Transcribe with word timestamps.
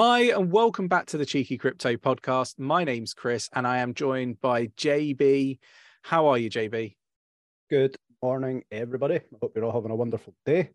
Hi, 0.00 0.30
and 0.30 0.52
welcome 0.52 0.86
back 0.86 1.06
to 1.06 1.18
the 1.18 1.26
Cheeky 1.26 1.58
Crypto 1.58 1.96
Podcast. 1.96 2.56
My 2.56 2.84
name's 2.84 3.14
Chris, 3.14 3.50
and 3.52 3.66
I 3.66 3.78
am 3.78 3.94
joined 3.94 4.40
by 4.40 4.68
JB. 4.68 5.58
How 6.02 6.28
are 6.28 6.38
you, 6.38 6.48
JB? 6.48 6.94
Good 7.68 7.96
morning, 8.22 8.62
everybody. 8.70 9.16
I 9.16 9.36
hope 9.42 9.54
you're 9.56 9.64
all 9.64 9.72
having 9.72 9.90
a 9.90 9.96
wonderful 9.96 10.36
day. 10.46 10.70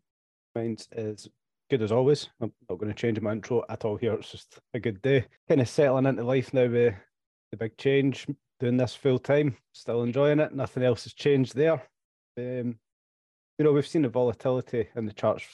Mine's 0.56 0.90
is 0.92 1.30
good 1.70 1.82
as 1.82 1.94
always. 1.94 2.28
I'm 2.42 2.52
not 2.70 2.80
going 2.80 2.92
to 2.92 3.00
change 3.02 3.22
my 3.22 3.32
intro 3.32 3.64
at 3.70 3.86
all 3.86 3.96
here. 3.96 4.12
It's 4.12 4.30
just 4.30 4.60
a 4.74 4.80
good 4.82 5.02
day. 5.02 5.26
Kind 5.48 5.62
of 5.62 5.70
settling 5.70 6.06
into 6.06 6.26
life 6.26 6.54
now 6.54 6.68
with 6.68 6.94
the 7.52 7.58
big 7.58 7.78
change, 7.78 8.28
doing 8.60 8.76
this 8.76 8.94
full 8.94 9.20
time, 9.20 9.56
still 9.72 10.04
enjoying 10.04 10.42
it. 10.42 10.54
Nothing 10.54 10.84
else 10.84 11.06
has 11.06 11.14
changed 11.14 11.56
there. 11.56 11.82
Um, 12.38 12.78
you 13.58 13.64
know, 13.64 13.72
we've 13.72 13.88
seen 13.88 14.02
the 14.02 14.10
volatility 14.10 14.90
in 14.98 15.06
the 15.06 15.14
charts 15.14 15.46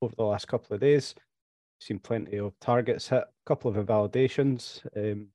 over 0.00 0.14
the 0.14 0.22
last 0.22 0.46
couple 0.46 0.74
of 0.74 0.80
days 0.80 1.16
seen 1.80 1.98
plenty 1.98 2.38
of 2.38 2.58
targets 2.60 3.08
hit, 3.08 3.22
a 3.22 3.46
couple 3.46 3.70
of 3.70 3.76
invalidations, 3.76 4.82
um, 4.96 5.28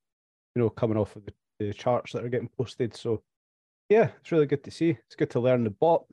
you 0.55 0.61
know, 0.61 0.69
coming 0.69 0.97
off 0.97 1.15
of 1.15 1.25
the, 1.25 1.33
the, 1.59 1.73
charts 1.73 2.13
that 2.13 2.23
are 2.23 2.29
getting 2.29 2.49
posted. 2.57 2.95
So, 2.95 3.21
yeah, 3.89 4.09
it's 4.19 4.31
really 4.31 4.45
good 4.45 4.63
to 4.63 4.71
see. 4.71 4.97
It's 5.05 5.15
good 5.15 5.29
to 5.31 5.39
learn 5.39 5.63
the 5.63 5.69
bot. 5.69 6.05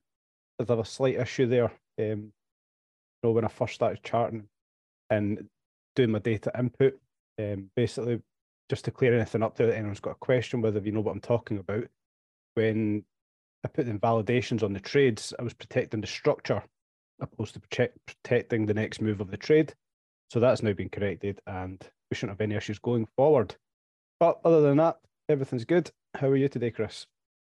I 0.61 0.65
have 0.69 0.79
a 0.79 0.85
slight 0.85 1.17
issue 1.17 1.47
there. 1.47 1.73
Um, 1.99 2.33
you 3.19 3.23
know, 3.23 3.31
when 3.33 3.45
I 3.45 3.49
first 3.49 3.75
started 3.75 4.03
charting 4.03 4.49
and 5.11 5.49
doing 5.97 6.11
my 6.11 6.19
data 6.19 6.53
input, 6.59 6.99
um, 7.39 7.71
basically 7.77 8.21
just 8.69 8.85
to 8.85 8.91
clear 8.91 9.15
anything 9.15 9.43
up 9.43 9.57
there, 9.57 9.73
anyone's 9.73 10.01
got 10.01 10.13
a 10.13 10.17
question, 10.17 10.61
whether 10.61 10.81
you 10.81 10.93
know 10.93 11.01
what 11.01 11.13
I'm 11.13 11.21
talking 11.21 11.59
about. 11.59 11.85
When 12.55 13.05
I 13.65 13.69
put 13.69 13.87
the 13.87 13.93
invalidations 13.93 14.63
on 14.63 14.73
the 14.73 14.81
trades, 14.81 15.33
I 15.39 15.43
was 15.43 15.55
protecting 15.55 16.01
the 16.01 16.07
structure 16.07 16.63
opposed 17.21 17.55
to 17.55 17.61
protect, 17.61 17.99
protecting 18.07 18.67
the 18.67 18.75
next 18.75 19.01
move 19.01 19.21
of 19.21 19.31
the 19.31 19.37
trade. 19.37 19.75
So 20.31 20.41
that's 20.41 20.63
now 20.63 20.73
been 20.73 20.91
corrected 20.91 21.41
and 21.47 21.83
we 22.11 22.17
shouldn't 22.17 22.39
have 22.39 22.45
any 22.45 22.55
issues 22.55 22.79
going 22.79 23.07
forward. 23.17 23.57
But 24.21 24.41
other 24.45 24.61
than 24.61 24.79
that, 24.79 24.99
everything's 25.29 25.65
good. 25.65 25.91
How 26.15 26.29
are 26.29 26.37
you 26.37 26.49
today, 26.49 26.71
Chris? 26.71 27.07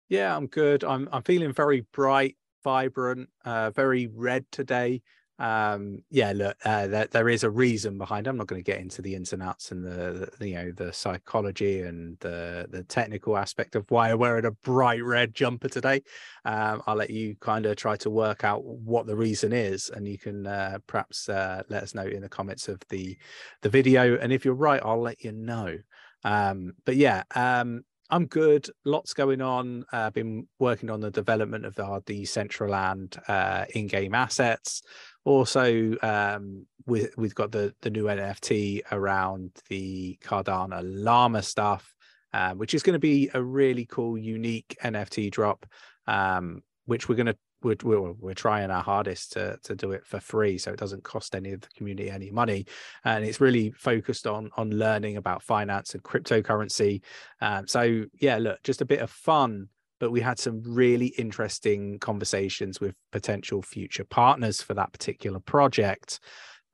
Yeah, 0.08 0.36
I'm 0.36 0.46
good. 0.46 0.84
I'm 0.84 1.08
I'm 1.12 1.22
feeling 1.22 1.52
very 1.52 1.86
bright, 1.92 2.36
vibrant, 2.64 3.28
uh, 3.44 3.70
very 3.70 4.06
red 4.06 4.46
today 4.50 5.02
um 5.39 6.03
yeah 6.11 6.33
look 6.33 6.56
uh, 6.64 6.86
there, 6.89 7.06
there 7.06 7.28
is 7.28 7.44
a 7.44 7.50
reason 7.50 7.97
behind 7.97 8.27
it. 8.27 8.31
i'm 8.31 8.36
not 8.36 8.48
going 8.48 8.58
to 8.61 8.70
get 8.70 8.81
into 8.81 9.00
the 9.00 9.14
ins 9.14 9.33
and 9.33 9.42
outs 9.42 9.70
and 9.70 9.84
the, 9.84 10.28
the, 10.39 10.48
you 10.48 10.55
know 10.56 10.72
the 10.72 10.92
psychology 10.92 11.83
and 11.83 12.19
the 12.19 12.67
the 12.70 12.83
technical 12.84 13.36
aspect 13.36 13.77
of 13.77 13.89
why 13.91 14.11
i'm 14.11 14.19
wearing 14.19 14.45
a 14.45 14.50
bright 14.50 15.03
red 15.05 15.34
jumper 15.34 15.69
today 15.69 16.03
um 16.45 16.83
i'll 16.86 16.97
let 16.97 17.11
you 17.11 17.36
kind 17.41 17.67
of 17.67 17.77
try 17.77 17.97
to 17.97 18.11
work 18.11 18.42
out 18.42 18.64
what 18.64 19.06
the 19.06 19.17
reason 19.17 19.53
is 19.53 19.91
and 19.91 20.08
you 20.08 20.19
can 20.19 20.47
uh, 20.47 20.78
perhaps 20.86 21.28
uh, 21.28 21.62
let 21.69 21.83
us 21.83 21.95
know 21.95 22.06
in 22.06 22.23
the 22.23 22.28
comments 22.28 22.67
of 22.69 22.80
the 22.89 23.17
the 23.62 23.69
video 23.69 24.19
and 24.19 24.33
if 24.33 24.45
you're 24.45 24.55
right 24.55 24.83
i'll 24.84 25.00
let 25.00 25.23
you 25.23 25.30
know 25.30 25.77
um 26.25 26.73
but 26.84 26.97
yeah 26.97 27.23
um 27.36 27.84
I'm 28.11 28.27
good. 28.27 28.69
Lots 28.84 29.12
going 29.12 29.42
on. 29.42 29.84
I've 29.92 30.06
uh, 30.06 30.11
been 30.11 30.48
working 30.58 30.89
on 30.89 31.00
the 31.00 31.11
development 31.11 31.67
of 31.67 31.78
our 31.78 32.00
Decentraland 32.00 33.19
uh, 33.28 33.67
in-game 33.75 34.14
assets. 34.14 34.83
Also, 35.28 35.94
um, 36.00 36.64
we, 36.86 37.06
we've 37.18 37.34
got 37.34 37.52
the 37.52 37.74
the 37.82 37.90
new 37.90 38.04
NFT 38.04 38.80
around 38.90 39.50
the 39.68 40.18
Cardano 40.24 40.80
Llama 40.82 41.42
stuff, 41.42 41.94
um, 42.32 42.56
which 42.56 42.72
is 42.72 42.82
going 42.82 42.94
to 42.94 42.98
be 42.98 43.28
a 43.34 43.42
really 43.42 43.84
cool, 43.84 44.16
unique 44.16 44.74
NFT 44.82 45.30
drop, 45.30 45.66
um, 46.06 46.62
which 46.86 47.10
we're 47.10 47.14
going 47.16 47.26
to 47.26 47.36
we're, 47.60 47.76
we're, 47.82 48.12
we're 48.12 48.32
trying 48.32 48.70
our 48.70 48.82
hardest 48.82 49.32
to 49.32 49.58
to 49.64 49.74
do 49.74 49.92
it 49.92 50.06
for 50.06 50.18
free 50.18 50.56
so 50.56 50.72
it 50.72 50.78
doesn't 50.78 51.04
cost 51.04 51.34
any 51.34 51.52
of 51.52 51.60
the 51.60 51.68
community 51.76 52.08
any 52.08 52.30
money. 52.30 52.64
And 53.04 53.22
it's 53.22 53.38
really 53.38 53.70
focused 53.72 54.26
on 54.26 54.48
on 54.56 54.70
learning 54.70 55.18
about 55.18 55.42
finance 55.42 55.92
and 55.92 56.02
cryptocurrency. 56.02 57.02
Um, 57.42 57.67
so 57.67 58.06
yeah 58.18 58.38
look 58.38 58.62
just 58.62 58.80
a 58.80 58.86
bit 58.86 59.00
of 59.00 59.11
fun 59.11 59.68
but 60.01 60.11
we 60.11 60.20
had 60.20 60.39
some 60.39 60.63
really 60.64 61.09
interesting 61.19 61.98
conversations 61.98 62.81
with 62.81 62.95
potential 63.13 63.63
future 63.63 64.05
partners 64.05 64.63
for 64.63 64.75
that 64.75 64.92
particular 64.92 65.41
project 65.41 66.20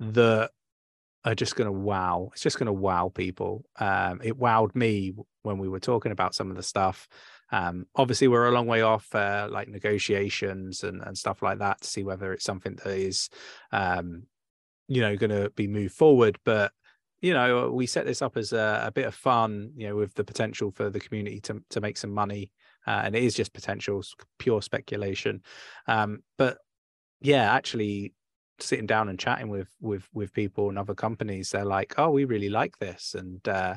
that 0.01 0.51
are 1.25 1.35
just 1.35 1.57
going 1.57 1.67
to 1.67 1.73
wow 1.73 2.29
it's 2.33 2.43
just 2.43 2.59
going 2.59 2.67
to 2.67 2.73
wow 2.73 3.11
people. 3.15 3.65
Um, 3.79 4.21
it 4.23 4.39
wowed 4.39 4.75
me 4.75 5.15
when 5.43 5.59
we 5.59 5.69
were 5.69 5.81
talking 5.81 6.13
about 6.13 6.35
some 6.35 6.51
of 6.51 6.57
the 6.57 6.63
stuff. 6.63 7.09
Um, 7.51 7.87
obviously 7.95 8.29
we're 8.29 8.49
a 8.49 8.53
long 8.53 8.67
way 8.67 8.83
off 8.83 9.15
uh, 9.15 9.49
like 9.51 9.69
negotiations 9.69 10.83
and, 10.83 11.03
and 11.03 11.17
stuff 11.17 11.43
like 11.43 11.59
that 11.59 11.81
to 11.81 11.89
see 11.89 12.03
whether 12.03 12.33
it's 12.33 12.45
something 12.45 12.77
that 12.77 12.97
is 12.97 13.29
um, 13.73 14.25
you 14.89 15.01
know 15.01 15.17
going 15.17 15.31
to 15.31 15.51
be 15.51 15.67
moved 15.67 15.95
forward 15.95 16.39
but 16.45 16.73
you 17.21 17.33
know 17.33 17.71
we 17.71 17.87
set 17.87 18.05
this 18.05 18.23
up 18.23 18.37
as 18.37 18.53
a, 18.53 18.85
a, 18.87 18.93
bit 18.93 19.07
of 19.07 19.15
fun 19.15 19.71
you 19.77 19.89
know 19.89 19.97
with 19.97 20.13
the 20.15 20.25
potential 20.25 20.71
for 20.71 20.91
the 20.91 21.01
community 21.01 21.41
to, 21.41 21.63
to 21.71 21.81
make 21.81 21.97
some 21.97 22.13
money 22.13 22.51
uh, 22.87 23.03
and 23.05 23.15
it 23.15 23.23
is 23.23 23.35
just 23.35 23.53
potential 23.53 24.03
pure 24.39 24.63
speculation. 24.63 25.43
Um, 25.87 26.23
but 26.39 26.59
yeah 27.25 27.53
actually 27.53 28.13
sitting 28.61 28.87
down 28.87 29.09
and 29.09 29.19
chatting 29.19 29.49
with 29.49 29.69
with 29.81 30.09
with 30.13 30.33
people 30.33 30.69
and 30.69 30.79
other 30.79 30.95
companies 30.95 31.51
they're 31.51 31.65
like 31.65 31.95
oh 31.99 32.11
we 32.11 32.25
really 32.25 32.51
like 32.51 32.79
this 32.79 33.17
and 33.19 33.47
uh 33.49 33.75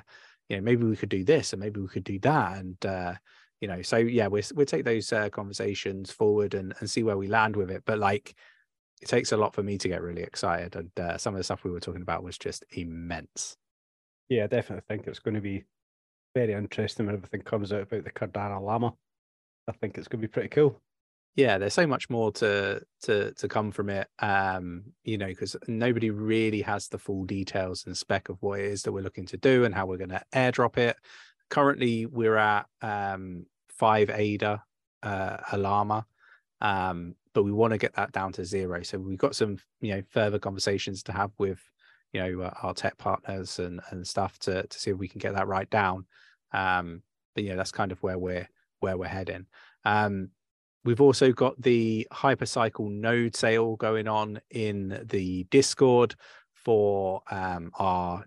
you 0.50 0.56
know 0.56 0.62
maybe 0.62 0.84
we 0.84 0.96
could 0.96 1.10
do 1.10 1.24
this 1.24 1.54
and 1.54 1.60
maybe 1.60 1.80
we 1.80 1.88
could 1.88 2.04
do 2.04 2.20
that 2.20 2.58
and 2.58 2.86
uh 2.86 3.14
you 3.60 3.68
know 3.68 3.82
so 3.82 3.98
yeah 3.98 4.28
we 4.28 4.44
we'll 4.54 4.66
take 4.68 4.86
those 4.86 5.12
uh, 5.12 5.30
conversations 5.30 6.12
forward 6.12 6.54
and 6.54 6.76
and 6.80 6.90
see 6.90 7.02
where 7.02 7.18
we 7.18 7.28
land 7.28 7.56
with 7.56 7.72
it. 7.72 7.82
But 7.86 7.98
like 7.98 8.36
it 9.02 9.08
takes 9.08 9.32
a 9.32 9.38
lot 9.38 9.56
for 9.56 9.64
me 9.64 9.78
to 9.80 9.88
get 9.88 10.02
really 10.02 10.22
excited 10.24 10.76
and 10.76 10.92
uh, 11.00 11.18
some 11.18 11.34
of 11.34 11.40
the 11.40 11.44
stuff 11.44 11.64
we 11.64 11.72
were 11.72 11.80
talking 11.80 12.02
about 12.02 12.24
was 12.24 12.38
just 12.38 12.66
immense. 12.72 13.58
Yeah 14.30 14.44
i 14.44 14.48
definitely 14.48 14.84
think 14.88 15.08
it's 15.08 15.20
going 15.20 15.36
to 15.36 15.42
be 15.42 15.64
very 16.38 16.54
interesting 16.54 17.08
when 17.08 17.16
everything 17.16 17.42
comes 17.42 17.74
out 17.74 17.82
about 17.82 18.04
the 18.04 18.12
Cardano 18.12 18.62
Llama. 18.62 18.94
I 19.68 19.72
think 19.72 19.98
it's 19.98 20.08
going 20.08 20.22
to 20.22 20.28
be 20.28 20.32
pretty 20.32 20.50
cool. 20.50 20.80
Yeah, 21.36 21.58
there's 21.58 21.74
so 21.74 21.88
much 21.88 22.12
more 22.12 22.32
to 22.34 22.82
to 23.04 23.32
to 23.34 23.48
come 23.48 23.72
from 23.72 23.90
it. 23.90 24.08
Um, 24.20 24.84
you 25.04 25.18
know, 25.18 25.28
because 25.28 25.56
nobody 25.68 26.12
really 26.12 26.62
has 26.62 26.90
the 26.90 27.00
full 27.00 27.26
details 27.26 27.86
and 27.86 27.98
spec 27.98 28.30
of 28.30 28.38
what 28.42 28.60
it 28.60 28.66
is 28.66 28.84
that 28.84 28.92
we're 28.92 29.04
looking 29.04 29.26
to 29.28 29.38
do 29.38 29.64
and 29.64 29.74
how 29.74 29.88
we're 29.88 29.98
going 29.98 30.10
to 30.10 30.22
airdrop 30.34 30.78
it. 30.78 30.96
Currently, 31.50 32.06
we're 32.06 32.38
at 32.38 32.68
um, 32.84 33.46
five 33.70 34.12
ADA 34.12 34.64
uh, 35.02 35.38
Alama, 35.52 36.06
um, 36.62 37.16
but 37.34 37.44
we 37.44 37.52
want 37.52 37.72
to 37.72 37.80
get 37.80 37.96
that 37.96 38.12
down 38.12 38.32
to 38.34 38.46
zero. 38.46 38.84
So 38.84 39.00
we've 39.00 39.18
got 39.18 39.36
some, 39.36 39.58
you 39.82 39.96
know, 39.96 40.04
further 40.12 40.40
conversations 40.40 41.02
to 41.04 41.14
have 41.14 41.32
with, 41.40 41.62
you 42.14 42.22
know, 42.22 42.42
uh, 42.42 42.54
our 42.62 42.74
tech 42.74 42.98
partners 42.98 43.58
and 43.60 43.82
and 43.90 44.06
stuff 44.08 44.38
to 44.40 44.68
to 44.68 44.80
see 44.80 44.92
if 44.92 44.98
we 44.98 45.08
can 45.08 45.20
get 45.20 45.34
that 45.34 45.48
right 45.48 45.70
down. 45.70 46.06
Um, 46.52 47.04
but 47.36 47.44
yeah, 47.44 47.56
that's 47.56 47.72
kind 47.72 47.92
of 47.92 48.02
where 48.04 48.18
we're 48.18 48.50
where 48.80 48.98
we're 48.98 49.08
heading. 49.08 49.46
Um, 49.86 50.30
we've 50.84 51.02
also 51.02 51.32
got 51.32 51.62
the 51.62 52.08
hypercycle 52.12 52.90
node 52.90 53.36
sale 53.36 53.76
going 53.76 54.08
on 54.08 54.40
in 54.52 55.06
the 55.06 55.46
Discord 55.46 56.16
for 56.54 57.22
um, 57.32 57.72
our 57.80 58.26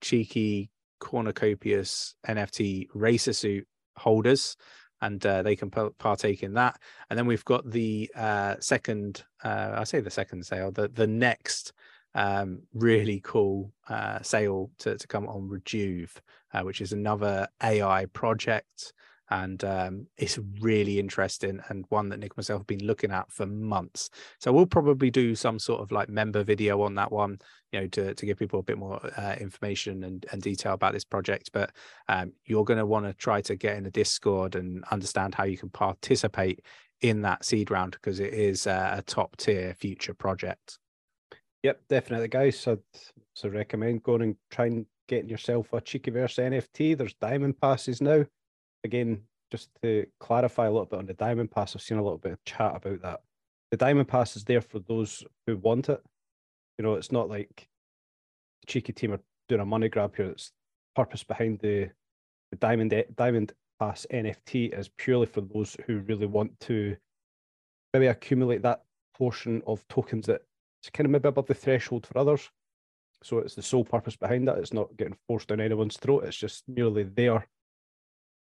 cheeky 0.00 0.70
Cornucopias 1.00 2.14
NFT 2.26 2.88
racer 2.94 3.32
suit 3.32 3.66
holders 3.96 4.56
and 5.00 5.24
uh, 5.24 5.42
they 5.42 5.54
can 5.54 5.70
partake 5.70 6.42
in 6.42 6.54
that. 6.54 6.78
And 7.08 7.18
then 7.18 7.26
we've 7.26 7.44
got 7.44 7.70
the 7.70 8.10
uh, 8.16 8.56
second, 8.60 9.24
uh, 9.44 9.72
I 9.76 9.84
say 9.84 10.00
the 10.00 10.10
second 10.10 10.44
sale, 10.44 10.72
the 10.72 10.88
the 10.88 11.06
next 11.06 11.72
um, 12.14 12.62
really 12.74 13.20
cool 13.22 13.72
uh, 13.88 14.20
sale 14.22 14.70
to, 14.78 14.96
to 14.96 15.06
come 15.06 15.28
on 15.28 15.48
Rejuve, 15.48 16.20
uh, 16.52 16.62
which 16.62 16.80
is 16.80 16.92
another 16.92 17.48
AI 17.62 18.06
project. 18.06 18.92
And 19.30 19.62
um, 19.62 20.06
it's 20.16 20.38
really 20.60 20.98
interesting 20.98 21.60
and 21.68 21.84
one 21.90 22.08
that 22.08 22.18
Nick 22.18 22.32
and 22.32 22.38
myself 22.38 22.60
have 22.60 22.66
been 22.66 22.86
looking 22.86 23.12
at 23.12 23.30
for 23.30 23.44
months. 23.44 24.08
So 24.40 24.52
we'll 24.52 24.64
probably 24.64 25.10
do 25.10 25.34
some 25.34 25.58
sort 25.58 25.82
of 25.82 25.92
like 25.92 26.08
member 26.08 26.42
video 26.42 26.80
on 26.80 26.94
that 26.94 27.12
one, 27.12 27.38
you 27.70 27.80
know, 27.80 27.86
to, 27.88 28.14
to 28.14 28.26
give 28.26 28.38
people 28.38 28.60
a 28.60 28.62
bit 28.62 28.78
more 28.78 28.98
uh, 29.18 29.36
information 29.38 30.04
and, 30.04 30.24
and 30.32 30.40
detail 30.40 30.72
about 30.72 30.94
this 30.94 31.04
project. 31.04 31.50
But 31.52 31.72
um, 32.08 32.32
you're 32.46 32.64
going 32.64 32.78
to 32.78 32.86
want 32.86 33.04
to 33.04 33.12
try 33.12 33.42
to 33.42 33.54
get 33.54 33.76
in 33.76 33.84
the 33.84 33.90
Discord 33.90 34.54
and 34.54 34.82
understand 34.90 35.34
how 35.34 35.44
you 35.44 35.58
can 35.58 35.68
participate 35.68 36.62
in 37.02 37.22
that 37.22 37.44
seed 37.44 37.70
round 37.70 37.92
because 37.92 38.20
it 38.20 38.32
is 38.32 38.66
a 38.66 39.02
top 39.06 39.36
tier 39.36 39.74
future 39.74 40.14
project. 40.14 40.78
Yep, 41.62 41.80
definitely, 41.88 42.28
guys. 42.28 42.58
So, 42.58 42.78
so 43.34 43.48
recommend 43.48 44.02
going 44.02 44.22
and 44.22 44.36
trying 44.50 44.86
getting 45.08 45.28
yourself 45.28 45.72
a 45.72 45.80
Cheekyverse 45.80 46.38
NFT. 46.38 46.96
There's 46.96 47.14
diamond 47.14 47.60
passes 47.60 48.00
now. 48.00 48.24
Again, 48.84 49.22
just 49.50 49.70
to 49.82 50.06
clarify 50.20 50.66
a 50.66 50.70
little 50.70 50.86
bit 50.86 50.98
on 50.98 51.06
the 51.06 51.14
diamond 51.14 51.50
pass, 51.50 51.74
I've 51.74 51.82
seen 51.82 51.98
a 51.98 52.02
little 52.02 52.18
bit 52.18 52.32
of 52.32 52.44
chat 52.44 52.76
about 52.76 53.02
that. 53.02 53.20
The 53.70 53.76
diamond 53.76 54.08
pass 54.08 54.36
is 54.36 54.44
there 54.44 54.60
for 54.60 54.78
those 54.78 55.24
who 55.46 55.56
want 55.56 55.88
it. 55.88 56.00
You 56.78 56.84
know, 56.84 56.94
it's 56.94 57.10
not 57.10 57.28
like 57.28 57.68
the 58.62 58.66
cheeky 58.66 58.92
team 58.92 59.12
are 59.12 59.20
doing 59.48 59.60
a 59.60 59.66
money 59.66 59.88
grab 59.88 60.14
here. 60.14 60.26
It's 60.30 60.52
purpose 60.94 61.24
behind 61.24 61.58
the 61.60 61.90
the 62.50 62.56
diamond 62.56 62.94
diamond 63.16 63.52
pass 63.78 64.06
NFT 64.12 64.78
is 64.78 64.88
purely 64.96 65.26
for 65.26 65.42
those 65.42 65.76
who 65.86 65.98
really 66.00 66.26
want 66.26 66.58
to 66.60 66.96
maybe 67.92 68.06
accumulate 68.06 68.62
that 68.62 68.82
portion 69.16 69.62
of 69.66 69.86
tokens 69.88 70.26
that 70.26 70.42
it's 70.80 70.90
kind 70.90 71.06
of 71.06 71.10
maybe 71.10 71.28
above 71.28 71.46
the 71.46 71.54
threshold 71.54 72.06
for 72.06 72.18
others. 72.18 72.50
So 73.22 73.38
it's 73.38 73.54
the 73.54 73.62
sole 73.62 73.84
purpose 73.84 74.16
behind 74.16 74.46
that. 74.48 74.58
It's 74.58 74.72
not 74.72 74.96
getting 74.96 75.16
forced 75.26 75.48
down 75.48 75.60
anyone's 75.60 75.96
throat. 75.96 76.24
It's 76.24 76.36
just 76.36 76.64
merely 76.68 77.02
there 77.02 77.46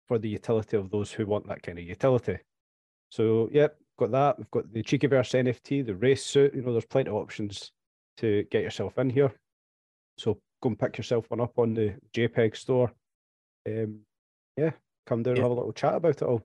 for 0.07 0.17
the 0.17 0.29
utility 0.29 0.77
of 0.77 0.89
those 0.89 1.11
who 1.11 1.25
want 1.25 1.47
that 1.47 1.63
kind 1.63 1.79
of 1.79 1.85
utility. 1.85 2.37
So, 3.09 3.49
yep, 3.51 3.77
got 3.97 4.11
that. 4.11 4.37
We've 4.37 4.51
got 4.51 4.71
the 4.71 4.83
Cheekyverse 4.83 5.33
NFT, 5.33 5.85
the 5.85 5.95
race 5.95 6.25
suit. 6.25 6.53
You 6.53 6.61
know, 6.61 6.71
there's 6.71 6.85
plenty 6.85 7.09
of 7.09 7.15
options 7.15 7.71
to 8.17 8.43
get 8.51 8.63
yourself 8.63 8.97
in 8.97 9.09
here. 9.09 9.33
So 10.17 10.39
go 10.61 10.69
and 10.69 10.79
pick 10.79 10.97
yourself 10.97 11.29
one 11.29 11.41
up 11.41 11.57
on 11.57 11.73
the 11.73 11.95
JPEG 12.13 12.55
store. 12.55 12.91
Um, 13.67 13.99
yeah, 14.57 14.71
come 15.05 15.23
down 15.23 15.35
yeah. 15.35 15.41
and 15.41 15.43
have 15.43 15.51
a 15.51 15.59
little 15.59 15.73
chat 15.73 15.95
about 15.95 16.21
it 16.21 16.23
all. 16.23 16.43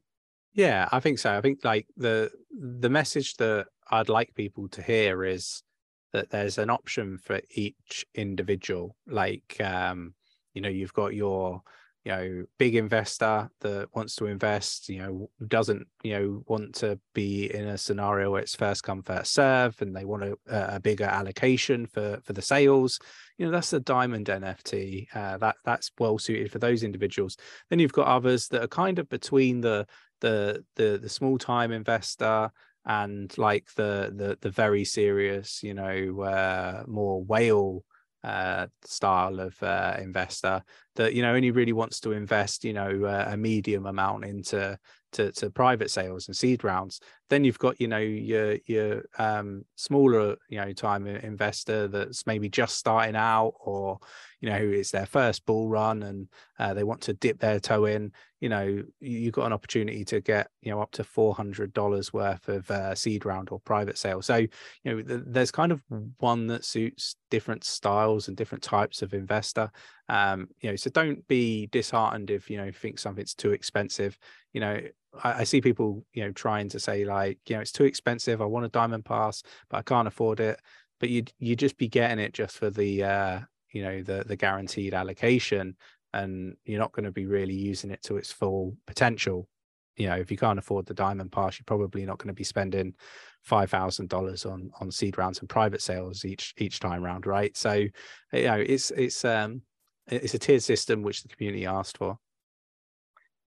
Yeah, 0.55 0.89
I 0.93 1.01
think 1.01 1.19
so. 1.19 1.35
I 1.35 1.41
think 1.41 1.65
like 1.65 1.87
the 1.97 2.31
the 2.51 2.91
message 2.91 3.37
that 3.37 3.67
I'd 3.91 4.11
like 4.11 4.35
people 4.35 4.69
to 4.69 4.83
hear 4.83 5.25
is 5.25 5.63
that 6.13 6.31
there's 6.31 6.59
an 6.59 6.71
option 6.71 7.19
for 7.19 7.41
each 7.51 8.07
individual. 8.15 8.97
Like 9.07 9.61
um, 9.61 10.15
you 10.55 10.61
know, 10.61 10.69
you've 10.69 10.95
got 10.95 11.15
your 11.15 11.63
you 12.05 12.13
know 12.13 12.45
big 12.59 12.75
investor 12.75 13.49
that 13.61 13.89
wants 13.95 14.17
to 14.17 14.27
invest 14.27 14.89
you 14.89 14.99
know 14.99 15.31
doesn't 15.47 15.87
you 16.03 16.13
know 16.13 16.43
want 16.47 16.75
to 16.75 16.99
be 17.15 17.53
in 17.55 17.69
a 17.69 17.79
scenario 17.79 18.31
where 18.31 18.43
it's 18.43 18.57
first 18.57 18.83
come 18.83 19.03
first 19.03 19.33
serve 19.33 19.81
and 19.81 19.95
they 19.95 20.05
want 20.05 20.25
a, 20.25 20.37
a 20.49 20.81
bigger 20.81 21.05
allocation 21.05 21.87
for 21.87 22.19
for 22.25 22.33
the 22.33 22.43
sales 22.43 22.99
you 23.39 23.47
know 23.47 23.53
that's 23.53 23.71
the 23.71 23.81
diamond 23.81 24.27
nft 24.27 25.07
uh, 25.15 25.37
that 25.39 25.57
that's 25.65 25.91
well 25.99 26.19
suited 26.19 26.51
for 26.51 26.59
those 26.59 26.83
individuals 26.83 27.37
then 27.71 27.79
you've 27.79 27.93
got 27.93 28.09
others 28.09 28.49
that 28.49 28.63
are 28.63 28.69
kind 28.69 28.99
of 28.99 29.09
between 29.09 29.61
the 29.61 29.87
the 30.21 30.65
the, 30.77 30.99
the 31.01 31.09
small 31.09 31.39
time 31.39 31.71
investor 31.71 32.51
and 32.85 33.37
like 33.39 33.67
the 33.77 34.13
the 34.15 34.39
the 34.41 34.51
very 34.51 34.85
serious 34.85 35.63
you 35.63 35.75
know 35.75 36.23
uh, 36.23 36.85
more 36.87 37.23
whale 37.23 37.85
uh, 38.25 38.67
style 38.85 39.41
of 39.41 39.61
uh, 39.63 39.97
investor 39.99 40.63
that 40.97 41.15
you 41.15 41.23
know 41.23 41.35
only 41.35 41.51
really 41.51 41.73
wants 41.73 42.01
to 42.01 42.13
invest 42.13 42.65
you 42.65 42.73
know 42.73 43.05
uh, 43.05 43.27
a 43.29 43.37
medium 43.37 43.87
amount 43.87 44.25
into 44.25 44.79
to, 45.13 45.31
to 45.33 45.51
private 45.51 45.91
sales 45.91 46.27
and 46.27 46.37
seed 46.37 46.65
rounds. 46.65 47.01
Then 47.29 47.45
you've 47.45 47.59
got 47.59 47.81
you 47.81 47.89
know 47.89 47.99
your 47.99 48.59
your 48.67 49.05
um, 49.19 49.65
smaller 49.77 50.37
you 50.49 50.59
know 50.59 50.73
time 50.73 51.07
investor 51.07 51.89
that's 51.89 52.27
maybe 52.27 52.49
just 52.49 52.77
starting 52.77 53.17
out 53.17 53.55
or 53.61 53.99
you 54.41 54.51
know 54.51 54.57
it's 54.57 54.91
their 54.91 55.07
first 55.07 55.47
bull 55.47 55.69
run 55.69 56.03
and 56.03 56.29
uh, 56.59 56.75
they 56.75 56.85
want 56.85 57.03
to 57.03 57.15
dip 57.15 57.39
their 57.39 57.61
toe 57.61 57.87
in. 57.87 58.13
You 58.41 58.49
know 58.49 58.83
you've 59.01 59.33
got 59.33 59.47
an 59.47 59.53
opportunity 59.53 60.05
to 60.07 60.21
get 60.21 60.49
you 60.61 60.73
know 60.73 60.81
up 60.81 60.91
to 60.93 61.05
$400 61.05 62.13
worth 62.13 62.49
of 62.49 62.71
uh, 62.71 62.95
seed 62.95 63.25
round 63.25 63.49
or 63.51 63.61
private 63.61 63.97
sale. 63.97 64.21
So 64.21 64.37
you 64.37 64.51
know 64.85 65.03
th- 65.03 65.23
there's 65.27 65.51
kind 65.51 65.73
of 65.73 65.83
one 66.19 66.49
that 66.49 66.65
suits 66.65 67.17
different 67.31 67.65
styles 67.65 68.29
and 68.29 68.37
different 68.37 68.65
types 68.65 69.01
of 69.01 69.15
investor 69.15 69.71
um 70.09 70.49
you 70.61 70.71
know 70.71 70.77
so 70.77 70.91
don't 70.91 71.27
be 71.29 71.67
disheartened 71.69 72.31
if 72.31 72.51
you 72.51 72.57
know 72.57 72.71
think 72.71 72.99
something's 72.99 73.35
too 73.35 73.53
expensive. 73.53 74.19
You 74.53 74.61
know 74.61 74.81
I, 75.23 75.33
I 75.41 75.45
see 75.45 75.61
people 75.61 76.05
you 76.13 76.25
know 76.25 76.33
trying 76.33 76.69
to 76.71 76.81
say 76.81 77.05
like 77.05 77.39
you 77.49 77.57
know 77.57 77.63
it's 77.63 77.73
too 77.73 77.85
expensive. 77.85 78.41
I 78.41 78.47
want 78.47 78.67
a 78.67 78.71
diamond 78.71 79.05
pass 79.05 79.43
but 79.71 79.79
i 79.79 79.83
can't 79.83 80.09
afford 80.09 80.41
it. 80.41 80.61
But 81.01 81.09
you 81.09 81.25
you 81.39 81.57
just 81.57 81.77
be 81.79 81.89
getting 81.89 82.19
it 82.19 82.33
just 82.35 82.57
for 82.57 82.71
the 82.71 83.05
uh 83.05 83.41
you 83.73 83.83
know 83.83 84.03
the 84.03 84.25
the 84.27 84.37
guaranteed 84.37 84.95
allocation 84.95 85.77
and 86.13 86.57
you're 86.65 86.79
not 86.79 86.93
going 86.93 87.05
to 87.05 87.13
be 87.13 87.27
really 87.27 87.55
using 87.55 87.91
it 87.91 88.03
to 88.03 88.17
its 88.17 88.31
full 88.31 88.77
potential. 88.87 89.49
You 89.97 90.09
know 90.09 90.17
if 90.17 90.31
you 90.31 90.37
can't 90.37 90.59
afford 90.59 90.87
the 90.87 90.95
diamond 90.95 91.33
pass 91.33 91.59
you're 91.59 91.65
probably 91.67 92.05
not 92.05 92.19
going 92.19 92.29
to 92.29 92.35
be 92.35 92.45
spending 92.45 92.95
five 93.43 93.71
thousand 93.71 94.09
dollars 94.09 94.47
on 94.47 94.71
on 94.81 94.91
seed 94.91 95.19
rounds 95.19 95.41
and 95.41 95.49
private 95.49 95.83
sales 95.83 96.25
each 96.25 96.55
each 96.59 96.81
time 96.81 97.03
round 97.03 97.27
right? 97.27 97.57
So 97.57 97.73
you 97.73 97.91
know 98.33 98.57
it's 98.57 98.91
it's 98.93 99.25
um 99.25 99.63
Uh, 100.11 100.17
it's 100.17 100.35
a 100.35 100.39
tiered 100.39 100.63
system 100.63 101.03
which 101.03 101.23
the 101.23 101.29
community 101.29 101.67
asked 101.67 101.99
for 101.99 102.19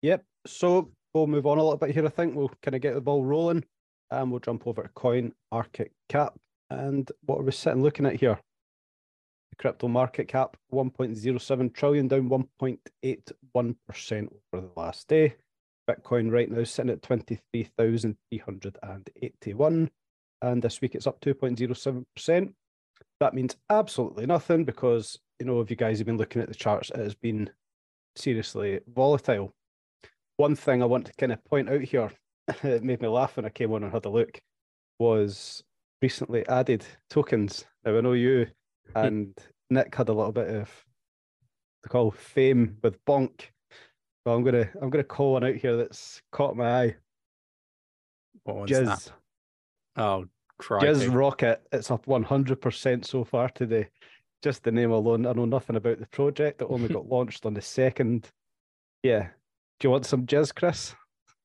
yep 0.03 0.25
so 0.47 0.91
we'll 1.13 1.27
move 1.27 1.47
on 1.47 1.59
a 1.59 1.63
little 1.63 1.79
bit 1.79 1.91
here 1.91 2.05
i 2.05 2.09
think 2.09 2.35
we'll 2.35 2.51
kind 2.63 2.75
of 2.75 2.81
get 2.81 2.95
the 2.95 3.01
ball 3.01 3.25
rolling 3.25 3.65
and 4.11 4.31
we'll 4.31 4.41
jump 4.41 4.67
over 4.67 4.83
to 4.83 4.89
coin 4.91 5.33
market 5.51 5.93
cap 6.09 6.35
and 6.71 7.11
what 7.27 7.39
are 7.39 7.43
we 7.43 7.53
sitting 7.53 7.83
looking 7.83 8.07
at 8.07 8.17
here 8.17 8.39
the 9.55 9.63
crypto 9.63 9.89
market 9.89 10.29
cap 10.29 10.57
1.07 10.73 11.75
trillion, 11.75 12.09
down 12.09 12.29
1.81% 12.29 14.29
over 14.53 14.53
the 14.53 14.71
last 14.77 15.09
day. 15.09 15.37
Bitcoin 15.89 16.31
right 16.33 16.51
now 16.51 16.65
sitting 16.65 16.91
at 16.91 17.01
23,381. 17.03 19.91
And 20.43 20.61
this 20.63 20.81
week 20.81 20.97
it's 20.97 21.07
up 21.07 21.21
2.07%. 21.21 22.53
That 23.21 23.35
means 23.35 23.55
absolutely 23.71 24.27
nothing 24.27 24.65
because, 24.65 25.21
you 25.39 25.47
know, 25.47 25.61
if 25.61 25.71
you 25.71 25.77
guys 25.77 25.99
have 25.99 26.07
been 26.07 26.17
looking 26.17 26.43
at 26.43 26.49
the 26.49 26.55
charts, 26.55 26.91
it 26.91 26.97
has 26.97 27.15
been 27.15 27.51
seriously 28.17 28.81
volatile. 28.95 29.53
One 30.37 30.57
thing 30.57 30.83
I 30.83 30.87
want 30.87 31.07
to 31.07 31.13
kind 31.15 31.33
of 31.33 31.45
point 31.45 31.69
out 31.69 31.83
here, 31.83 32.11
it 32.63 32.85
made 32.85 33.03
me 33.03 33.09
laugh 33.09 33.37
when 33.37 33.47
I 33.47 33.51
came 33.51 33.73
on 33.73 33.85
and 33.85 33.93
had 33.93 34.05
a 34.05 34.11
look, 34.11 34.39
was 34.99 35.63
recently 36.03 36.47
added 36.49 36.85
tokens. 37.11 37.65
Now, 37.85 37.97
I 37.97 38.01
know 38.01 38.13
you 38.13 38.47
hmm. 38.93 38.99
and 38.99 39.39
Nick 39.71 39.95
had 39.95 40.09
a 40.09 40.13
little 40.13 40.33
bit 40.33 40.49
of 40.49 40.71
to 41.83 41.89
call 41.89 42.11
fame 42.11 42.77
with 42.83 43.03
Bonk. 43.05 43.43
So 44.27 44.33
I'm 44.33 44.43
gonna 44.43 44.69
I'm 44.81 44.91
gonna 44.91 45.05
call 45.05 45.35
one 45.35 45.45
out 45.45 45.55
here 45.55 45.77
that's 45.77 46.21
caught 46.33 46.57
my 46.57 46.83
eye. 46.83 46.97
What 48.45 48.69
Jizz. 48.69 48.87
that? 48.87 49.13
Oh, 49.97 50.27
crikey. 50.59 50.87
Jizz 50.87 51.15
Rocket. 51.15 51.63
It's 51.73 51.91
up 51.91 52.07
100% 52.07 53.05
so 53.05 53.25
far 53.25 53.49
today. 53.51 53.89
Just 54.45 54.63
the 54.63 54.71
name 54.71 54.91
alone. 54.91 55.25
I 55.25 55.33
know 55.33 55.47
nothing 55.47 55.77
about 55.77 56.01
the 56.01 56.07
project. 56.09 56.61
It 56.61 56.67
only 56.69 56.89
got 56.93 57.09
launched 57.09 57.47
on 57.47 57.55
the 57.55 57.63
second. 57.63 58.31
Yeah. 59.03 59.29
Do 59.81 59.87
you 59.87 59.91
want 59.91 60.05
some 60.05 60.27
jizz, 60.27 60.55
Chris? 60.55 60.95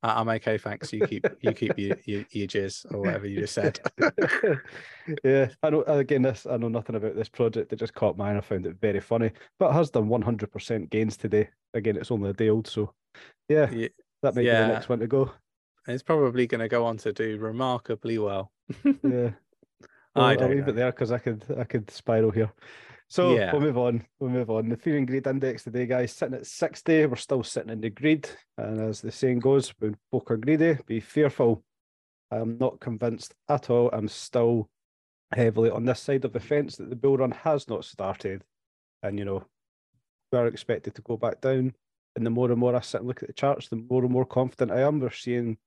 I'm 0.03 0.27
okay, 0.27 0.57
thanks. 0.57 0.91
You 0.91 1.07
keep 1.07 1.25
you 1.41 1.53
keep 1.53 1.77
your, 1.77 1.95
your, 2.03 2.25
your 2.31 2.47
jizz 2.47 2.93
or 2.93 2.99
whatever 2.99 3.25
you 3.25 3.39
just 3.39 3.53
said. 3.53 3.79
yeah, 5.23 5.47
I 5.63 5.69
know. 5.69 5.83
Again, 5.83 6.23
this 6.23 6.45
I 6.45 6.57
know 6.57 6.67
nothing 6.67 6.97
about 6.97 7.15
this 7.15 7.29
project. 7.29 7.71
It 7.71 7.79
just 7.79 7.93
caught 7.93 8.17
mine. 8.17 8.35
I 8.35 8.41
found 8.41 8.65
it 8.65 8.75
very 8.81 8.99
funny, 8.99 9.31
but 9.59 9.69
it 9.69 9.73
has 9.73 9.89
done 9.89 10.09
100% 10.09 10.89
gains 10.89 11.15
today. 11.15 11.49
Again, 11.73 11.95
it's 11.95 12.11
only 12.11 12.31
a 12.31 12.33
day 12.33 12.49
old, 12.49 12.67
so 12.67 12.93
yeah, 13.47 13.69
yeah 13.71 13.87
that 14.23 14.35
might 14.35 14.43
yeah. 14.43 14.61
be 14.61 14.67
the 14.67 14.73
next 14.73 14.89
one 14.89 14.99
to 14.99 15.07
go. 15.07 15.31
It's 15.87 16.03
probably 16.03 16.47
going 16.47 16.61
to 16.61 16.67
go 16.67 16.85
on 16.85 16.97
to 16.97 17.13
do 17.13 17.37
remarkably 17.37 18.17
well. 18.17 18.51
yeah, 18.83 19.31
well, 20.15 20.25
I 20.25 20.35
will 20.35 20.49
leave 20.49 20.65
know. 20.65 20.71
it 20.71 20.75
there 20.75 20.91
because 20.91 21.13
I 21.13 21.17
could 21.17 21.45
I 21.57 21.63
could 21.63 21.89
spiral 21.91 22.31
here. 22.31 22.51
So 23.09 23.35
yeah. 23.35 23.51
we'll 23.51 23.61
move 23.61 23.77
on. 23.77 24.05
We'll 24.19 24.29
move 24.29 24.51
on. 24.51 24.69
The 24.69 24.77
fear 24.77 24.97
and 24.97 25.07
greed 25.07 25.25
index 25.25 25.63
today, 25.63 25.87
guys, 25.87 26.13
sitting 26.13 26.35
at 26.35 26.45
60. 26.45 27.07
We're 27.07 27.15
still 27.15 27.43
sitting 27.43 27.71
in 27.71 27.81
the 27.81 27.89
greed. 27.89 28.29
And 28.57 28.79
as 28.81 29.01
the 29.01 29.11
saying 29.11 29.39
goes, 29.39 29.73
when 29.79 29.97
folk 30.11 30.29
are 30.29 30.37
greedy, 30.37 30.77
be 30.85 30.99
fearful. 30.99 31.63
I'm 32.29 32.59
not 32.59 32.79
convinced 32.79 33.33
at 33.49 33.71
all. 33.71 33.89
I'm 33.91 34.07
still 34.07 34.69
heavily 35.33 35.71
on 35.71 35.85
this 35.85 35.99
side 35.99 36.23
of 36.23 36.33
the 36.33 36.39
fence 36.39 36.75
that 36.75 36.91
the 36.91 36.95
bull 36.95 37.17
run 37.17 37.31
has 37.31 37.67
not 37.67 37.83
started. 37.83 38.43
And, 39.01 39.17
you 39.17 39.25
know, 39.25 39.43
we 40.31 40.37
are 40.37 40.45
expected 40.45 40.93
to 40.93 41.01
go 41.01 41.17
back 41.17 41.41
down. 41.41 41.73
And 42.15 42.23
the 42.23 42.29
more 42.29 42.51
and 42.51 42.59
more 42.59 42.75
I 42.75 42.81
sit 42.81 42.99
and 42.99 43.07
look 43.07 43.23
at 43.23 43.27
the 43.27 43.33
charts, 43.33 43.69
the 43.69 43.83
more 43.89 44.03
and 44.03 44.11
more 44.11 44.25
confident 44.25 44.71
I 44.71 44.81
am. 44.81 44.99
We're 44.99 45.09
seeing 45.09 45.57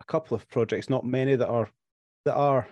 a 0.00 0.04
couple 0.04 0.36
of 0.36 0.48
projects, 0.48 0.88
not 0.88 1.04
many 1.04 1.34
that 1.34 1.48
are 1.48 1.70
that 2.24 2.34
are 2.34 2.68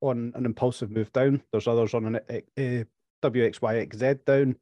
on 0.00 0.32
an 0.34 0.44
impulsive 0.44 0.90
move 0.90 1.12
down. 1.12 1.42
There's 1.50 1.68
others 1.68 1.94
on 1.94 2.06
an 2.06 2.16
uh, 2.16 2.20
eh, 2.28 2.40
eh, 2.56 2.84
WXYXZ 3.22 4.24
down. 4.24 4.56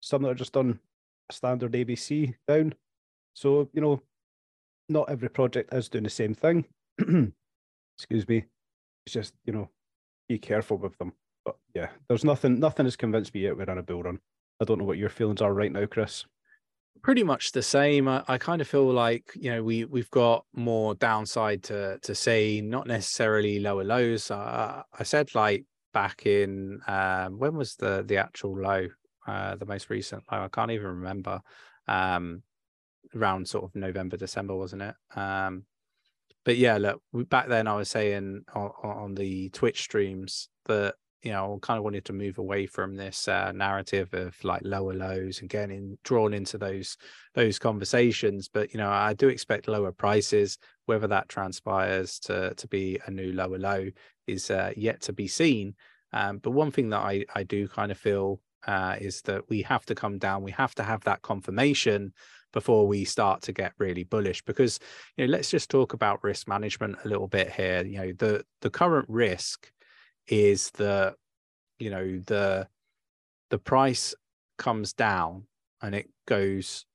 Some 0.00 0.22
that 0.22 0.30
are 0.30 0.34
just 0.34 0.56
on 0.56 0.78
standard 1.30 1.72
ABC 1.72 2.34
down. 2.46 2.74
So, 3.34 3.68
you 3.72 3.80
know, 3.80 4.00
not 4.88 5.10
every 5.10 5.30
project 5.30 5.72
is 5.72 5.88
doing 5.88 6.04
the 6.04 6.10
same 6.10 6.34
thing. 6.34 6.64
Excuse 7.98 8.28
me. 8.28 8.44
It's 9.06 9.14
just, 9.14 9.34
you 9.44 9.52
know, 9.52 9.68
be 10.28 10.38
careful 10.38 10.76
with 10.76 10.96
them. 10.98 11.12
But 11.44 11.56
yeah, 11.74 11.88
there's 12.08 12.24
nothing 12.24 12.60
nothing 12.60 12.86
has 12.86 12.96
convinced 12.96 13.34
me 13.34 13.40
yet 13.40 13.56
we're 13.56 13.70
on 13.70 13.78
a 13.78 13.82
bull 13.82 14.02
run. 14.02 14.20
I 14.60 14.64
don't 14.64 14.78
know 14.78 14.84
what 14.84 14.98
your 14.98 15.08
feelings 15.08 15.40
are 15.40 15.52
right 15.52 15.72
now, 15.72 15.86
Chris 15.86 16.24
pretty 17.02 17.22
much 17.22 17.52
the 17.52 17.62
same. 17.62 18.08
I, 18.08 18.22
I, 18.28 18.38
kind 18.38 18.60
of 18.60 18.68
feel 18.68 18.90
like 18.92 19.24
you 19.34 19.50
know 19.50 19.62
we 19.62 19.84
we've 19.84 20.10
got 20.10 20.44
more 20.54 20.94
downside 20.94 21.62
to 21.64 21.98
to 22.02 22.14
see, 22.14 22.60
not 22.60 22.86
necessarily 22.86 23.58
lower 23.58 23.84
lows. 23.84 24.30
Uh, 24.30 24.82
I 24.98 25.02
said 25.02 25.34
like 25.34 25.64
back 25.92 26.26
in 26.26 26.80
um, 26.86 27.38
when 27.38 27.56
was 27.56 27.74
the 27.76 28.02
the 28.06 28.18
actual 28.18 28.56
low, 28.58 28.88
uh, 29.26 29.56
the 29.56 29.66
most 29.66 29.90
recent 29.90 30.24
low? 30.30 30.44
I 30.44 30.48
can't 30.48 30.70
even 30.70 30.86
remember. 30.86 31.40
Um, 31.88 32.42
around 33.14 33.48
sort 33.48 33.64
of 33.64 33.74
November, 33.74 34.16
December, 34.16 34.56
wasn't 34.56 34.82
it? 34.82 34.94
Um, 35.14 35.64
but 36.44 36.56
yeah, 36.56 36.78
look, 36.78 37.02
back 37.28 37.48
then 37.48 37.68
I 37.68 37.76
was 37.76 37.88
saying 37.88 38.44
on, 38.54 38.70
on 38.82 39.14
the 39.14 39.50
Twitch 39.50 39.82
streams 39.82 40.48
that 40.66 40.94
you 41.22 41.32
know, 41.32 41.58
kind 41.62 41.78
of 41.78 41.84
wanted 41.84 42.04
to 42.06 42.12
move 42.12 42.38
away 42.38 42.66
from 42.66 42.96
this 42.96 43.28
uh, 43.28 43.52
narrative 43.52 44.12
of 44.12 44.34
like 44.44 44.62
lower 44.64 44.92
lows 44.92 45.40
and 45.40 45.48
getting 45.48 45.96
drawn 46.02 46.34
into 46.34 46.58
those 46.58 46.96
those 47.34 47.58
conversations. 47.58 48.48
But 48.48 48.72
you 48.72 48.78
know, 48.78 48.90
I 48.90 49.14
do 49.14 49.28
expect 49.28 49.68
lower 49.68 49.92
prices. 49.92 50.58
Whether 50.86 51.06
that 51.08 51.28
transpires 51.28 52.18
to 52.20 52.54
to 52.54 52.68
be 52.68 52.98
a 53.06 53.10
new 53.10 53.32
lower 53.32 53.58
low 53.58 53.88
is 54.26 54.50
uh, 54.50 54.72
yet 54.76 55.00
to 55.02 55.12
be 55.12 55.28
seen. 55.28 55.74
Um, 56.12 56.38
but 56.38 56.50
one 56.50 56.70
thing 56.70 56.90
that 56.90 57.00
I, 57.00 57.24
I 57.34 57.42
do 57.44 57.68
kind 57.68 57.90
of 57.90 57.98
feel 57.98 58.40
uh, 58.66 58.96
is 59.00 59.22
that 59.22 59.48
we 59.48 59.62
have 59.62 59.84
to 59.86 59.94
come 59.94 60.18
down. 60.18 60.42
We 60.42 60.52
have 60.52 60.74
to 60.76 60.82
have 60.82 61.02
that 61.04 61.22
confirmation 61.22 62.12
before 62.52 62.86
we 62.86 63.04
start 63.04 63.42
to 63.42 63.52
get 63.52 63.72
really 63.78 64.04
bullish. 64.04 64.42
Because 64.44 64.78
you 65.16 65.26
know, 65.26 65.32
let's 65.32 65.50
just 65.50 65.70
talk 65.70 65.92
about 65.92 66.22
risk 66.22 66.48
management 66.48 66.96
a 67.04 67.08
little 67.08 67.28
bit 67.28 67.50
here. 67.52 67.84
You 67.84 67.98
know, 67.98 68.12
the 68.18 68.44
the 68.60 68.70
current 68.70 69.06
risk 69.08 69.70
is 70.32 70.70
that 70.72 71.14
you 71.78 71.90
know 71.90 72.18
the 72.26 72.66
the 73.50 73.58
price 73.58 74.14
comes 74.56 74.94
down 74.94 75.44
and 75.82 75.94
it 75.94 76.08
goes 76.26 76.86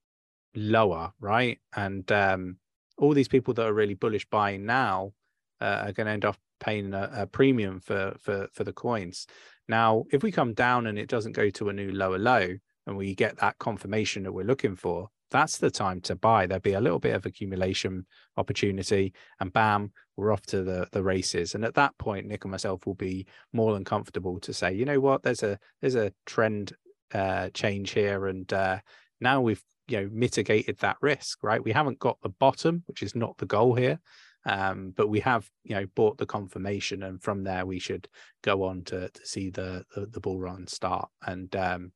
lower, 0.55 1.13
right? 1.19 1.59
And 1.75 2.11
um, 2.11 2.57
all 2.97 3.13
these 3.13 3.27
people 3.27 3.53
that 3.53 3.67
are 3.67 3.73
really 3.73 3.93
bullish 3.93 4.25
buying 4.25 4.65
now 4.65 5.13
uh, 5.61 5.83
are 5.85 5.91
going 5.91 6.07
to 6.07 6.13
end 6.13 6.25
up 6.25 6.35
paying 6.59 6.95
a, 6.95 7.11
a, 7.13 7.27
premium 7.27 7.79
for 7.79 8.15
for 8.19 8.47
for 8.53 8.63
the 8.63 8.73
coins. 8.73 9.27
Now, 9.67 10.05
if 10.11 10.23
we 10.23 10.31
come 10.31 10.55
down 10.55 10.87
and 10.87 10.97
it 10.97 11.07
doesn't 11.07 11.33
go 11.33 11.51
to 11.51 11.69
a 11.69 11.73
new 11.73 11.91
lower 11.91 12.17
low, 12.17 12.57
and 12.87 12.97
we 12.97 13.13
get 13.13 13.37
that 13.37 13.59
confirmation 13.59 14.23
that 14.23 14.31
we're 14.31 14.45
looking 14.45 14.75
for, 14.75 15.09
that's 15.29 15.59
the 15.59 15.69
time 15.69 16.01
to 16.01 16.15
buy. 16.15 16.47
There'll 16.47 16.61
be 16.61 16.73
a 16.73 16.81
little 16.81 16.99
bit 16.99 17.13
of 17.13 17.27
accumulation 17.27 18.07
opportunity, 18.35 19.13
and 19.39 19.53
bam, 19.53 19.91
we're 20.17 20.33
off 20.33 20.45
to 20.47 20.63
the 20.63 20.87
the 20.91 21.03
races. 21.03 21.55
And 21.55 21.63
at 21.63 21.75
that 21.75 21.97
point, 21.97 22.25
Nick 22.25 22.43
and 22.43 22.51
myself 22.51 22.85
will 22.85 22.95
be 22.95 23.27
more 23.53 23.73
than 23.73 23.85
comfortable 23.85 24.39
to 24.41 24.53
say, 24.53 24.73
you 24.73 24.83
know 24.83 24.99
what, 24.99 25.23
there's 25.23 25.43
a 25.43 25.57
there's 25.79 25.95
a 25.95 26.11
trend 26.25 26.75
uh, 27.13 27.49
change 27.53 27.91
here, 27.91 28.27
and 28.27 28.51
uh, 28.51 28.79
now 29.21 29.39
we've 29.41 29.63
you 29.87 30.01
know 30.01 30.09
mitigated 30.11 30.77
that 30.79 30.97
risk, 31.01 31.43
right? 31.43 31.63
We 31.63 31.71
haven't 31.71 31.99
got 31.99 32.17
the 32.21 32.29
bottom, 32.29 32.83
which 32.87 33.03
is 33.03 33.15
not 33.15 33.37
the 33.37 33.45
goal 33.45 33.75
here. 33.75 33.99
Um, 34.45 34.93
but 34.95 35.09
we 35.09 35.19
have, 35.21 35.49
you 35.65 35.75
know, 35.75 35.85
bought 35.93 36.17
the 36.17 36.25
confirmation, 36.25 37.03
and 37.03 37.21
from 37.21 37.43
there 37.43 37.65
we 37.65 37.79
should 37.79 38.07
go 38.43 38.63
on 38.63 38.83
to 38.85 39.09
to 39.09 39.25
see 39.25 39.49
the 39.49 39.85
the, 39.93 40.07
the 40.07 40.19
bull 40.19 40.39
run 40.39 40.67
start. 40.67 41.09
And 41.25 41.53
um, 41.55 41.91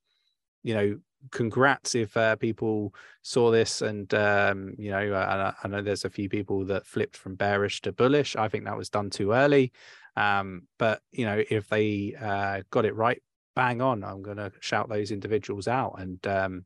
you 0.64 0.74
know, 0.74 1.00
congrats 1.32 1.96
if 1.96 2.16
uh, 2.18 2.36
people 2.36 2.94
saw 3.22 3.52
this 3.52 3.82
and 3.82 4.14
um, 4.14 4.74
you 4.78 4.92
know 4.92 5.14
I, 5.14 5.54
I, 5.64 5.68
know 5.68 5.82
there's 5.82 6.06
a 6.06 6.10
few 6.10 6.30
people 6.30 6.66
that 6.66 6.86
flipped 6.86 7.18
from 7.18 7.36
bearish 7.36 7.82
to 7.82 7.92
bullish. 7.92 8.36
I 8.36 8.48
think 8.48 8.66
that 8.66 8.78
was 8.78 8.90
done 8.90 9.10
too 9.10 9.32
early. 9.32 9.72
Um, 10.16 10.64
but 10.80 11.02
you 11.12 11.26
know 11.26 11.44
if 11.50 11.70
they 11.70 12.16
uh, 12.20 12.62
got 12.72 12.86
it 12.86 12.96
right 12.96 13.22
bang 13.54 13.82
on 13.82 14.02
i'm 14.04 14.22
going 14.22 14.38
to 14.38 14.52
shout 14.62 14.90
those 14.90 15.12
individuals 15.12 15.68
out. 15.68 15.96
And 15.98 16.26
um, 16.28 16.66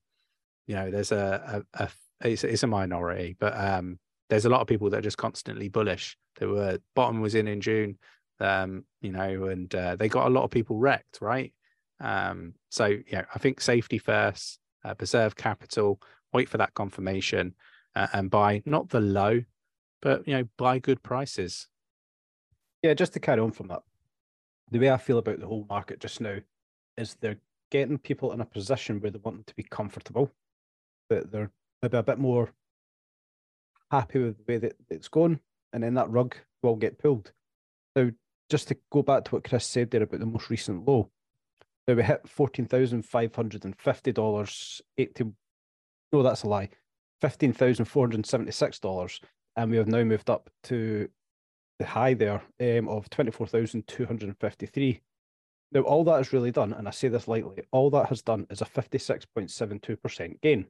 you 0.68 0.76
know 0.76 0.90
there's 0.90 1.12
a, 1.12 1.64
a, 1.74 1.84
a 1.84 1.90
it's, 2.22 2.44
it's, 2.44 2.64
a 2.64 2.68
minority 2.68 3.36
but 3.40 3.58
um, 3.60 4.00
there's 4.30 4.46
a 4.46 4.50
lot 4.50 4.62
of 4.62 4.68
people 4.68 4.90
that 4.90 4.98
are 4.98 5.02
just 5.02 5.18
constantly 5.18 5.68
bullish. 5.68 6.18
They 6.40 6.46
were 6.46 6.80
bottom 6.96 7.22
was 7.22 7.36
in 7.36 7.48
in 7.48 7.62
june 7.62 7.98
um, 8.40 8.86
you 9.02 9.12
know 9.12 9.46
and 9.46 9.74
uh, 9.74 9.96
they 9.96 10.10
got 10.10 10.28
a 10.28 10.30
lot 10.30 10.44
of 10.44 10.52
people 10.52 10.78
wrecked 10.78 11.20
right 11.22 11.54
um, 12.00 12.54
so 12.70 12.98
yeah, 13.08 13.26
I 13.34 13.40
think 13.40 13.62
safety 13.62 13.98
first, 13.98 14.60
uh, 14.84 14.94
preserve 14.94 15.36
capital, 15.36 16.02
wait 16.34 16.50
for 16.50 16.58
that 16.58 16.74
confirmation, 16.74 17.56
uh, 17.96 18.08
and 18.14 18.30
buy 18.30 18.62
not 18.66 18.90
the 18.90 19.02
low, 19.02 19.44
but 20.02 20.28
you 20.28 20.36
know 20.36 20.48
buy 20.58 20.80
good 20.80 21.02
prices. 21.04 21.68
Yeah, 22.84 22.94
just 22.94 23.14
to 23.14 23.20
carry 23.20 23.42
on 23.42 23.52
from 23.52 23.68
that, 23.70 23.82
the 24.72 24.80
way 24.80 24.92
I 24.92 24.98
feel 24.98 25.18
about 25.18 25.40
the 25.40 25.48
whole 25.48 25.66
market 25.70 26.00
just 26.00 26.22
now 26.22 26.38
is 26.98 27.16
they're 27.16 27.40
getting 27.72 27.98
people 27.98 28.32
in 28.32 28.42
a 28.42 28.46
position 28.46 29.00
where 29.00 29.12
they 29.12 29.20
want 29.20 29.38
them 29.38 29.44
to 29.48 29.56
be 29.56 29.64
comfortable, 29.64 30.32
that 31.10 31.32
they're 31.32 31.52
maybe 31.82 31.98
a 31.98 32.04
bit 32.04 32.20
more 32.20 32.52
happy 33.92 34.20
with 34.20 34.38
the 34.38 34.44
way 34.48 34.58
that 34.58 34.76
it's 34.90 35.08
going, 35.08 35.40
and 35.74 35.84
then 35.84 35.94
that 35.96 36.10
rug 36.10 36.36
will 36.62 36.76
get 36.76 37.00
pulled. 37.00 37.32
Now, 37.96 38.12
just 38.50 38.68
to 38.68 38.78
go 38.92 39.02
back 39.02 39.26
to 39.26 39.32
what 39.32 39.44
Chris 39.44 39.66
said 39.66 39.90
there 39.90 40.04
about 40.04 40.20
the 40.20 40.26
most 40.26 40.50
recent 40.50 40.88
low, 40.88 41.10
now 41.88 41.94
we 41.94 42.04
hit 42.04 42.28
fourteen 42.28 42.66
thousand 42.66 43.04
five 43.04 43.36
hundred 43.36 43.66
and 43.66 43.76
fifty 43.78 44.12
dollars. 44.12 44.82
Eighty, 44.98 45.26
no, 46.12 46.24
that's 46.24 46.44
a 46.44 46.48
lie. 46.48 46.70
Fifteen 47.22 47.54
thousand 47.54 47.86
four 47.86 48.04
hundred 48.04 48.26
seventy-six 48.26 48.80
dollars, 48.80 49.20
and 49.56 49.72
we 49.72 49.78
have 49.78 49.88
now 49.88 50.04
moved 50.04 50.30
up 50.30 50.50
to 50.64 51.08
the 51.80 51.86
high 51.86 52.14
there 52.14 52.42
um, 52.62 52.88
of 52.88 53.10
twenty-four 53.10 53.48
thousand 53.48 53.88
two 53.88 54.06
hundred 54.06 54.36
fifty-three. 54.40 55.02
Now, 55.72 55.82
all 55.82 56.04
that 56.06 56.18
has 56.18 56.32
really 56.32 56.52
done, 56.52 56.74
and 56.74 56.88
I 56.88 56.92
say 56.92 57.08
this 57.08 57.28
lightly, 57.28 57.64
all 57.72 57.90
that 57.90 58.08
has 58.08 58.22
done 58.22 58.48
is 58.50 58.62
a 58.62 58.66
fifty-six 58.66 59.26
point 59.26 59.52
seven 59.52 59.80
two 59.80 59.98
percent 59.98 60.42
gain. 60.42 60.68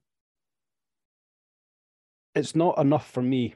It's 2.34 2.56
not 2.56 2.78
enough 2.80 3.10
for 3.10 3.22
me 3.22 3.56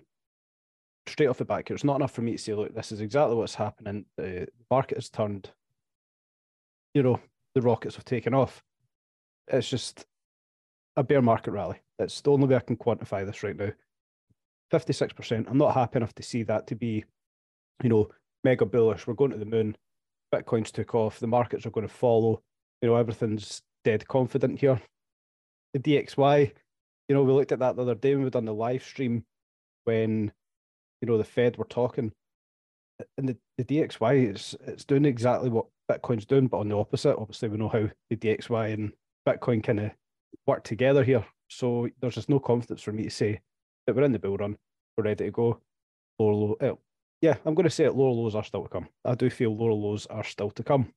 straight 1.08 1.28
off 1.28 1.40
the 1.40 1.46
back 1.46 1.68
here, 1.68 1.76
it's 1.76 1.84
not 1.84 1.96
enough 1.96 2.12
for 2.12 2.22
me 2.22 2.34
to 2.34 2.38
say, 2.38 2.54
look, 2.54 2.76
this 2.76 2.92
is 2.92 3.02
exactly 3.02 3.36
what's 3.36 3.56
happening. 3.56 4.06
The 4.16 4.48
market 4.70 4.98
has 4.98 5.10
turned, 5.10 5.50
you 6.94 7.02
know, 7.02 7.20
the 7.56 7.62
rockets 7.62 7.96
have 7.96 8.06
taken 8.06 8.34
off. 8.34 8.64
It's 9.48 9.70
just 9.70 10.06
a 10.96 11.04
bear 11.04 11.22
market 11.22 11.52
rally. 11.52 11.80
It's 11.98 12.22
the 12.22 12.32
only 12.32 12.48
way 12.48 12.56
I 12.56 12.60
can 12.60 12.78
quantify 12.78 13.26
this 13.26 13.44
right 13.44 13.58
now. 13.58 13.72
56%. 14.72 15.50
I'm 15.50 15.58
not 15.58 15.74
happy 15.74 15.98
enough 15.98 16.14
to 16.16 16.24
see 16.24 16.44
that 16.44 16.68
to 16.68 16.76
be, 16.76 17.04
you 17.84 17.90
know, 17.90 18.10
mega 18.44 18.66
bullish. 18.66 19.08
We're 19.08 19.14
going 19.16 19.32
to 19.32 19.38
the 19.38 19.46
moon. 19.46 19.76
Bitcoin's 20.34 20.72
took 20.72 20.94
off. 20.94 21.20
The 21.20 21.28
markets 21.28 21.66
are 21.66 21.72
going 21.72 21.88
to 21.88 21.94
follow. 21.94 22.42
You 22.82 22.90
know, 22.90 22.96
everything's 22.96 23.62
dead 23.84 24.08
confident 24.08 24.60
here. 24.60 24.80
The 25.74 25.80
DXY, 25.80 26.52
you 27.08 27.16
know, 27.16 27.24
we 27.24 27.34
looked 27.34 27.52
at 27.52 27.60
that 27.60 27.76
the 27.76 27.82
other 27.82 27.96
day 27.96 28.16
when 28.16 28.24
we 28.24 28.30
done 28.30 28.46
the 28.46 28.54
live 28.54 28.84
stream 28.84 29.26
when, 29.86 30.32
you 31.02 31.08
know, 31.08 31.18
the 31.18 31.24
Fed 31.24 31.58
were 31.58 31.66
talking. 31.66 32.12
And 33.18 33.30
the, 33.30 33.38
the 33.58 33.64
DXY 33.64 34.34
is 34.34 34.56
it's 34.68 34.86
doing 34.86 35.06
exactly 35.06 35.50
what 35.50 35.66
Bitcoin's 35.90 36.26
doing, 36.26 36.48
but 36.48 36.60
on 36.60 36.70
the 36.70 36.78
opposite. 36.78 37.18
Obviously, 37.18 37.50
we 37.50 37.58
know 37.58 37.70
how 37.70 37.90
the 38.10 38.16
DXY 38.16 38.74
and 38.74 38.94
Bitcoin 39.28 39.64
kind 39.64 39.80
of 39.80 39.92
work 40.46 40.64
together 40.64 41.04
here. 41.04 41.26
So 41.48 41.90
there's 42.00 42.16
just 42.16 42.30
no 42.30 42.40
confidence 42.40 42.82
for 42.82 42.92
me 42.92 43.04
to 43.04 43.10
say 43.10 43.42
that 43.86 43.96
we're 43.96 44.04
in 44.04 44.12
the 44.12 44.20
bull 44.20 44.38
run, 44.38 44.58
we're 44.96 45.06
ready 45.06 45.26
to 45.26 45.32
go. 45.32 45.60
Lower 46.20 46.34
low, 46.34 46.58
uh, 46.62 46.76
yeah, 47.22 47.36
I'm 47.46 47.56
going 47.56 47.66
to 47.66 47.70
say 47.70 47.86
it. 47.86 47.96
Lower 47.96 48.12
lows 48.12 48.36
are 48.36 48.44
still 48.44 48.64
to 48.64 48.70
come. 48.70 48.88
I 49.04 49.16
do 49.16 49.30
feel 49.30 49.56
lower 49.56 49.74
lows 49.74 50.06
are 50.08 50.24
still 50.24 50.52
to 50.52 50.64
come. 50.64 50.94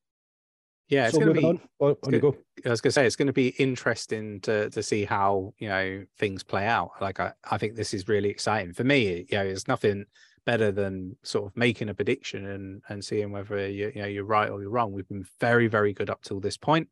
Yeah, 0.88 1.06
it's 1.06 1.14
so 1.14 1.20
going 1.20 1.34
to 1.34 1.40
be. 1.40 1.46
On, 1.46 1.61
on, 1.80 1.96
on 2.04 2.18
go. 2.18 2.37
I 2.66 2.70
was 2.70 2.80
going 2.80 2.90
to 2.90 2.92
say 2.92 3.06
it's 3.06 3.16
going 3.16 3.28
to 3.28 3.32
be 3.32 3.49
interesting 3.49 4.40
to 4.42 4.68
to 4.70 4.82
see 4.82 5.04
how 5.04 5.54
you 5.58 5.68
know 5.68 6.04
things 6.18 6.42
play 6.42 6.66
out. 6.66 6.90
Like 7.00 7.18
I, 7.18 7.32
I 7.50 7.56
think 7.56 7.76
this 7.76 7.94
is 7.94 8.08
really 8.08 8.28
exciting 8.28 8.75
for 8.75 8.84
me. 8.84 9.26
You 9.30 9.38
know, 9.38 9.44
it's 9.44 9.68
nothing 9.68 10.04
better 10.44 10.72
than 10.72 11.16
sort 11.22 11.46
of 11.46 11.56
making 11.56 11.88
a 11.88 11.94
prediction 11.94 12.46
and 12.46 12.82
and 12.88 13.04
seeing 13.04 13.30
whether 13.30 13.68
you, 13.68 13.92
you 13.94 14.02
know 14.02 14.08
you're 14.08 14.25
right 14.25 14.50
or 14.50 14.61
you're 14.61 14.70
wrong. 14.70 14.92
We've 14.92 15.08
been 15.08 15.26
very 15.40 15.68
very 15.68 15.92
good 15.92 16.11
up 16.11 16.22
till 16.22 16.40
this 16.40 16.56
point, 16.56 16.88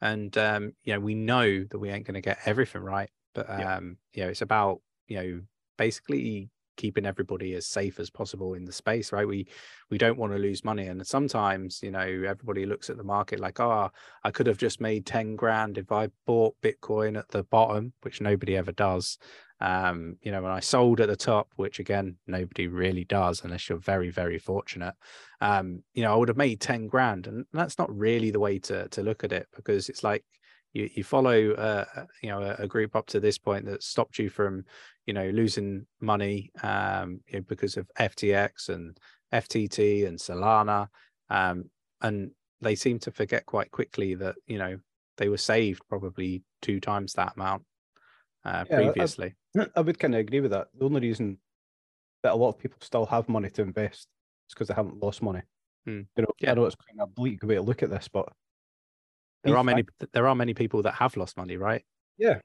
and 0.00 0.36
um, 0.38 0.72
you 0.84 0.92
know 0.94 1.00
we 1.00 1.14
know 1.14 1.64
that 1.64 1.78
we 1.78 1.90
ain't 1.90 2.06
going 2.06 2.14
to 2.14 2.20
get 2.20 2.38
everything 2.44 2.82
right, 2.82 3.10
but 3.34 3.48
um, 3.48 3.58
yeah. 3.60 3.80
you 4.12 4.22
know 4.24 4.30
it's 4.30 4.42
about 4.42 4.80
you 5.08 5.16
know 5.16 5.40
basically 5.76 6.50
keeping 6.76 7.06
everybody 7.06 7.54
as 7.54 7.66
safe 7.66 7.98
as 7.98 8.10
possible 8.10 8.54
in 8.54 8.64
the 8.64 8.72
space 8.72 9.12
right? 9.12 9.26
We 9.26 9.46
we 9.90 9.98
don't 9.98 10.18
want 10.18 10.32
to 10.32 10.38
lose 10.38 10.64
money 10.64 10.86
and 10.86 11.06
sometimes 11.06 11.80
you 11.82 11.90
know 11.90 12.00
everybody 12.00 12.66
looks 12.66 12.90
at 12.90 12.96
the 12.96 13.04
market 13.04 13.40
like 13.40 13.60
oh 13.60 13.90
i 14.24 14.30
could 14.30 14.46
have 14.46 14.58
just 14.58 14.80
made 14.80 15.06
10 15.06 15.36
grand 15.36 15.78
if 15.78 15.92
i 15.92 16.08
bought 16.26 16.56
bitcoin 16.62 17.18
at 17.18 17.28
the 17.28 17.44
bottom 17.44 17.92
which 18.02 18.20
nobody 18.20 18.56
ever 18.56 18.72
does. 18.72 19.18
Um 19.60 20.18
you 20.20 20.32
know 20.32 20.42
when 20.42 20.52
i 20.52 20.60
sold 20.60 21.00
at 21.00 21.08
the 21.08 21.16
top 21.16 21.48
which 21.56 21.78
again 21.78 22.16
nobody 22.26 22.68
really 22.68 23.04
does 23.04 23.42
unless 23.42 23.68
you're 23.68 23.78
very 23.78 24.10
very 24.10 24.38
fortunate. 24.38 24.94
Um 25.40 25.82
you 25.94 26.02
know 26.02 26.12
i 26.12 26.16
would 26.16 26.28
have 26.28 26.36
made 26.36 26.60
10 26.60 26.88
grand 26.88 27.26
and 27.26 27.46
that's 27.52 27.78
not 27.78 27.96
really 27.96 28.30
the 28.30 28.40
way 28.40 28.58
to 28.60 28.88
to 28.88 29.02
look 29.02 29.24
at 29.24 29.32
it 29.32 29.46
because 29.54 29.88
it's 29.88 30.04
like 30.04 30.24
you, 30.76 30.90
you 30.94 31.04
follow 31.04 31.52
uh, 31.52 31.84
you 32.22 32.28
know 32.28 32.42
a, 32.42 32.64
a, 32.64 32.66
group 32.66 32.94
up 32.94 33.06
to 33.06 33.20
this 33.20 33.38
point 33.38 33.64
that 33.64 33.82
stopped 33.82 34.18
you 34.18 34.28
from 34.28 34.64
you 35.06 35.14
know 35.14 35.28
losing 35.30 35.86
money 36.00 36.50
um, 36.62 37.20
you 37.28 37.38
know, 37.38 37.44
because 37.48 37.76
of 37.76 37.88
FTX 37.98 38.68
and 38.68 38.98
FTT 39.32 40.06
and 40.06 40.18
Solana 40.18 40.88
um, 41.30 41.70
and 42.02 42.30
they 42.60 42.74
seem 42.74 42.98
to 43.00 43.10
forget 43.10 43.46
quite 43.46 43.70
quickly 43.70 44.14
that 44.14 44.34
you 44.46 44.58
know 44.58 44.78
they 45.16 45.28
were 45.28 45.36
saved 45.36 45.82
probably 45.88 46.42
two 46.62 46.80
times 46.80 47.14
that 47.14 47.34
amount 47.36 47.62
uh, 48.44 48.64
yeah, 48.70 48.76
previously. 48.76 49.34
I, 49.58 49.66
I 49.76 49.80
would 49.80 49.98
kind 49.98 50.14
of 50.14 50.20
agree 50.20 50.40
with 50.40 50.52
that. 50.52 50.68
The 50.78 50.84
only 50.84 51.00
reason 51.00 51.38
that 52.22 52.32
a 52.32 52.36
lot 52.36 52.50
of 52.50 52.58
people 52.58 52.78
still 52.80 53.06
have 53.06 53.28
money 53.28 53.50
to 53.50 53.62
invest 53.62 54.08
is 54.48 54.54
because 54.54 54.68
they 54.68 54.74
haven't 54.74 55.02
lost 55.02 55.22
money. 55.22 55.42
Hmm. 55.84 56.02
You 56.16 56.22
know, 56.22 56.28
yeah. 56.40 56.52
I 56.52 56.54
know 56.54 56.64
it's 56.64 56.76
kind 56.76 57.00
of 57.00 57.08
a 57.08 57.12
bleak 57.12 57.42
way 57.42 57.56
to 57.56 57.62
look 57.62 57.82
at 57.82 57.90
this, 57.90 58.08
but 58.08 58.28
there 59.44 59.56
are 59.56 59.64
many 59.64 59.84
there 60.12 60.26
are 60.26 60.34
many 60.34 60.54
people 60.54 60.82
that 60.82 60.94
have 60.94 61.16
lost 61.16 61.36
money, 61.36 61.56
right? 61.56 61.82
Yeah. 62.18 62.38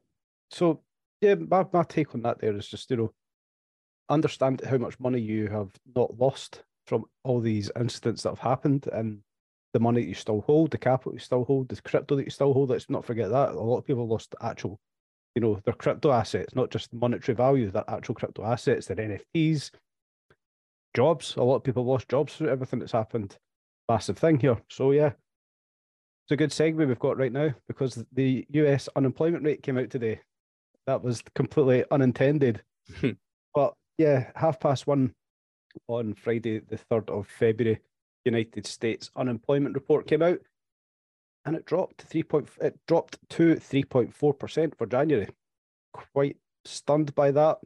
So 0.50 0.82
yeah, 1.22 1.36
my, 1.36 1.66
my 1.72 1.84
take 1.84 2.14
on 2.16 2.24
that 2.24 2.40
there 2.40 2.56
is 2.56 2.68
just, 2.68 2.90
you 2.92 2.98
know, 2.98 3.14
understand 4.10 4.62
how 4.70 4.78
much 4.78 5.00
money 5.00 5.20
you 5.20 5.48
have 5.48 5.72
not 5.96 6.18
lost 6.20 6.64
from 6.88 7.06
all 7.24 7.40
these 7.40 7.72
incidents 7.80 8.24
that 8.24 8.30
have 8.30 8.40
happened 8.40 8.88
and 8.92 9.20
the 9.74 9.80
money 9.80 10.02
that 10.02 10.08
you 10.08 10.14
still 10.16 10.42
hold, 10.42 10.72
the 10.72 10.78
capital 10.78 11.14
you 11.14 11.20
still 11.20 11.46
hold, 11.46 11.70
the 11.70 11.82
crypto 11.82 12.16
that 12.16 12.26
you 12.26 12.30
still 12.30 12.54
hold. 12.54 12.70
Let's 12.70 12.90
not 12.90 13.06
forget 13.06 13.30
that. 13.30 13.50
A 13.52 13.60
lot 13.60 13.78
of 13.78 13.86
people 13.86 14.08
lost 14.08 14.36
actual, 14.42 14.80
you 15.36 15.42
know, 15.42 15.62
their 15.64 15.74
crypto 15.76 16.12
assets, 16.12 16.56
not 16.56 16.72
just 16.72 16.90
the 16.92 16.98
monetary 16.98 17.36
value, 17.36 17.70
their 17.72 17.86
actual 17.88 18.16
crypto 18.16 18.44
assets, 18.44 18.88
their 18.88 18.98
NFTs, 18.98 19.72
jobs. 20.94 21.36
A 21.38 21.44
lot 21.44 21.58
of 21.58 21.64
people 21.64 21.86
lost 21.86 22.10
jobs 22.10 22.36
through 22.36 22.50
everything 22.50 22.80
that's 22.80 22.92
happened. 22.92 23.38
massive 23.88 24.18
thing 24.18 24.40
here. 24.40 24.58
So 24.70 24.92
yeah, 24.92 25.12
it's 26.26 26.32
a 26.32 26.36
good 26.36 26.50
segue 26.52 26.76
we've 26.76 27.00
got 27.00 27.18
right 27.18 27.32
now 27.32 27.54
because 27.68 28.04
the 28.12 28.46
US 28.50 28.90
unemployment 28.96 29.46
rate 29.46 29.64
came 29.64 29.78
out 29.78 29.90
today. 29.90 30.20
That 30.88 31.04
was 31.04 31.24
completely 31.36 31.86
unintended. 31.92 32.62
but 33.56 33.74
yeah, 33.98 34.32
half 34.36 34.60
past 34.60 34.88
one 34.88 35.14
on 35.88 36.14
Friday, 36.16 36.60
the 36.60 36.78
3rd 36.78 37.10
of 37.10 37.28
February, 37.28 37.80
United 38.26 38.68
States 38.68 39.10
unemployment 39.16 39.76
report 39.76 40.08
came 40.08 40.22
out 40.22 40.40
and 41.46 41.56
it 41.56 41.66
dropped 41.66 42.00
to 42.00 42.08
three 42.08 42.24
point 42.24 42.50
it 42.62 42.78
dropped 42.88 43.18
to 43.30 43.56
3.4% 43.56 44.78
for 44.78 44.86
January. 44.86 45.28
Quite 45.94 46.38
stunned 46.66 47.14
by 47.16 47.32
that. 47.32 47.58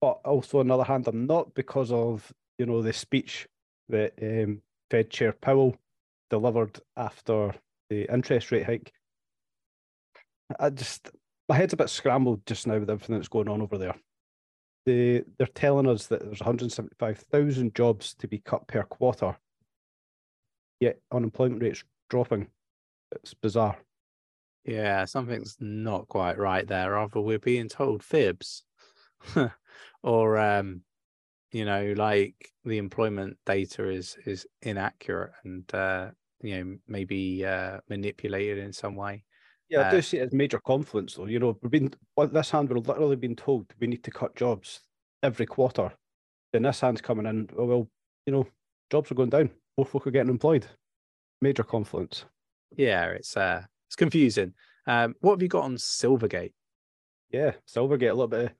But 0.00 0.20
also 0.24 0.60
on 0.60 0.68
the 0.68 0.74
other 0.74 0.84
hand, 0.84 1.06
I'm 1.08 1.26
not 1.26 1.54
because 1.54 1.92
of 1.92 2.32
you 2.58 2.66
know 2.66 2.82
the 2.82 2.92
speech 2.92 3.48
that 3.88 4.12
um, 4.22 4.62
Fed 4.90 5.10
Chair 5.10 5.32
Powell 5.32 5.76
delivered 6.30 6.80
after 6.96 7.54
the 7.90 8.12
interest 8.12 8.50
rate 8.52 8.66
hike. 8.66 8.92
I 10.58 10.70
just 10.70 11.10
my 11.52 11.58
head's 11.58 11.74
a 11.74 11.76
bit 11.76 11.90
scrambled 11.90 12.40
just 12.46 12.66
now 12.66 12.78
with 12.78 12.88
everything 12.88 13.14
that's 13.14 13.28
going 13.28 13.46
on 13.46 13.60
over 13.60 13.76
there. 13.76 13.94
They 14.86 15.22
they're 15.36 15.46
telling 15.48 15.86
us 15.86 16.06
that 16.06 16.22
there's 16.22 16.40
175,000 16.40 17.74
jobs 17.74 18.14
to 18.14 18.26
be 18.26 18.38
cut 18.38 18.66
per 18.66 18.84
quarter. 18.84 19.36
Yet 20.80 20.98
unemployment 21.12 21.60
rates 21.60 21.84
dropping. 22.08 22.46
It's 23.14 23.34
bizarre. 23.34 23.76
Yeah, 24.64 25.04
something's 25.04 25.58
not 25.60 26.08
quite 26.08 26.38
right 26.38 26.66
there. 26.66 26.96
Either 26.96 27.20
we're 27.20 27.38
being 27.38 27.68
told 27.68 28.02
fibs, 28.02 28.64
or 30.02 30.38
um, 30.38 30.80
you 31.50 31.66
know, 31.66 31.92
like 31.98 32.50
the 32.64 32.78
employment 32.78 33.36
data 33.44 33.90
is 33.90 34.16
is 34.24 34.46
inaccurate 34.62 35.32
and 35.44 35.74
uh, 35.74 36.12
you 36.40 36.64
know 36.64 36.76
maybe 36.88 37.44
uh, 37.44 37.80
manipulated 37.90 38.56
in 38.56 38.72
some 38.72 38.96
way. 38.96 39.24
Yeah, 39.72 39.88
I 39.88 39.90
do 39.90 39.98
uh, 39.98 40.02
see 40.02 40.18
it 40.18 40.26
as 40.26 40.32
major 40.34 40.60
confluence, 40.60 41.14
though. 41.14 41.24
You 41.24 41.38
know, 41.38 41.56
we've 41.62 41.70
been 41.70 41.94
this 42.30 42.50
hand, 42.50 42.68
we're 42.68 42.76
literally 42.76 43.16
been 43.16 43.34
told 43.34 43.72
we 43.80 43.86
need 43.86 44.04
to 44.04 44.10
cut 44.10 44.36
jobs 44.36 44.80
every 45.22 45.46
quarter. 45.46 45.90
Then 46.52 46.62
this 46.62 46.80
hand's 46.80 47.00
coming 47.00 47.24
in. 47.24 47.48
Oh, 47.56 47.64
well, 47.64 47.88
you 48.26 48.34
know, 48.34 48.46
jobs 48.90 49.10
are 49.10 49.14
going 49.14 49.30
down. 49.30 49.48
More 49.78 49.86
folk 49.86 50.06
are 50.06 50.10
getting 50.10 50.28
employed. 50.28 50.66
Major 51.40 51.62
confluence. 51.62 52.26
Yeah, 52.76 53.06
it's 53.12 53.34
uh, 53.34 53.62
it's 53.88 53.96
confusing. 53.96 54.52
Um, 54.86 55.14
what 55.20 55.32
have 55.32 55.42
you 55.42 55.48
got 55.48 55.64
on 55.64 55.76
Silvergate? 55.76 56.52
Yeah, 57.30 57.52
Silvergate. 57.66 58.10
A 58.10 58.14
little 58.14 58.28
bit, 58.28 58.52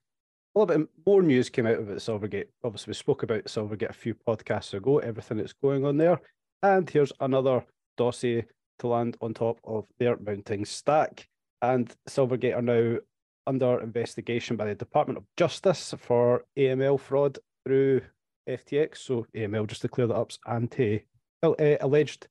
a 0.55 0.59
little 0.59 0.79
bit 0.79 0.89
more 1.05 1.23
news 1.23 1.51
came 1.51 1.67
out 1.67 1.79
of 1.79 1.91
it. 1.91 1.99
Silvergate. 1.99 2.47
Obviously, 2.65 2.93
we 2.93 2.95
spoke 2.95 3.23
about 3.23 3.45
Silvergate 3.45 3.91
a 3.91 3.93
few 3.93 4.15
podcasts 4.15 4.73
ago. 4.73 4.99
Everything 5.01 5.37
that's 5.37 5.53
going 5.53 5.85
on 5.85 5.99
there, 5.99 6.19
and 6.63 6.89
here's 6.89 7.13
another 7.21 7.67
dossier 7.99 8.47
to 8.79 8.87
land 8.87 9.17
on 9.21 9.35
top 9.35 9.59
of 9.65 9.87
their 9.99 10.17
mounting 10.17 10.65
stack. 10.65 11.29
And 11.61 11.95
Silvergate 12.09 12.57
are 12.57 12.63
now 12.63 12.99
under 13.47 13.81
investigation 13.81 14.57
by 14.57 14.67
the 14.67 14.75
Department 14.75 15.19
of 15.19 15.25
Justice 15.37 15.95
for 15.99 16.45
AML 16.59 16.99
fraud 16.99 17.39
through 17.65 18.03
FTX. 18.49 18.99
So 18.99 19.27
AML, 19.37 19.67
just 19.67 19.83
to 19.83 19.89
clear 19.89 20.07
that 20.07 20.17
up, 20.17 20.33
anti 20.47 21.05
uh, 21.43 21.55
alleged 21.81 22.29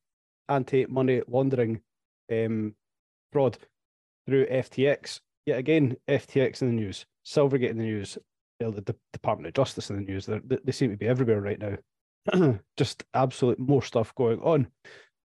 anti 0.50 0.86
money 0.86 1.22
laundering 1.28 1.82
um, 2.32 2.76
fraud 3.32 3.58
through 4.28 4.46
FTX. 4.48 5.20
Yet 5.46 5.58
again, 5.58 5.98
FTX 6.08 6.62
in 6.62 6.68
the 6.70 6.82
news, 6.82 7.06
Silvergate 7.26 7.72
in 7.72 7.78
the 7.78 7.84
news, 7.84 8.18
the 8.60 8.82
D- 8.82 8.94
Department 9.12 9.48
of 9.48 9.54
Justice 9.54 9.90
in 9.90 9.96
the 9.96 10.04
news. 10.04 10.26
They, 10.26 10.40
they 10.64 10.72
seem 10.72 10.92
to 10.92 10.98
be 10.98 11.08
everywhere 11.08 11.42
right 11.42 11.60
now. 11.60 12.60
just 12.78 13.04
absolute 13.14 13.60
more 13.60 13.82
stuff 13.82 14.14
going 14.16 14.40
on. 14.42 14.68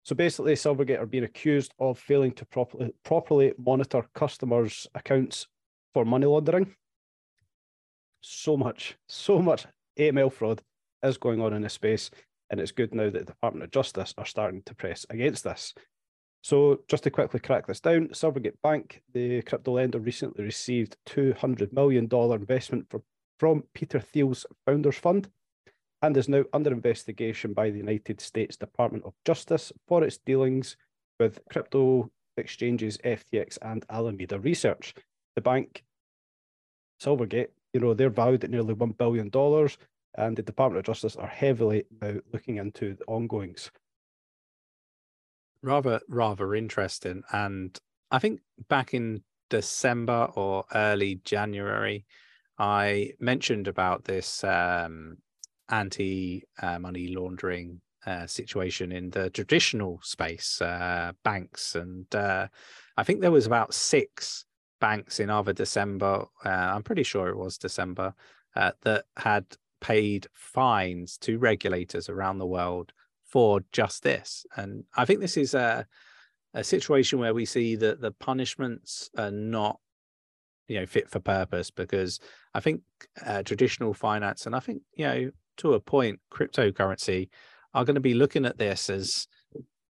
So 0.04 0.14
basically, 0.14 0.52
Silvergate 0.54 1.00
are 1.00 1.06
being 1.06 1.24
accused 1.24 1.72
of 1.80 1.98
failing 1.98 2.32
to 2.32 2.44
properly 2.44 2.92
properly 3.04 3.54
monitor 3.58 4.04
customers' 4.14 4.86
accounts 4.94 5.46
for 5.94 6.04
money 6.04 6.26
laundering. 6.26 6.74
So 8.20 8.56
much, 8.56 8.96
so 9.08 9.40
much 9.40 9.66
AML 9.98 10.30
fraud 10.30 10.60
is 11.02 11.16
going 11.16 11.40
on 11.40 11.54
in 11.54 11.62
this 11.62 11.72
space, 11.72 12.10
and 12.50 12.60
it's 12.60 12.72
good 12.72 12.94
now 12.94 13.04
that 13.04 13.12
the 13.12 13.32
Department 13.32 13.64
of 13.64 13.70
Justice 13.70 14.12
are 14.18 14.26
starting 14.26 14.62
to 14.66 14.74
press 14.74 15.06
against 15.08 15.44
this. 15.44 15.72
So, 16.42 16.80
just 16.88 17.04
to 17.04 17.10
quickly 17.10 17.40
crack 17.40 17.66
this 17.66 17.80
down, 17.80 18.08
Silvergate 18.08 18.60
Bank, 18.62 19.00
the 19.14 19.40
crypto 19.40 19.72
lender, 19.72 19.98
recently 19.98 20.44
received 20.44 20.98
$200 21.08 21.72
million 21.72 22.06
investment 22.12 22.90
from, 22.90 23.02
from 23.38 23.64
Peter 23.72 24.00
Thiel's 24.00 24.44
Founders 24.66 24.96
Fund 24.98 25.30
and 26.04 26.16
is 26.18 26.28
now 26.28 26.44
under 26.52 26.70
investigation 26.70 27.54
by 27.54 27.70
the 27.70 27.78
United 27.78 28.20
States 28.20 28.58
Department 28.58 29.04
of 29.04 29.14
Justice 29.24 29.72
for 29.88 30.04
its 30.04 30.18
dealings 30.18 30.76
with 31.18 31.38
crypto 31.50 32.10
exchanges 32.36 32.98
FTX 32.98 33.56
and 33.62 33.86
Alameda 33.88 34.38
Research. 34.38 34.92
The 35.34 35.40
bank, 35.40 35.82
Silvergate, 37.02 37.48
you 37.72 37.80
know, 37.80 37.94
they're 37.94 38.10
valued 38.10 38.44
at 38.44 38.50
nearly 38.50 38.74
$1 38.74 38.98
billion, 38.98 39.30
and 40.16 40.36
the 40.36 40.42
Department 40.42 40.80
of 40.80 40.84
Justice 40.84 41.16
are 41.16 41.26
heavily 41.26 41.84
now 42.02 42.16
looking 42.32 42.58
into 42.58 42.94
the 42.94 43.04
ongoings 43.06 43.70
rather 45.62 45.98
rather 46.08 46.54
interesting 46.54 47.22
and 47.32 47.78
i 48.10 48.18
think 48.18 48.38
back 48.68 48.92
in 48.92 49.22
december 49.48 50.28
or 50.34 50.62
early 50.74 51.22
january 51.24 52.04
i 52.58 53.10
mentioned 53.18 53.66
about 53.66 54.04
this 54.04 54.44
um, 54.44 55.16
anti 55.70 56.42
uh, 56.62 56.78
money 56.78 57.14
laundering 57.14 57.80
uh, 58.06 58.26
situation 58.26 58.92
in 58.92 59.10
the 59.10 59.30
traditional 59.30 59.98
space 60.02 60.60
uh, 60.60 61.12
banks 61.22 61.74
and 61.74 62.12
uh, 62.14 62.46
i 62.98 63.02
think 63.02 63.20
there 63.20 63.30
was 63.30 63.46
about 63.46 63.72
six 63.72 64.44
banks 64.80 65.20
in 65.20 65.30
either 65.30 65.54
december 65.54 66.24
uh, 66.44 66.48
i'm 66.48 66.82
pretty 66.82 67.02
sure 67.02 67.28
it 67.28 67.36
was 67.36 67.56
december 67.56 68.12
uh, 68.56 68.72
that 68.82 69.04
had 69.16 69.44
paid 69.80 70.26
fines 70.32 71.18
to 71.18 71.38
regulators 71.38 72.08
around 72.08 72.38
the 72.38 72.46
world 72.46 72.92
for 73.26 73.60
just 73.72 74.02
this. 74.02 74.46
And 74.56 74.84
I 74.96 75.04
think 75.04 75.20
this 75.20 75.36
is 75.36 75.54
a, 75.54 75.86
a 76.54 76.62
situation 76.62 77.18
where 77.18 77.34
we 77.34 77.44
see 77.44 77.74
that 77.76 78.00
the 78.00 78.12
punishments 78.12 79.10
are 79.18 79.30
not 79.30 79.80
you 80.68 80.80
know 80.80 80.86
fit 80.86 81.10
for 81.10 81.20
purpose 81.20 81.70
because 81.70 82.20
i 82.54 82.60
think 82.60 82.80
traditional 83.44 83.92
finance 83.92 84.46
and 84.46 84.56
i 84.56 84.60
think 84.60 84.80
you 84.96 85.04
know 85.06 85.30
to 85.56 85.74
a 85.74 85.80
point 85.80 86.20
cryptocurrency 86.32 87.28
are 87.72 87.84
going 87.84 87.94
to 87.94 88.00
be 88.00 88.14
looking 88.14 88.44
at 88.44 88.58
this 88.58 88.88
as 88.90 89.26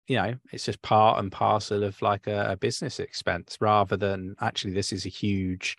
you 0.08 0.16
know 0.16 0.34
it's 0.52 0.66
just 0.66 0.82
part 0.82 1.20
and 1.20 1.32
parcel 1.32 1.84
of 1.84 2.02
like 2.02 2.28
a, 2.28 2.52
a 2.52 2.58
business 2.58 3.00
expense 3.00 3.58
rather 3.62 3.96
than 3.96 4.36
actually 4.42 4.74
this 4.74 4.92
is 4.92 5.06
a 5.06 5.10
huge 5.10 5.78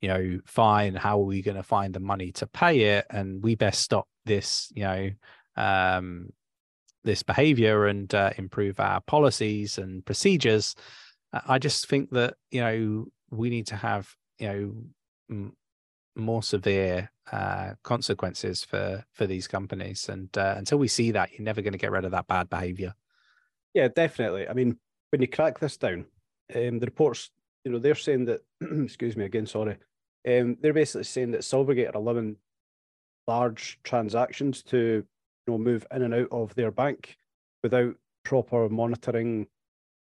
you 0.00 0.08
know 0.08 0.38
fine. 0.44 0.94
How 0.94 1.18
are 1.18 1.24
we 1.24 1.42
going 1.42 1.56
to 1.56 1.62
find 1.62 1.94
the 1.94 2.00
money 2.00 2.32
to 2.32 2.46
pay 2.46 2.96
it? 2.96 3.06
And 3.10 3.42
we 3.42 3.54
best 3.54 3.82
stop 3.82 4.08
this 4.24 4.70
you 4.74 4.84
know 4.84 5.10
um 5.56 6.28
this 7.04 7.22
behavior 7.22 7.86
and 7.86 8.12
uh, 8.14 8.30
improve 8.36 8.80
our 8.80 9.00
policies 9.00 9.78
and 9.78 10.04
procedures. 10.04 10.74
I 11.32 11.58
just 11.58 11.88
think 11.88 12.10
that 12.10 12.34
you 12.50 12.60
know 12.60 13.06
we 13.30 13.50
need 13.50 13.68
to 13.68 13.76
have 13.76 14.08
you 14.38 14.48
know 14.48 14.72
m- 15.30 15.56
more 16.14 16.42
severe 16.42 17.10
uh, 17.32 17.72
consequences 17.82 18.64
for 18.64 19.04
for 19.12 19.26
these 19.26 19.48
companies. 19.48 20.08
And 20.08 20.36
uh, 20.36 20.54
until 20.56 20.78
we 20.78 20.88
see 20.88 21.10
that 21.12 21.32
you're 21.32 21.44
never 21.44 21.62
going 21.62 21.72
to 21.72 21.78
get 21.78 21.90
rid 21.90 22.04
of 22.04 22.12
that 22.12 22.26
bad 22.26 22.48
behavior. 22.48 22.94
Yeah 23.74 23.88
definitely. 23.88 24.48
I 24.48 24.52
mean 24.52 24.78
when 25.10 25.20
you 25.20 25.28
crack 25.28 25.58
this 25.58 25.76
down 25.76 26.06
um, 26.54 26.78
the 26.78 26.86
reports 26.86 27.30
you 27.64 27.72
know 27.72 27.78
they're 27.78 27.94
saying 27.94 28.26
that 28.26 28.42
excuse 28.60 29.16
me 29.16 29.24
again 29.24 29.46
sorry. 29.46 29.76
Um, 30.26 30.56
they're 30.60 30.72
basically 30.72 31.04
saying 31.04 31.30
that 31.32 31.42
silvergate 31.42 31.94
are 31.94 31.98
allowing 31.98 32.36
large 33.26 33.78
transactions 33.84 34.62
to 34.64 35.04
you 35.46 35.52
know, 35.52 35.58
move 35.58 35.86
in 35.94 36.02
and 36.02 36.14
out 36.14 36.28
of 36.32 36.54
their 36.54 36.70
bank 36.70 37.16
without 37.62 37.94
proper 38.24 38.68
monitoring 38.68 39.46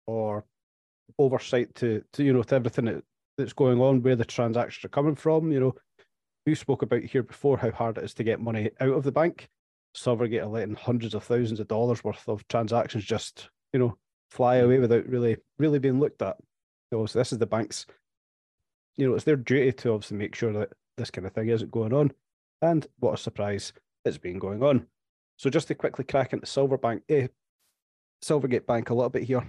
or 0.05 0.45
oversight 1.17 1.73
to, 1.75 2.03
to 2.13 2.23
you 2.23 2.33
know 2.33 2.43
to 2.43 2.55
everything 2.55 2.85
that, 2.85 3.03
that's 3.37 3.53
going 3.53 3.79
on, 3.81 4.01
where 4.01 4.15
the 4.15 4.25
transactions 4.25 4.85
are 4.85 4.89
coming 4.89 5.15
from. 5.15 5.51
You 5.51 5.59
know, 5.59 5.75
we 6.45 6.55
spoke 6.55 6.81
about 6.81 7.03
here 7.03 7.23
before 7.23 7.57
how 7.57 7.71
hard 7.71 7.97
it 7.97 8.03
is 8.03 8.13
to 8.15 8.23
get 8.23 8.39
money 8.39 8.69
out 8.79 8.93
of 8.93 9.03
the 9.03 9.11
bank. 9.11 9.49
Silvergate 9.95 10.43
are 10.43 10.47
letting 10.47 10.75
hundreds 10.75 11.13
of 11.13 11.23
thousands 11.23 11.59
of 11.59 11.67
dollars 11.67 12.03
worth 12.03 12.27
of 12.27 12.47
transactions 12.47 13.05
just 13.05 13.49
you 13.71 13.79
know 13.79 13.97
fly 14.31 14.55
away 14.55 14.79
without 14.79 15.07
really 15.07 15.37
really 15.57 15.79
being 15.79 15.99
looked 15.99 16.21
at. 16.21 16.37
So, 16.91 17.05
this 17.05 17.31
is 17.31 17.39
the 17.39 17.47
bank's, 17.47 17.87
you 18.97 19.07
know, 19.07 19.15
it's 19.15 19.23
their 19.23 19.35
duty 19.35 19.71
to 19.71 19.93
obviously 19.93 20.17
make 20.17 20.35
sure 20.35 20.53
that 20.53 20.69
this 20.95 21.09
kind 21.09 21.25
of 21.25 21.33
thing 21.33 21.49
isn't 21.49 21.71
going 21.71 21.93
on. 21.93 22.11
And 22.61 22.85
what 22.99 23.15
a 23.15 23.17
surprise 23.17 23.73
it's 24.05 24.17
been 24.17 24.37
going 24.37 24.61
on. 24.61 24.85
So 25.37 25.49
just 25.49 25.67
to 25.69 25.75
quickly 25.75 26.05
crack 26.05 26.33
into 26.33 26.45
Silverbank, 26.45 27.03
eh, 27.09 27.27
Silvergate 28.23 28.65
Bank 28.65 28.89
a 28.89 28.93
little 28.93 29.09
bit 29.09 29.23
here. 29.23 29.43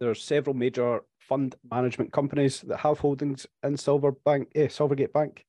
There's 0.00 0.22
several 0.22 0.54
major 0.54 1.02
fund 1.18 1.54
management 1.70 2.12
companies 2.12 2.62
that 2.62 2.78
have 2.78 2.98
holdings 2.98 3.46
in 3.62 3.76
Silverbank, 3.76 4.48
eh, 4.54 4.68
Silvergate 4.68 5.12
Bank, 5.12 5.44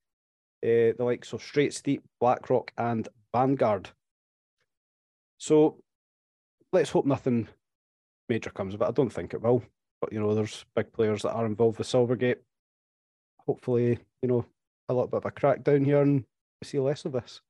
Eh, 0.66 0.94
the 0.98 1.04
likes 1.04 1.32
of 1.32 1.44
State 1.44 1.76
Street, 1.76 2.02
BlackRock, 2.20 2.72
and 2.76 3.08
Vanguard. 3.32 3.90
So 5.38 5.78
let's 6.74 6.90
hope 6.90 7.06
nothing 7.06 7.48
major 8.30 8.50
comes 8.50 8.74
of 8.74 8.82
it. 8.82 8.86
I 8.88 8.92
don't 8.92 9.14
think 9.14 9.36
it 9.36 9.44
will, 9.44 9.62
but 10.02 10.12
you 10.12 10.20
know, 10.20 10.34
there's 10.34 10.66
big 10.76 10.92
players 10.92 11.22
that 11.22 11.34
are 11.34 11.46
involved 11.46 11.78
with 11.78 11.88
Silvergate. 11.88 12.38
Hopefully, 13.46 14.00
you 14.24 14.28
know, 14.28 14.44
a 14.90 14.94
little 14.96 15.08
bit 15.08 15.18
of 15.18 15.26
a 15.26 15.32
crackdown 15.32 15.86
here 15.86 16.02
and 16.02 16.26
we 16.60 16.66
see 16.66 16.80
less 16.80 17.06
of 17.06 17.12
this. 17.12 17.42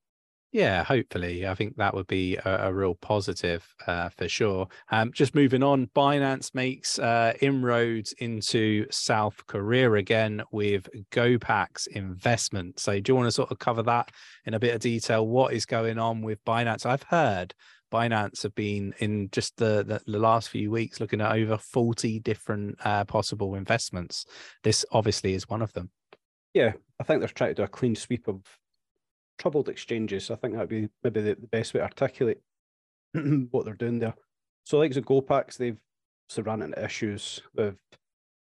Yeah, 0.56 0.86
hopefully. 0.86 1.46
I 1.46 1.54
think 1.54 1.76
that 1.76 1.94
would 1.94 2.08
be 2.08 2.38
a, 2.38 2.68
a 2.68 2.74
real 2.74 2.96
positive 2.96 3.68
uh, 3.88 4.08
for 4.08 4.30
sure. 4.30 4.70
Um, 4.89 5.12
just 5.12 5.36
moving 5.36 5.62
on, 5.62 5.88
Binance 5.88 6.56
makes 6.56 6.98
uh, 6.98 7.34
inroads 7.41 8.13
into 8.20 8.86
South 8.89 9.46
Korea 9.48 9.91
again 9.91 10.41
with 10.54 10.88
GoPax 11.12 11.88
investment. 11.88 12.80
So, 12.80 12.98
do 13.02 13.12
you 13.12 13.15
want 13.18 13.28
to 13.28 13.34
sort 13.34 13.52
of 13.52 13.60
cover 13.60 13.84
that 13.84 14.12
in 14.46 14.54
a 14.54 14.60
bit 14.60 14.74
of 14.74 14.80
detail? 14.80 15.28
What 15.28 15.52
is 15.52 15.65
going 15.65 16.00
on 16.00 16.22
with 16.22 16.41
Binance? 16.46 16.86
I've 16.86 17.04
heard 17.04 17.54
Binance 17.91 18.44
have 18.44 18.56
been 18.56 18.94
in 19.00 19.28
just 19.34 19.58
the, 19.58 20.02
the, 20.08 20.18
last 20.18 20.48
few 20.48 20.72
weeks 20.72 21.02
looking 21.02 21.20
at 21.20 21.36
over 21.36 21.58
40 21.58 22.22
different 22.22 22.78
uh, 22.86 23.04
possible 23.04 23.56
investments. 23.56 24.26
This 24.63 24.86
obviously 24.94 25.34
is 25.34 25.50
one 25.50 25.62
of 25.62 25.74
them. 25.74 25.89
Yeah, 26.54 26.72
I 26.98 27.04
think 27.04 27.20
they're 27.20 27.28
trying 27.28 27.50
to 27.50 27.56
do 27.56 27.63
a 27.63 27.68
clean 27.68 27.96
sweep 27.96 28.30
of 28.30 28.39
troubled 29.38 29.69
exchanges. 29.69 30.32
I 30.32 30.36
think 30.36 30.54
that 30.54 30.62
would 30.62 30.69
be 30.69 30.89
maybe 31.04 31.21
the, 31.21 31.36
the 31.36 31.48
best 31.48 31.74
way 31.74 31.80
to 31.80 31.86
articulate 31.86 32.39
what 33.52 33.65
they're 33.65 33.74
doing 33.74 34.00
there. 34.00 34.15
So, 34.65 34.80
like 34.80 34.93
the 34.93 35.02
GoPax, 35.02 35.58
they've 35.58 35.78
ran 36.38 36.62
into 36.62 36.84
issues 36.84 37.41
with 37.54 37.76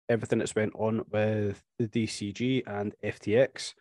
everything 0.09 0.39
that's 0.39 0.55
went 0.55 0.73
on 0.75 1.03
with 1.11 1.63
the 1.77 1.87
DCG 1.87 2.63
and 2.67 2.93
FTX. 3.03 3.73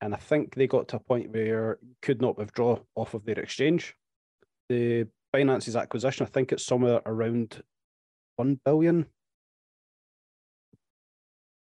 And 0.00 0.14
I 0.14 0.18
think 0.18 0.54
they 0.54 0.66
got 0.66 0.88
to 0.88 0.96
a 0.96 1.00
point 1.00 1.30
where 1.30 1.78
you 1.82 1.94
could 2.00 2.20
not 2.20 2.38
withdraw 2.38 2.78
off 2.94 3.14
of 3.14 3.24
their 3.24 3.38
exchange. 3.38 3.94
The 4.68 5.06
Binance's 5.34 5.76
acquisition, 5.76 6.26
I 6.26 6.30
think 6.30 6.52
it's 6.52 6.64
somewhere 6.64 7.00
around 7.06 7.62
1 8.36 8.60
billion 8.64 9.06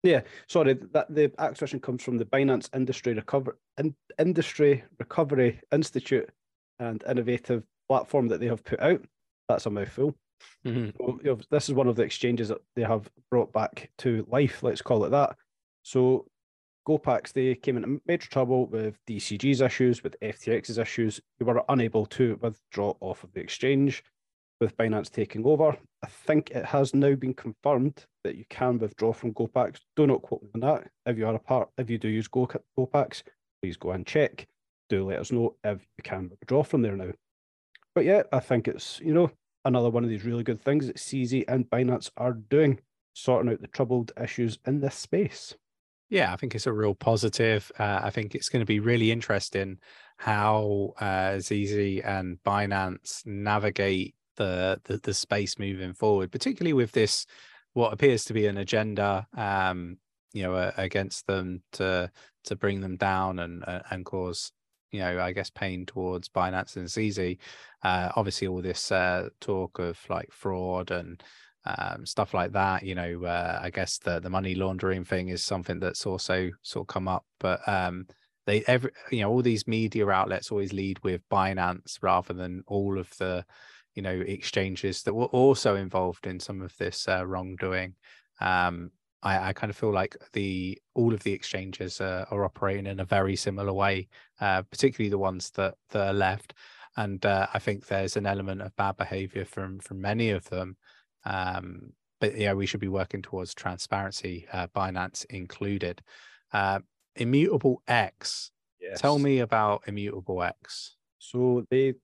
yeah, 0.04 0.22
sorry, 0.48 0.74
that 0.94 1.14
the 1.14 1.32
acquisition 1.40 1.80
comes 1.80 2.04
from 2.04 2.18
the 2.18 2.26
Binance 2.26 2.70
Industry 2.74 3.14
Recover 3.14 3.58
In, 3.78 3.96
Industry 4.18 4.84
Recovery 4.98 5.60
Institute 5.72 6.30
and 6.80 7.04
innovative 7.10 7.64
platform 7.90 8.28
that 8.30 8.40
they 8.40 8.48
have 8.48 8.64
put 8.64 8.80
out. 8.80 9.02
That's 9.50 9.66
a 9.66 9.70
mouthful. 9.70 10.16
Mm-hmm. 10.66 10.90
So, 10.98 11.20
you 11.24 11.32
know, 11.32 11.40
this 11.52 11.68
is 11.68 11.76
one 11.76 11.88
of 11.88 11.96
the 11.96 12.04
exchanges 12.04 12.48
that 12.48 12.62
they 12.76 12.84
have 12.84 13.10
brought 13.30 13.52
back 13.52 13.90
to 14.00 14.26
life. 14.30 14.64
Let's 14.64 14.82
call 14.82 15.04
it 15.04 15.10
that. 15.10 15.36
So, 15.84 16.26
GoPax 16.88 17.34
they 17.34 17.56
came 17.56 17.78
into 17.78 18.02
major 18.08 18.30
trouble 18.30 18.68
with 18.68 18.98
DCG's 19.06 19.62
issues, 19.62 20.02
with 20.02 20.20
FTX's 20.22 20.78
issues. 20.78 21.20
They 21.38 21.46
were 21.46 21.64
unable 21.68 22.06
to 22.08 22.40
withdraw 22.42 22.94
off 23.02 23.24
of 23.24 23.34
the 23.34 23.42
exchange 23.42 24.04
with 24.60 24.76
Binance 24.78 25.10
taking 25.10 25.46
over. 25.46 25.78
I 26.04 26.08
think 26.08 26.52
it 26.52 26.66
has 26.66 26.94
now 26.94 27.16
been 27.16 27.34
confirmed 27.34 28.06
that 28.24 28.36
you 28.36 28.46
can 28.50 28.78
withdraw 28.78 29.14
from 29.14 29.34
GoPax. 29.34 29.80
Do 29.96 30.08
not 30.08 30.22
quote 30.22 30.44
me 30.44 30.50
on 30.56 30.60
that. 30.62 30.90
If 31.06 31.18
you 31.18 31.28
are 31.28 31.36
a 31.36 31.40
part, 31.40 31.70
if 31.78 31.90
you 31.90 31.98
do 31.98 32.08
use 32.08 32.28
Go, 32.28 32.48
GoPax, 32.78 33.24
please 33.62 33.78
go 33.78 33.92
and 33.92 34.06
check. 34.06 34.48
Do 34.90 35.06
let 35.06 35.20
us 35.20 35.32
know 35.32 35.56
if 35.64 35.82
you 35.98 36.04
can 36.04 36.30
withdraw 36.30 36.64
from 36.64 36.82
there 36.82 36.96
now. 36.96 37.12
But 37.96 38.06
yeah, 38.06 38.24
I 38.32 38.40
think 38.40 38.68
it's, 38.68 39.00
you 39.00 39.14
know, 39.14 39.32
another 39.66 39.90
one 39.90 40.04
of 40.04 40.10
these 40.10 40.26
really 40.26 40.44
good 40.44 40.62
things 40.62 40.88
that 40.88 40.98
CZ 40.98 41.46
and 41.48 41.70
Binance 41.70 42.10
are 42.18 42.34
doing, 42.34 42.80
sorting 43.14 43.52
out 43.52 43.62
the 43.62 43.68
troubled 43.68 44.12
issues 44.22 44.60
in 44.66 44.80
this 44.80 44.96
space. 44.96 45.56
Yeah, 46.10 46.34
I 46.34 46.38
think 46.38 46.56
it's 46.56 46.66
a 46.66 46.74
real 46.74 46.96
positive. 46.96 47.72
Uh, 47.78 48.00
I 48.02 48.10
think 48.10 48.34
it's 48.34 48.50
going 48.50 48.62
to 48.62 48.66
be 48.66 48.80
really 48.80 49.12
interesting 49.12 49.78
how 50.18 50.94
uh, 51.00 51.38
CZ 51.38 52.06
and 52.06 52.40
Binance 52.44 53.26
navigate 53.28 54.16
the, 54.40 54.82
the 54.86 54.98
the 54.98 55.14
space 55.14 55.60
moving 55.60 55.94
forward, 55.94 56.32
particularly 56.32 56.74
with 56.74 56.92
this 56.92 57.28
what 57.74 57.94
appears 57.94 58.26
to 58.26 58.34
be 58.34 58.48
an 58.48 58.58
agenda, 58.58 59.28
um, 59.38 59.98
you 60.34 60.42
know, 60.42 60.56
uh, 60.56 60.72
against 60.78 61.28
them 61.28 61.62
to 61.74 62.10
to 62.46 62.56
bring 62.56 62.82
them 62.82 62.98
down 62.98 63.38
and 63.38 63.64
uh, 63.68 63.82
and 63.92 64.06
cause 64.06 64.52
you 64.92 65.02
know, 65.02 65.20
I 65.20 65.34
guess 65.34 65.52
pain 65.52 65.86
towards 65.86 66.30
Binance 66.30 66.76
and 66.76 66.88
CZ. 66.88 67.38
Uh, 67.84 68.10
obviously, 68.16 68.48
all 68.48 68.62
this 68.62 68.92
uh, 68.92 69.30
talk 69.40 69.78
of 69.78 70.00
like 70.10 70.32
fraud 70.32 70.90
and 70.90 71.22
um, 71.66 72.06
stuff 72.06 72.34
like 72.34 72.54
that. 72.54 72.84
You 72.84 72.96
know, 72.96 73.26
uh, 73.26 73.60
I 73.62 73.70
guess 73.70 74.00
the 74.00 74.20
the 74.20 74.30
money 74.30 74.56
laundering 74.56 75.06
thing 75.06 75.30
is 75.30 75.44
something 75.44 75.80
that's 75.80 76.06
also 76.06 76.50
sort 76.64 76.84
of 76.86 76.94
come 76.94 77.08
up, 77.08 77.26
but 77.40 77.60
um, 77.68 78.08
they 78.48 78.64
every 78.66 78.92
you 79.12 79.22
know 79.22 79.30
all 79.30 79.44
these 79.44 79.68
media 79.68 80.08
outlets 80.10 80.52
always 80.52 80.74
lead 80.74 80.98
with 81.04 81.22
Binance 81.30 82.00
rather 82.02 82.34
than 82.34 82.64
all 82.66 82.98
of 82.98 83.10
the 83.20 83.46
you 84.00 84.04
know 84.04 84.24
exchanges 84.26 85.04
that 85.04 85.14
were 85.14 85.26
also 85.26 85.76
involved 85.76 86.26
in 86.26 86.40
some 86.40 86.62
of 86.62 86.74
this 86.78 87.06
uh, 87.10 87.28
wrongdoing. 87.28 87.96
Um, 88.40 88.92
I, 89.22 89.50
I, 89.50 89.54
kind 89.54 89.70
of 89.70 89.76
feel 89.76 89.92
like 89.92 90.16
the 90.32 90.80
all 90.94 91.14
of 91.14 91.22
the 91.24 91.34
exchanges 91.34 92.00
uh, 92.00 92.24
are 92.32 92.46
operating 92.46 92.88
in 92.88 93.02
a 93.02 93.06
very 93.06 93.36
similar 93.36 93.74
way, 93.74 94.08
uh, 94.40 94.62
particularly 94.62 95.10
the 95.10 95.18
ones 95.18 95.50
that 95.58 95.76
that 95.90 96.08
are 96.08 96.14
left. 96.14 96.54
And 96.96 97.26
uh, 97.26 97.48
I 97.54 97.60
think 97.60 97.88
there's 97.88 98.16
an 98.16 98.26
element 98.26 98.62
of 98.62 98.74
bad 98.78 98.96
behavior 98.96 99.44
from 99.44 99.80
from 99.80 100.00
many 100.00 100.30
of 100.30 100.46
them. 100.46 100.78
Um, 101.26 101.92
but 102.22 102.38
yeah, 102.38 102.54
we 102.54 102.66
should 102.66 102.80
be 102.80 102.88
working 102.88 103.22
towards 103.22 103.54
transparency, 103.54 104.48
uh, 104.54 104.68
Binance 104.68 105.26
included. 105.30 106.02
Uh, 106.54 106.80
Immutable 107.18 107.82
X. 107.86 108.52
Yes. 108.80 109.02
Tell 109.02 109.20
me 109.20 109.40
about 109.40 109.84
Immutable 109.88 110.42
X. 110.42 110.96
So 111.18 111.66
they 111.70 111.96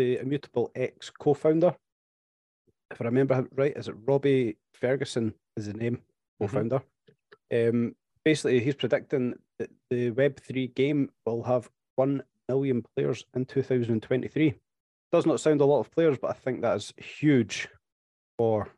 the 0.00 0.16
Immutable 0.16 0.72
X 0.74 1.10
co-founder. 1.10 1.74
If 2.90 3.02
I 3.02 3.04
remember 3.04 3.46
right, 3.54 3.76
is 3.76 3.88
it 3.88 3.94
Robbie 4.06 4.56
Ferguson 4.72 5.34
is 5.58 5.66
the 5.66 5.74
name 5.74 5.96
mm-hmm. 5.96 6.46
co-founder? 6.46 6.80
Mm-hmm. 7.52 7.76
Um, 7.76 7.94
basically, 8.24 8.60
he's 8.60 8.76
predicting 8.76 9.34
that 9.58 9.68
the 9.90 10.10
Web3 10.12 10.74
game 10.74 11.10
will 11.26 11.42
have 11.42 11.68
1 11.96 12.22
million 12.48 12.82
players 12.96 13.26
in 13.34 13.44
2023. 13.44 14.54
Does 15.12 15.26
not 15.26 15.38
sound 15.38 15.60
a 15.60 15.66
lot 15.66 15.80
of 15.80 15.90
players, 15.90 16.16
but 16.16 16.30
I 16.30 16.34
think 16.34 16.62
that 16.62 16.76
is 16.76 16.94
huge 16.96 17.68
for, 18.38 18.68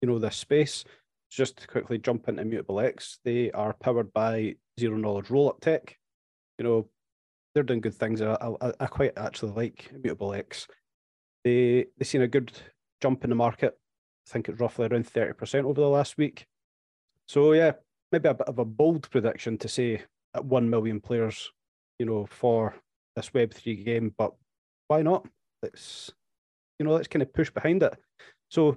you 0.00 0.08
know, 0.08 0.20
this 0.20 0.36
space. 0.36 0.84
Just 1.32 1.56
to 1.58 1.66
quickly 1.66 1.98
jump 1.98 2.28
into 2.28 2.42
Immutable 2.42 2.78
X, 2.78 3.18
they 3.24 3.50
are 3.50 3.72
powered 3.72 4.12
by 4.12 4.54
zero 4.78 4.96
knowledge 4.96 5.26
rollup 5.26 5.60
tech. 5.60 5.96
You 6.58 6.64
know, 6.64 6.88
they're 7.54 7.62
doing 7.62 7.80
good 7.80 7.94
things. 7.94 8.22
I, 8.22 8.36
I, 8.60 8.72
I 8.80 8.86
quite 8.86 9.12
actually 9.16 9.52
like 9.52 9.90
Immutable 9.94 10.34
X. 10.34 10.66
They 11.44 11.86
they 11.98 12.04
seen 12.04 12.22
a 12.22 12.28
good 12.28 12.52
jump 13.00 13.24
in 13.24 13.30
the 13.30 13.36
market. 13.36 13.76
I 14.28 14.32
think 14.32 14.48
it's 14.48 14.60
roughly 14.60 14.86
around 14.86 15.06
thirty 15.06 15.32
percent 15.32 15.66
over 15.66 15.80
the 15.80 15.88
last 15.88 16.18
week. 16.18 16.46
So 17.26 17.52
yeah, 17.52 17.72
maybe 18.12 18.28
a 18.28 18.34
bit 18.34 18.48
of 18.48 18.58
a 18.58 18.64
bold 18.64 19.10
prediction 19.10 19.58
to 19.58 19.68
say 19.68 20.02
at 20.34 20.44
one 20.44 20.68
million 20.68 21.00
players, 21.00 21.50
you 21.98 22.06
know, 22.06 22.26
for 22.26 22.74
this 23.16 23.32
Web 23.34 23.52
three 23.52 23.76
game. 23.76 24.14
But 24.16 24.32
why 24.88 25.02
not? 25.02 25.26
Let's 25.62 26.12
you 26.78 26.86
know 26.86 26.92
let's 26.92 27.08
kind 27.08 27.22
of 27.22 27.32
push 27.32 27.50
behind 27.50 27.82
it. 27.82 27.96
So 28.50 28.76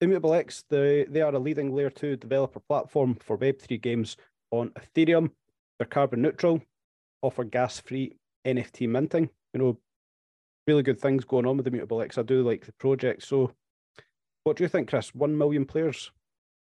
Immutable 0.00 0.34
X, 0.34 0.64
they, 0.70 1.04
they 1.08 1.22
are 1.22 1.34
a 1.34 1.38
leading 1.38 1.74
layer 1.74 1.90
two 1.90 2.16
developer 2.16 2.60
platform 2.60 3.16
for 3.20 3.36
Web3 3.36 3.80
games 3.80 4.16
on 4.52 4.70
Ethereum. 4.70 5.30
They're 5.78 5.86
carbon 5.86 6.22
neutral, 6.22 6.60
offer 7.22 7.44
gas 7.44 7.80
free 7.80 8.16
NFT 8.46 8.88
minting. 8.88 9.30
You 9.54 9.60
know, 9.60 9.78
really 10.66 10.82
good 10.82 11.00
things 11.00 11.24
going 11.24 11.46
on 11.46 11.56
with 11.56 11.64
the 11.64 11.70
Immutable 11.70 12.02
X. 12.02 12.18
I 12.18 12.22
do 12.22 12.42
like 12.42 12.66
the 12.66 12.72
project. 12.72 13.22
So, 13.22 13.52
what 14.44 14.56
do 14.56 14.64
you 14.64 14.68
think, 14.68 14.88
Chris? 14.88 15.14
One 15.14 15.36
million 15.36 15.64
players 15.64 16.10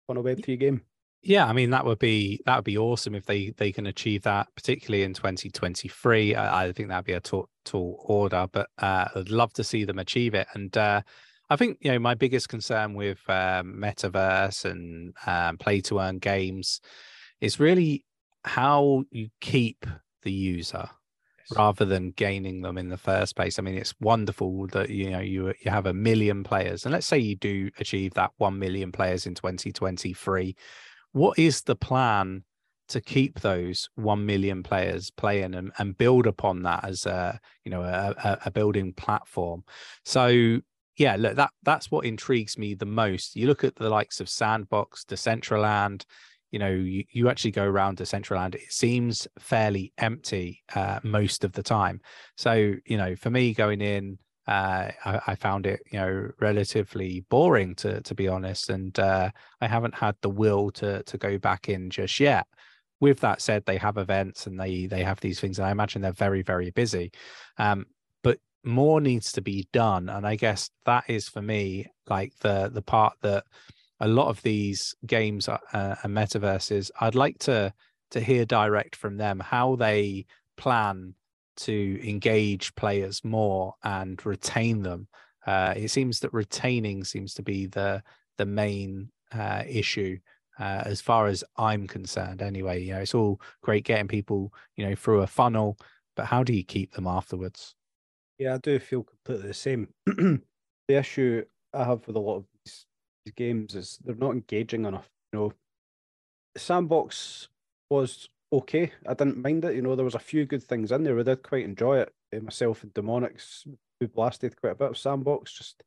on 0.09 0.17
a 0.17 0.23
Web 0.23 0.45
three 0.45 0.57
game. 0.57 0.83
Yeah, 1.23 1.47
I 1.47 1.53
mean 1.53 1.71
that 1.71 1.85
would 1.85 1.99
be 1.99 2.41
that 2.47 2.55
would 2.57 2.65
be 2.65 2.79
awesome 2.79 3.15
if 3.15 3.27
they 3.27 3.51
they 3.57 3.73
can 3.73 3.87
achieve 3.87 4.23
that, 4.23 4.47
particularly 4.55 5.03
in 5.03 5.13
2023. 5.13 6.35
I, 6.37 6.67
I 6.67 6.73
think 6.73 6.89
that'd 6.89 7.05
be 7.05 7.15
a 7.15 7.21
tall, 7.21 7.49
tall 7.65 8.01
order, 8.05 8.47
but 8.53 8.69
uh, 8.79 9.09
I'd 9.15 9.29
love 9.29 9.53
to 9.55 9.65
see 9.65 9.85
them 9.85 9.99
achieve 9.99 10.35
it. 10.35 10.47
And 10.55 10.77
uh, 10.77 11.03
I 11.51 11.57
think 11.57 11.79
you 11.81 11.91
know 11.91 11.99
my 11.99 12.15
biggest 12.15 12.49
concern 12.49 12.95
with 12.95 13.19
um, 13.29 13.77
metaverse 13.77 14.65
and 14.65 15.15
um, 15.27 15.59
play 15.59 15.81
to 15.83 15.99
earn 15.99 16.19
games 16.19 16.81
is 17.41 17.59
really 17.59 18.05
how 18.45 19.03
you 19.11 19.29
keep 19.41 19.85
the 20.27 20.33
user 20.33 20.91
rather 21.57 21.85
than 21.85 22.11
gaining 22.11 22.61
them 22.61 22.77
in 22.77 22.89
the 22.89 22.97
first 22.97 23.37
place. 23.37 23.59
I 23.59 23.63
mean, 23.63 23.77
it's 23.77 23.95
wonderful 24.01 24.67
that 24.73 24.91
you 24.91 25.11
know 25.11 25.21
you 25.21 25.55
you 25.65 25.71
have 25.71 25.87
a 25.87 25.95
million 25.95 26.43
players, 26.43 26.85
and 26.85 26.93
let's 26.93 27.07
say 27.07 27.19
you 27.19 27.37
do 27.37 27.71
achieve 27.79 28.15
that 28.15 28.33
one 28.39 28.59
million 28.59 28.91
players 28.91 29.27
in 29.27 29.35
2023. 29.35 30.57
What 31.13 31.39
is 31.39 31.63
the 31.63 31.77
plan 31.77 32.43
to 32.89 33.01
keep 33.01 33.41
those 33.41 33.89
one 33.95 34.27
million 34.27 34.63
players 34.63 35.11
playing 35.11 35.55
and, 35.55 35.73
and 35.79 35.97
build 35.97 36.27
upon 36.27 36.63
that 36.65 36.85
as 36.85 37.07
a 37.07 37.41
you 37.65 37.71
know 37.71 37.83
a, 37.83 38.39
a 38.45 38.51
building 38.51 38.93
platform? 38.93 39.63
So 40.05 40.61
yeah, 40.97 41.15
look 41.17 41.37
that 41.37 41.51
that's 41.63 41.91
what 41.91 42.05
intrigues 42.05 42.59
me 42.59 42.75
the 42.75 42.87
most. 42.87 43.37
You 43.37 43.47
look 43.47 43.63
at 43.63 43.77
the 43.77 43.91
likes 43.91 44.19
of 44.21 44.29
Sandbox, 44.29 45.05
Decentraland, 45.05 46.05
you 46.51 46.59
know 46.59 46.71
you, 46.71 47.05
you 47.11 47.29
actually 47.29 47.51
go 47.51 47.65
around 47.65 47.99
Decentraland 47.99 48.55
it 48.55 48.71
seems 48.73 49.27
fairly 49.39 49.93
empty 49.99 50.63
uh, 50.75 51.01
most 51.03 51.45
of 51.45 51.53
the 51.53 51.63
time 51.63 52.01
so 52.37 52.75
you 52.85 52.97
know 52.97 53.17
for 53.17 53.31
me 53.31 53.53
going 53.55 53.81
in 53.81 54.19
uh, 54.47 54.93
I, 55.05 55.21
I, 55.27 55.35
found 55.35 55.67
it, 55.67 55.81
you 55.91 55.99
know, 55.99 56.31
relatively 56.41 57.25
boring 57.31 57.75
to 57.77 58.01
to 58.01 58.15
be 58.15 58.29
honest, 58.29 58.71
and 58.71 58.97
uh, 58.99 59.31
I 59.61 59.67
haven't 59.67 59.95
had 59.95 60.15
the 60.21 60.31
will 60.31 60.71
to 60.73 61.03
to 61.03 61.19
go 61.19 61.37
back 61.37 61.69
in 61.69 61.91
just 61.91 62.21
yet. 62.21 62.47
With 63.01 63.21
that 63.21 63.43
said, 63.43 63.65
they 63.67 63.77
have 63.79 63.99
events 63.99 64.47
and 64.47 64.59
they 64.59 64.87
they 64.87 65.03
have 65.03 65.19
these 65.21 65.41
things, 65.41 65.59
and 65.59 65.67
I 65.67 65.73
imagine 65.73 66.01
they're 66.01 66.13
very 66.13 66.43
very 66.43 66.71
busy. 66.71 67.11
Um, 67.59 67.87
but 68.23 68.39
more 68.63 69.01
needs 69.01 69.33
to 69.33 69.43
be 69.43 69.69
done, 69.73 70.09
and 70.09 70.25
I 70.25 70.37
guess 70.37 70.71
that 70.85 71.05
is 71.09 71.29
for 71.29 71.43
me 71.43 71.87
like 72.09 72.33
the 72.39 72.71
the 72.73 72.83
part 72.83 73.15
that 73.23 73.45
a 74.01 74.09
lot 74.09 74.29
of 74.29 74.43
these 74.43 74.95
games 75.07 75.49
are, 75.49 75.61
uh, 75.73 75.97
and 76.03 76.15
metaverses. 76.15 76.91
I'd 77.01 77.15
like 77.15 77.39
to 77.41 77.73
to 78.13 78.21
hear 78.21 78.45
direct 78.45 78.95
from 78.95 79.17
them 79.17 79.41
how 79.41 79.75
they 79.77 80.27
plan 80.57 81.15
to 81.57 82.09
engage 82.09 82.75
players 82.77 83.25
more 83.25 83.75
and 83.83 84.25
retain 84.25 84.83
them. 84.83 85.09
Uh, 85.47 85.75
it 85.77 85.89
seems 85.89 86.21
that 86.21 86.33
retaining 86.33 87.03
seems 87.05 87.35
to 87.35 87.43
be 87.43 87.67
the 87.67 88.03
the 88.37 88.47
main 88.47 89.11
uh, 89.33 89.63
issue 89.67 90.19
uh, 90.59 90.83
as 90.85 91.01
far 91.01 91.27
as 91.27 91.45
I'm 91.57 91.87
concerned. 91.87 92.43
Anyway, 92.43 92.83
you 92.83 92.93
know, 92.93 93.01
it's 93.01 93.15
all 93.15 93.41
great 93.63 93.85
getting 93.85 94.09
people, 94.09 94.53
you 94.77 94.87
know, 94.87 94.95
through 94.95 95.23
a 95.23 95.27
funnel, 95.27 95.79
but 96.15 96.27
how 96.27 96.43
do 96.43 96.53
you 96.53 96.65
keep 96.65 96.93
them 96.93 97.07
afterwards? 97.07 97.75
Yeah, 98.39 98.55
I 98.55 98.59
do 98.59 98.79
feel 98.79 99.03
completely 99.03 99.49
the 99.49 99.55
same. 99.55 99.89
the 100.07 100.41
issue 100.89 101.45
I 101.73 101.85
have 101.85 102.07
with 102.07 102.17
a 102.17 102.21
lot 102.21 102.37
of 102.37 102.45
games 103.33 103.75
is 103.75 103.99
they're 104.05 104.15
not 104.15 104.33
engaging 104.33 104.85
enough. 104.85 105.09
You 105.33 105.39
know, 105.39 105.53
Sandbox 106.57 107.49
was 107.91 108.29
okay. 108.53 108.93
I 109.07 109.15
didn't 109.15 109.43
mind 109.43 109.65
it. 109.65 109.75
You 109.75 109.83
know, 109.83 109.97
there 109.97 110.05
was 110.05 110.15
a 110.15 110.21
few 110.21 110.47
good 110.47 110.63
things 110.63 110.93
in 110.93 111.05
there. 111.05 111.19
I 111.19 111.23
did 111.23 111.43
quite 111.43 111.65
enjoy 111.65 111.99
it. 111.99 112.13
Uh, 112.35 112.41
myself 112.41 112.83
and 112.83 112.95
Demonics, 112.95 113.67
we 114.01 114.07
blasted 114.07 114.61
quite 114.61 114.73
a 114.73 114.77
bit 114.77 114.91
of 114.91 114.99
sandbox. 114.99 115.53
Just, 115.53 115.83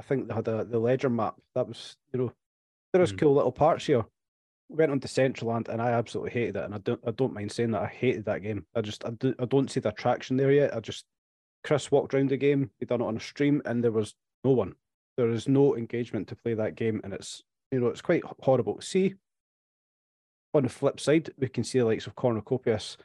I 0.00 0.04
think 0.04 0.28
they 0.28 0.34
had 0.34 0.48
a, 0.48 0.64
the 0.64 0.78
ledger 0.78 1.10
map. 1.10 1.36
That 1.54 1.68
was, 1.68 1.96
you 2.12 2.20
know, 2.20 2.32
there 2.92 3.02
is 3.02 3.12
mm. 3.12 3.18
cool 3.18 3.34
little 3.34 3.52
parts 3.52 3.86
here. 3.86 4.04
Went 4.68 4.90
on 4.90 5.00
to 5.00 5.08
Decentraland 5.08 5.68
and 5.68 5.80
I 5.80 5.92
absolutely 5.92 6.32
hated 6.32 6.56
it. 6.56 6.64
And 6.64 6.74
I 6.74 6.78
don't, 6.78 7.00
I 7.06 7.12
don't 7.12 7.32
mind 7.32 7.52
saying 7.52 7.70
that 7.70 7.82
I 7.82 7.86
hated 7.86 8.24
that 8.24 8.42
game. 8.42 8.66
I 8.74 8.80
just, 8.80 9.04
I, 9.04 9.10
do, 9.10 9.34
I 9.38 9.44
don't 9.44 9.70
see 9.70 9.80
the 9.80 9.90
attraction 9.90 10.36
there 10.36 10.50
yet. 10.50 10.74
I 10.74 10.80
just, 10.80 11.04
Chris 11.62 11.90
walked 11.90 12.14
around 12.14 12.30
the 12.30 12.36
game. 12.36 12.70
He 12.78 12.86
done 12.86 13.00
it 13.00 13.06
on 13.06 13.16
a 13.16 13.20
stream, 13.20 13.60
and 13.64 13.82
there 13.82 13.90
was 13.90 14.14
no 14.44 14.52
one. 14.52 14.74
There 15.16 15.30
is 15.30 15.48
no 15.48 15.76
engagement 15.76 16.28
to 16.28 16.36
play 16.36 16.54
that 16.54 16.74
game, 16.74 17.00
and 17.04 17.12
it's, 17.12 17.42
you 17.70 17.80
know, 17.80 17.88
it's 17.88 18.02
quite 18.02 18.22
horrible 18.40 18.74
to 18.74 18.82
see 18.82 19.14
on 20.56 20.64
the 20.64 20.68
flip 20.68 20.98
side, 20.98 21.30
we 21.38 21.48
can 21.48 21.64
see 21.64 21.78
the 21.78 21.84
likes 21.84 22.06
of 22.06 22.16
Cornucopias. 22.16 22.96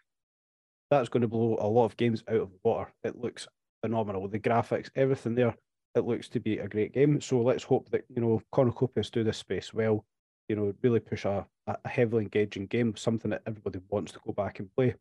That's 0.90 1.10
going 1.10 1.22
to 1.22 1.28
blow 1.28 1.58
a 1.60 1.68
lot 1.68 1.86
of 1.86 1.98
games 1.98 2.24
out 2.28 2.36
of 2.36 2.52
the 2.52 2.60
water. 2.64 2.92
It 3.04 3.20
looks 3.20 3.48
phenomenal. 3.84 4.28
The 4.28 4.40
graphics, 4.40 4.90
everything 4.96 5.36
there, 5.36 5.56
it 5.96 6.06
looks 6.06 6.30
to 6.30 6.40
be 6.40 6.58
a 6.60 6.68
great 6.68 6.94
game. 6.94 7.22
So 7.22 7.42
let's 7.42 7.64
hope 7.64 7.90
that, 7.92 8.06
you 8.10 8.22
know, 8.22 8.42
Cornucopias 8.54 9.12
do 9.12 9.24
this 9.24 9.38
space 9.38 9.74
well, 9.74 10.06
you 10.48 10.56
know, 10.56 10.74
really 10.82 11.00
push 11.00 11.26
a, 11.26 11.46
a 11.68 11.88
heavily 11.88 12.24
engaging 12.24 12.68
game, 12.68 12.96
something 12.96 13.32
that 13.32 13.44
everybody 13.46 13.80
wants 13.90 14.14
to 14.14 14.20
go 14.26 14.34
back 14.34 14.60
and 14.60 14.74
play. 14.76 14.96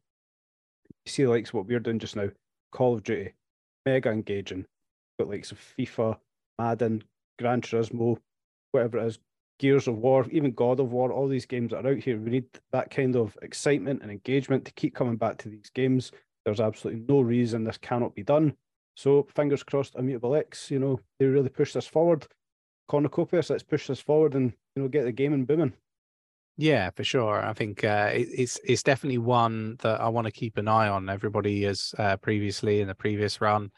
You 1.05 1.11
see, 1.11 1.27
likes 1.27 1.55
what 1.55 1.66
we're 1.66 1.81
doing 1.81 1.99
just 1.99 2.16
now, 2.16 2.31
Call 2.73 2.94
of 2.94 3.03
Duty, 3.03 3.35
mega 3.87 4.11
engaging. 4.11 4.66
But 5.18 5.29
likes 5.29 5.53
of 5.53 5.61
FIFA, 5.79 6.18
Madden, 6.61 7.03
Gran 7.38 7.62
Turismo, 7.62 8.18
whatever 8.73 8.99
it 8.99 9.07
is, 9.07 9.18
Gears 9.59 9.88
of 9.88 9.96
War, 9.96 10.27
even 10.31 10.53
God 10.53 10.79
of 10.79 10.92
War, 10.92 11.11
all 11.11 11.27
these 11.27 11.46
games 11.46 11.70
that 11.70 11.87
are 11.87 11.90
out 11.90 11.99
here. 11.99 12.18
We 12.18 12.31
need 12.31 12.44
that 12.73 12.90
kind 12.90 13.16
of 13.16 13.37
excitement 13.40 14.03
and 14.03 14.11
engagement 14.11 14.66
to 14.66 14.73
keep 14.73 14.94
coming 14.94 15.16
back 15.16 15.38
to 15.38 15.49
these 15.49 15.70
games. 15.70 16.12
There's 16.44 16.61
absolutely 16.61 17.05
no 17.09 17.23
reason 17.23 17.64
this 17.64 17.79
cannot 17.79 18.14
be 18.14 18.23
done. 18.23 18.55
So 18.94 19.27
fingers 19.35 19.62
crossed, 19.62 19.94
Immutable 19.94 20.35
X, 20.35 20.70
you 20.70 20.79
know, 20.79 21.01
they 21.18 21.27
really 21.27 21.49
push 21.49 21.73
this 21.73 21.87
forward. 21.87 22.27
Cornucopias, 22.90 23.49
let's 23.49 23.62
push 23.62 23.87
this 23.87 24.01
forward 24.01 24.35
and 24.35 24.53
you 24.77 24.83
know 24.83 24.88
get 24.88 25.05
the 25.05 25.12
gaming 25.12 25.46
booming. 25.46 25.73
Yeah, 26.59 26.90
for 26.90 27.05
sure. 27.05 27.42
I 27.42 27.55
think 27.55 27.85
uh, 27.85 28.11
it, 28.12 28.29
it's 28.37 28.61
it's 28.64 28.83
definitely 28.83 29.18
one 29.18 29.77
that 29.81 29.99
I 29.99 30.09
want 30.09 30.27
to 30.27 30.33
keep 30.33 30.59
an 30.59 30.68
eye 30.68 30.88
on. 30.88 31.09
Everybody 31.09 31.62
has 31.62 31.94
uh, 31.96 32.16
previously 32.18 32.83
in 32.83 32.88
the 32.88 32.94
previous 32.94 33.40
run 33.40 33.70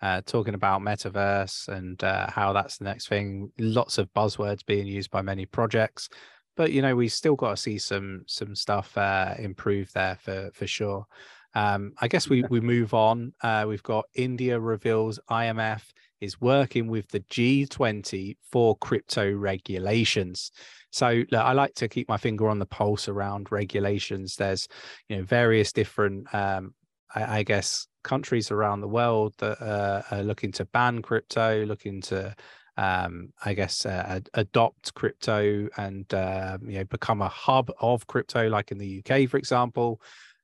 uh, 0.00 0.20
talking 0.26 0.54
about 0.54 0.80
metaverse 0.80 1.68
and 1.68 2.02
uh, 2.04 2.30
how 2.30 2.52
that's 2.52 2.78
the 2.78 2.84
next 2.84 3.08
thing. 3.08 3.50
Lots 3.58 3.98
of 3.98 4.12
buzzwords 4.14 4.64
being 4.64 4.86
used 4.86 5.10
by 5.10 5.22
many 5.22 5.46
projects, 5.46 6.08
but 6.56 6.72
you 6.72 6.82
know 6.82 6.94
we 6.94 7.08
still 7.08 7.36
got 7.36 7.50
to 7.50 7.56
see 7.56 7.78
some 7.78 8.22
some 8.26 8.54
stuff 8.54 8.96
uh, 8.96 9.34
improve 9.38 9.92
there 9.92 10.16
for 10.22 10.50
for 10.54 10.66
sure. 10.66 11.06
Um, 11.54 11.92
I 11.98 12.08
guess 12.08 12.28
we 12.28 12.44
we 12.50 12.60
move 12.60 12.94
on. 12.94 13.32
Uh, 13.42 13.64
we've 13.66 13.82
got 13.82 14.06
India 14.14 14.58
reveals 14.60 15.18
IMF 15.30 15.82
is 16.20 16.40
working 16.40 16.88
with 16.88 17.08
the 17.08 17.20
G20 17.20 18.36
for 18.50 18.76
crypto 18.78 19.32
regulations. 19.32 20.50
So 20.90 21.22
look, 21.30 21.40
I 21.40 21.52
like 21.52 21.74
to 21.74 21.88
keep 21.88 22.08
my 22.08 22.16
finger 22.16 22.48
on 22.48 22.58
the 22.58 22.66
pulse 22.66 23.08
around 23.08 23.52
regulations. 23.52 24.36
There's 24.36 24.68
you 25.08 25.16
know 25.16 25.22
various 25.22 25.72
different 25.72 26.32
um, 26.34 26.74
I, 27.14 27.38
I, 27.38 27.42
guess 27.42 27.86
countries 28.08 28.50
around 28.50 28.80
the 28.80 28.88
world 28.88 29.34
that 29.38 29.60
uh, 29.62 30.02
are 30.10 30.22
looking 30.22 30.50
to 30.52 30.64
ban 30.64 31.02
crypto, 31.02 31.64
looking 31.66 32.00
to, 32.00 32.34
um, 32.78 33.32
I 33.44 33.52
guess, 33.52 33.84
uh, 33.84 34.20
adopt 34.34 34.94
crypto 34.94 35.68
and 35.76 36.12
uh, 36.14 36.56
you 36.62 36.78
know 36.78 36.84
become 36.84 37.20
a 37.20 37.28
hub 37.28 37.70
of 37.80 38.06
crypto, 38.06 38.48
like 38.48 38.72
in 38.72 38.78
the 38.78 39.02
UK, 39.04 39.28
for 39.28 39.36
example. 39.36 40.00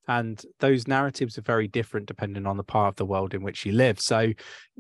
And 0.07 0.45
those 0.61 0.87
narratives 0.87 1.39
are 1.39 1.43
very 1.55 1.67
different 1.67 2.07
depending 2.07 2.47
on 2.47 2.59
the 2.59 2.63
part 2.63 2.89
of 2.89 2.97
the 2.97 3.07
world 3.07 3.33
in 3.33 3.43
which 3.43 3.65
you 3.65 3.73
live. 3.73 3.99
So, 3.99 4.33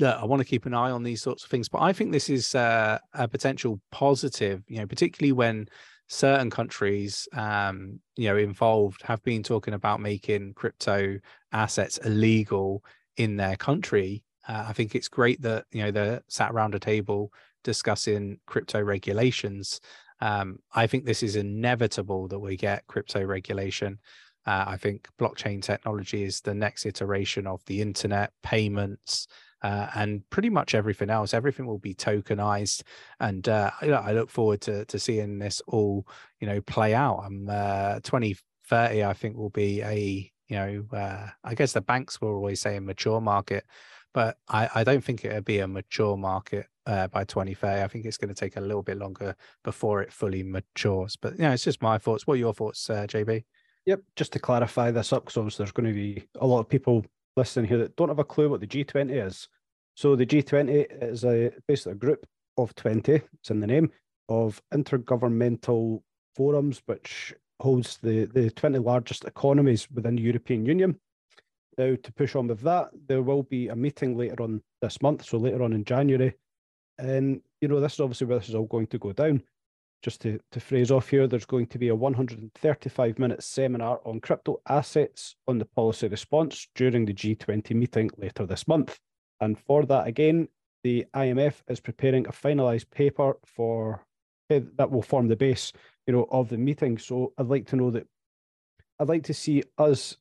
I 0.05 0.25
want 0.27 0.41
to 0.41 0.45
keep 0.45 0.67
an 0.67 0.75
eye 0.75 0.91
on 0.91 1.03
these 1.03 1.23
sorts 1.23 1.45
of 1.45 1.51
things. 1.51 1.71
But 1.71 1.81
I 1.81 1.95
think 1.95 2.13
this 2.13 2.29
is 2.29 2.55
uh, 2.55 2.99
a 3.15 3.27
potential 3.27 3.81
positive, 3.91 4.63
you 4.69 4.81
know, 4.81 4.87
particularly 4.87 5.33
when 5.33 5.67
certain 6.09 6.51
countries 6.51 7.29
um, 7.33 7.99
you 8.17 8.29
know 8.29 8.37
involved 8.37 9.03
have 9.03 9.23
been 9.23 9.43
talking 9.43 9.75
about 9.75 10.01
making 10.01 10.53
crypto 10.55 11.19
assets 11.53 11.99
illegal 11.99 12.85
in 13.17 13.37
their 13.37 13.57
country. 13.57 14.23
Uh, 14.47 14.67
i 14.69 14.73
think 14.73 14.95
it's 14.95 15.09
great 15.09 15.41
that 15.41 15.65
you 15.73 15.83
know 15.83 15.91
they're 15.91 16.23
sat 16.29 16.51
around 16.51 16.75
a 16.75 16.79
table 16.79 17.33
discussing 17.63 18.39
crypto 18.47 18.81
regulations. 18.81 19.81
Um, 20.21 20.59
i 20.73 20.87
think 20.87 21.05
this 21.05 21.23
is 21.23 21.37
inevitable 21.37 22.29
that 22.29 22.39
we 22.39 22.57
get 22.57 22.87
crypto 22.87 23.25
regulation. 23.25 23.99
Uh, 24.47 24.65
i 24.69 24.77
think 24.77 25.09
blockchain 25.19 25.63
technology 25.63 26.25
is 26.25 26.41
the 26.43 26.55
next 26.55 26.85
iteration 26.85 27.47
of 27.47 27.65
the 27.65 27.81
internet 27.81 28.31
payments 28.43 29.27
uh, 29.65 29.89
and 29.95 30.29
pretty 30.29 30.51
much 30.51 30.75
everything 30.75 31.09
else. 31.09 31.33
Everything 31.33 31.67
will 31.67 31.79
be 31.79 31.95
tokenized, 31.95 32.83
and 33.19 33.49
uh, 33.49 33.71
I 33.81 34.13
look 34.13 34.29
forward 34.29 34.61
to 34.63 34.85
to 34.85 34.99
seeing 34.99 35.39
this 35.39 35.63
all 35.67 36.07
you 36.39 36.47
know 36.47 36.61
play 36.61 36.95
out. 36.95 37.25
Um, 37.25 37.49
uh, 37.49 38.01
2030, 38.01 39.03
I 39.03 39.13
think, 39.15 39.37
will 39.37 39.51
be 39.51 39.81
a 39.81 40.31
you 40.49 40.57
know 40.57 40.85
uh, 40.93 41.29
I 41.43 41.55
guess 41.55 41.73
the 41.73 41.81
banks 41.81 42.21
will 42.21 42.35
always 42.35 42.61
say 42.61 42.77
a 42.77 42.81
mature 42.81 43.23
market, 43.23 43.65
but 44.13 44.37
I, 44.49 44.69
I 44.75 44.85
don't 44.85 45.03
think 45.03 45.25
it'll 45.25 45.41
be 45.41 45.61
a 45.61 45.67
mature 45.67 46.19
market 46.19 46.67
uh, 46.85 47.09
by 47.09 47.25
2030. 47.25 47.83
I 47.83 47.89
think 47.89 48.05
it's 48.05 48.19
going 48.19 48.29
to 48.29 48.39
take 48.39 48.59
a 48.59 48.61
little 48.61 48.83
bit 48.83 48.99
longer 48.99 49.35
before 49.65 50.03
it 50.03 50.13
fully 50.13 50.43
matures. 50.43 51.17
But 51.17 51.39
you 51.39 51.43
know, 51.45 51.53
it's 51.53 51.65
just 51.65 51.81
my 51.81 51.97
thoughts. 51.97 52.27
What 52.27 52.35
are 52.35 52.37
your 52.37 52.53
thoughts, 52.53 52.91
uh, 52.91 53.07
JB? 53.09 53.45
Yep, 53.87 54.01
just 54.15 54.33
to 54.35 54.39
clarify 54.39 54.91
this 54.91 55.11
up, 55.13 55.25
because 55.25 55.39
obviously 55.39 55.65
there's 55.65 55.73
going 55.73 55.89
to 55.89 55.95
be 55.95 56.27
a 56.39 56.47
lot 56.47 56.61
of 56.61 56.69
people 56.69 57.05
listening 57.37 57.67
here 57.67 57.79
that 57.79 57.97
don't 57.97 58.09
have 58.09 58.19
a 58.19 58.25
clue 58.25 58.49
what 58.49 58.61
the 58.61 58.67
G20 58.67 59.27
is. 59.27 59.49
So 59.97 60.17
the 60.17 60.27
G20 60.27 61.03
is 61.03 61.25
a 61.25 61.53
basically 61.69 61.93
a 61.93 61.97
group 61.97 62.27
of 62.57 62.75
20, 62.75 63.13
it's 63.13 63.51
in 63.51 63.61
the 63.61 63.67
name, 63.67 63.91
of 64.29 64.63
intergovernmental 64.73 66.03
forums, 66.35 66.83
which 66.87 67.35
holds 67.61 67.99
the, 67.99 68.27
the 68.27 68.51
20 68.51 68.79
largest 68.79 69.25
economies 69.25 69.89
within 69.93 70.17
the 70.17 70.23
European 70.23 70.67
Union. 70.67 70.99
Now, 71.79 71.97
to 72.01 72.13
push 72.13 72.37
on 72.37 72.47
with 72.47 72.61
that, 72.63 72.91
there 73.09 73.23
will 73.23 73.43
be 73.43 73.69
a 73.69 73.77
meeting 73.77 74.17
later 74.17 74.43
on 74.43 74.63
this 74.81 75.03
month, 75.03 75.25
so 75.25 75.39
later 75.39 75.63
on 75.63 75.73
in 75.73 75.85
January. 75.85 76.35
And, 76.99 77.41
you 77.61 77.69
know, 77.69 77.81
this 77.81 77.95
is 77.95 78.01
obviously 78.01 78.29
where 78.29 78.39
this 78.39 78.49
is 78.49 78.55
all 78.55 78.67
going 78.67 78.87
to 78.89 78.99
go 78.99 79.13
down. 79.13 79.43
Just 80.05 80.21
to, 80.21 80.39
to 80.53 80.61
phrase 80.61 80.91
off 80.91 81.09
here, 81.09 81.27
there's 81.27 81.47
going 81.47 81.67
to 81.69 81.79
be 81.79 81.89
a 81.89 81.95
135 81.95 83.19
minute 83.19 83.43
seminar 83.43 84.03
on 84.05 84.21
crypto 84.21 84.61
assets 84.69 85.35
on 85.49 85.57
the 85.57 85.65
policy 85.65 86.09
response 86.09 86.69
during 86.75 87.07
the 87.07 87.15
G20 87.15 87.75
meeting 87.75 88.11
later 88.19 88.45
this 88.45 88.69
month. 88.69 88.99
And 89.41 89.59
for 89.59 89.87
that, 89.87 90.07
again, 90.07 90.49
the 90.83 91.07
IMF 91.17 91.55
is 91.69 91.81
preparing 91.81 92.27
a 92.27 92.33
finalised 92.33 92.91
paper 92.91 93.39
for 93.47 94.05
eh, 94.51 94.61
that 94.77 94.91
will 94.91 95.01
form 95.01 95.27
the 95.27 95.37
base, 95.37 95.73
you 96.07 96.13
know, 96.13 96.29
of 96.31 96.51
the 96.51 96.59
meeting. 96.59 96.99
So 96.99 97.33
I'd 97.39 97.47
like 97.47 97.67
to 97.69 97.77
know 97.77 97.91
that 97.93 98.07
I'd 99.01 99.09
like 99.09 99.25
to 99.25 99.35
see 99.35 99.63
us 99.79 100.19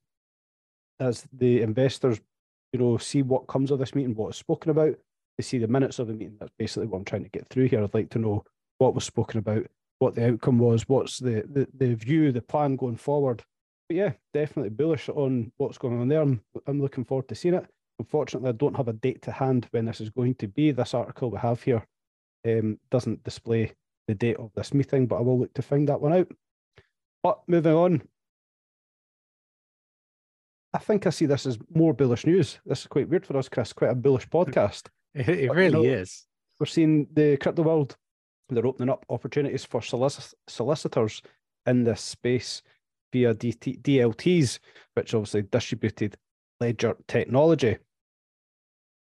as 1.02 1.28
the 1.34 1.62
investors, 1.62 2.22
you 2.72 2.80
know, 2.80 2.96
see 2.96 3.22
what 3.22 3.48
comes 3.48 3.70
of 3.70 3.80
this 3.80 3.96
meeting, 3.96 4.16
what 4.16 4.30
is 4.30 4.38
spoken 4.38 4.72
about, 4.72 4.96
to 5.36 5.44
see 5.44 5.58
the 5.58 5.68
minutes 5.68 6.00
of 6.00 6.08
the 6.08 6.14
meeting. 6.14 6.38
That's 6.40 6.54
basically 6.58 6.88
what 6.88 7.00
I'm 7.00 7.06
trying 7.06 7.26
to 7.26 7.30
get 7.30 7.50
through 7.50 7.68
here. 7.68 7.84
I'd 7.84 7.94
like 7.94 8.10
to 8.12 8.20
know 8.20 8.46
what 8.78 8.96
was 8.96 9.04
spoken 9.04 9.40
about, 9.40 9.66
what 10.00 10.16
the 10.16 10.28
outcome 10.28 10.60
was, 10.60 10.88
what's 10.88 11.20
the 11.20 11.44
the, 11.50 11.68
the 11.78 11.96
view, 11.96 12.32
the 12.32 12.42
plan 12.42 12.76
going 12.76 12.98
forward. 12.98 13.44
But 13.90 13.98
yeah, 13.98 14.12
definitely 14.34 14.70
bullish 14.70 15.10
on 15.10 15.52
what's 15.58 15.78
going 15.78 16.00
on 16.00 16.08
there. 16.08 16.22
I'm, 16.22 16.42
I'm 16.68 16.82
looking 16.82 17.04
forward 17.04 17.28
to 17.28 17.36
seeing 17.36 17.56
it 17.56 17.68
Unfortunately, 18.00 18.50
I 18.50 18.54
don't 18.54 18.76
have 18.76 18.88
a 18.88 18.94
date 18.94 19.22
to 19.24 19.32
hand 19.32 19.68
when 19.72 19.86
this 19.86 20.02
is 20.02 20.10
going 20.10 20.36
to 20.36 20.48
be. 20.48 20.72
This 20.72 20.94
article 20.94 21.30
we 21.30 21.38
have 21.40 21.62
here 21.62 21.86
um, 22.46 22.80
doesn't 22.90 23.24
display 23.24 23.72
the 24.08 24.16
date 24.16 24.38
of 24.38 24.52
this 24.56 24.74
meeting, 24.74 25.06
but 25.08 25.18
I 25.18 25.22
will 25.22 25.40
look 25.40 25.54
to 25.54 25.62
find 25.62 25.88
that 25.90 26.02
one 26.02 26.14
out. 26.14 26.28
But 27.22 27.40
moving 27.48 27.74
on, 27.74 28.02
I 30.74 30.80
think 30.80 31.06
I 31.06 31.12
see 31.12 31.28
this 31.28 31.46
as 31.46 31.60
more 31.74 31.94
bullish 31.94 32.26
news. 32.26 32.60
This 32.66 32.82
is 32.82 32.88
quite 32.88 33.08
weird 33.08 33.26
for 33.26 33.38
us, 33.38 33.48
Chris. 33.48 33.74
Quite 33.74 33.92
a 33.92 33.96
bullish 33.96 34.28
podcast. 34.30 34.88
It, 35.14 35.30
it 35.30 35.52
really 35.52 35.66
you 35.66 35.72
know, 35.88 36.02
is. 36.02 36.26
We're 36.60 36.66
seeing 36.66 37.08
the 37.14 37.38
crypto 37.38 37.62
world. 37.62 37.96
They're 38.50 38.68
opening 38.68 38.90
up 38.90 39.06
opportunities 39.10 39.66
for 39.66 39.82
solic- 39.82 40.34
solicitors 40.48 41.22
in 41.66 41.84
this 41.84 42.02
space 42.02 42.62
via 43.12 43.34
DT- 43.34 43.82
DLTs, 43.82 44.60
which 44.96 45.14
obviously 45.14 45.44
distributed 45.44 46.18
ledger 46.60 46.96
technology. 47.08 47.78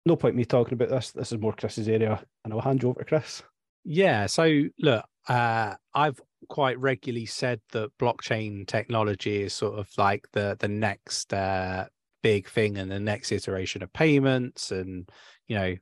No 0.05 0.15
point 0.15 0.35
me 0.35 0.45
talking 0.45 0.73
about 0.73 0.89
this. 0.89 1.11
This 1.11 1.31
is 1.31 1.39
more 1.39 1.53
Chris's 1.53 1.87
area, 1.87 2.23
and 2.43 2.53
I'll 2.53 2.61
hand 2.61 2.81
you 2.81 2.89
over 2.89 2.99
to 2.99 3.05
Chris. 3.05 3.43
Yeah. 3.83 4.25
So 4.25 4.63
look, 4.79 5.05
uh, 5.27 5.75
I've 5.93 6.19
quite 6.49 6.79
regularly 6.79 7.25
said 7.25 7.61
that 7.71 7.95
blockchain 7.99 8.67
technology 8.67 9.43
is 9.43 9.53
sort 9.53 9.77
of 9.77 9.89
like 9.97 10.27
the 10.33 10.57
the 10.59 10.67
next 10.67 11.33
uh, 11.33 11.85
big 12.23 12.47
thing 12.47 12.77
and 12.77 12.91
the 12.91 12.99
next 12.99 13.31
iteration 13.31 13.83
of 13.83 13.93
payments 13.93 14.71
and 14.71 15.09
you 15.47 15.55
know 15.55 15.75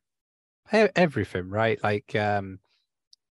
everything, 0.71 1.49
right? 1.49 1.81
Like 1.83 2.15
um, 2.15 2.59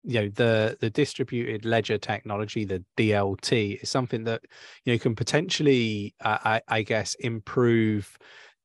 you 0.03 0.21
know 0.21 0.29
the 0.35 0.77
the 0.81 0.91
distributed 0.91 1.65
ledger 1.65 1.99
technology 1.99 2.65
the 2.65 2.83
dlt 2.97 3.83
is 3.83 3.91
something 3.91 4.25
that 4.25 4.43
you 4.85 4.93
know 4.93 4.99
can 4.99 5.15
potentially 5.15 6.15
uh, 6.23 6.39
I, 6.45 6.61
I 6.69 6.83
guess 6.83 7.15
improve 7.15 8.17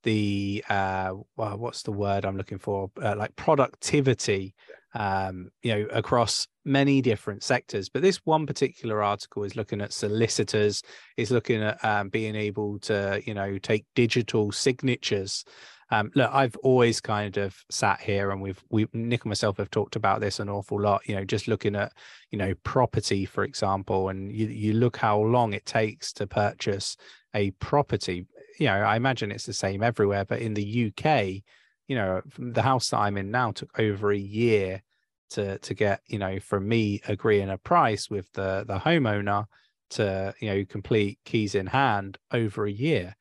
the 0.02 0.64
uh 0.68 1.12
well, 1.36 1.58
what's 1.58 1.82
the 1.82 1.92
word 1.92 2.24
i'm 2.24 2.36
looking 2.36 2.58
for? 2.58 2.90
Uh, 3.02 3.16
like 3.16 3.34
productivity 3.36 4.54
um 4.94 5.50
you 5.62 5.74
know 5.74 5.86
across 5.92 6.46
many 6.64 7.00
different 7.00 7.42
sectors. 7.42 7.88
But 7.88 8.02
this 8.02 8.18
one 8.24 8.44
particular 8.46 9.02
article 9.02 9.44
is 9.44 9.56
looking 9.56 9.80
at 9.80 9.92
solicitors 9.92 10.82
is 11.16 11.30
looking 11.30 11.62
at 11.62 11.82
um, 11.84 12.08
being 12.08 12.34
able 12.34 12.78
to 12.80 13.22
you 13.24 13.34
know 13.34 13.58
take 13.58 13.84
digital 13.94 14.52
signatures 14.52 15.44
um, 15.90 16.10
look, 16.14 16.30
I've 16.32 16.56
always 16.56 17.00
kind 17.00 17.36
of 17.36 17.56
sat 17.70 18.00
here 18.00 18.32
and 18.32 18.42
we've 18.42 18.62
we 18.70 18.86
Nick 18.92 19.24
and 19.24 19.30
myself 19.30 19.58
have 19.58 19.70
talked 19.70 19.94
about 19.94 20.20
this 20.20 20.40
an 20.40 20.48
awful 20.48 20.80
lot. 20.80 21.08
You 21.08 21.14
know, 21.14 21.24
just 21.24 21.46
looking 21.46 21.76
at 21.76 21.92
you 22.30 22.38
know 22.38 22.54
property, 22.64 23.24
for 23.24 23.44
example, 23.44 24.08
and 24.08 24.32
you 24.32 24.48
you 24.48 24.72
look 24.72 24.96
how 24.96 25.20
long 25.20 25.52
it 25.52 25.64
takes 25.64 26.12
to 26.14 26.26
purchase 26.26 26.96
a 27.34 27.52
property. 27.52 28.26
You 28.58 28.66
know, 28.66 28.74
I 28.74 28.96
imagine 28.96 29.30
it's 29.30 29.46
the 29.46 29.52
same 29.52 29.82
everywhere, 29.82 30.24
but 30.24 30.40
in 30.40 30.54
the 30.54 30.86
UK, 30.88 31.42
you 31.86 31.94
know, 31.94 32.22
the 32.38 32.62
house 32.62 32.90
that 32.90 32.98
I'm 32.98 33.16
in 33.16 33.30
now 33.30 33.52
took 33.52 33.78
over 33.78 34.10
a 34.10 34.18
year 34.18 34.82
to 35.30 35.58
to 35.58 35.74
get 35.74 36.00
you 36.06 36.18
know 36.18 36.40
from 36.40 36.66
me 36.68 37.00
agreeing 37.06 37.50
a 37.50 37.58
price 37.58 38.10
with 38.10 38.32
the 38.32 38.64
the 38.66 38.78
homeowner 38.78 39.46
to 39.90 40.34
you 40.40 40.48
know 40.48 40.64
complete 40.64 41.18
keys 41.24 41.54
in 41.54 41.66
hand 41.66 42.18
over 42.32 42.66
a 42.66 42.72
year 42.72 43.14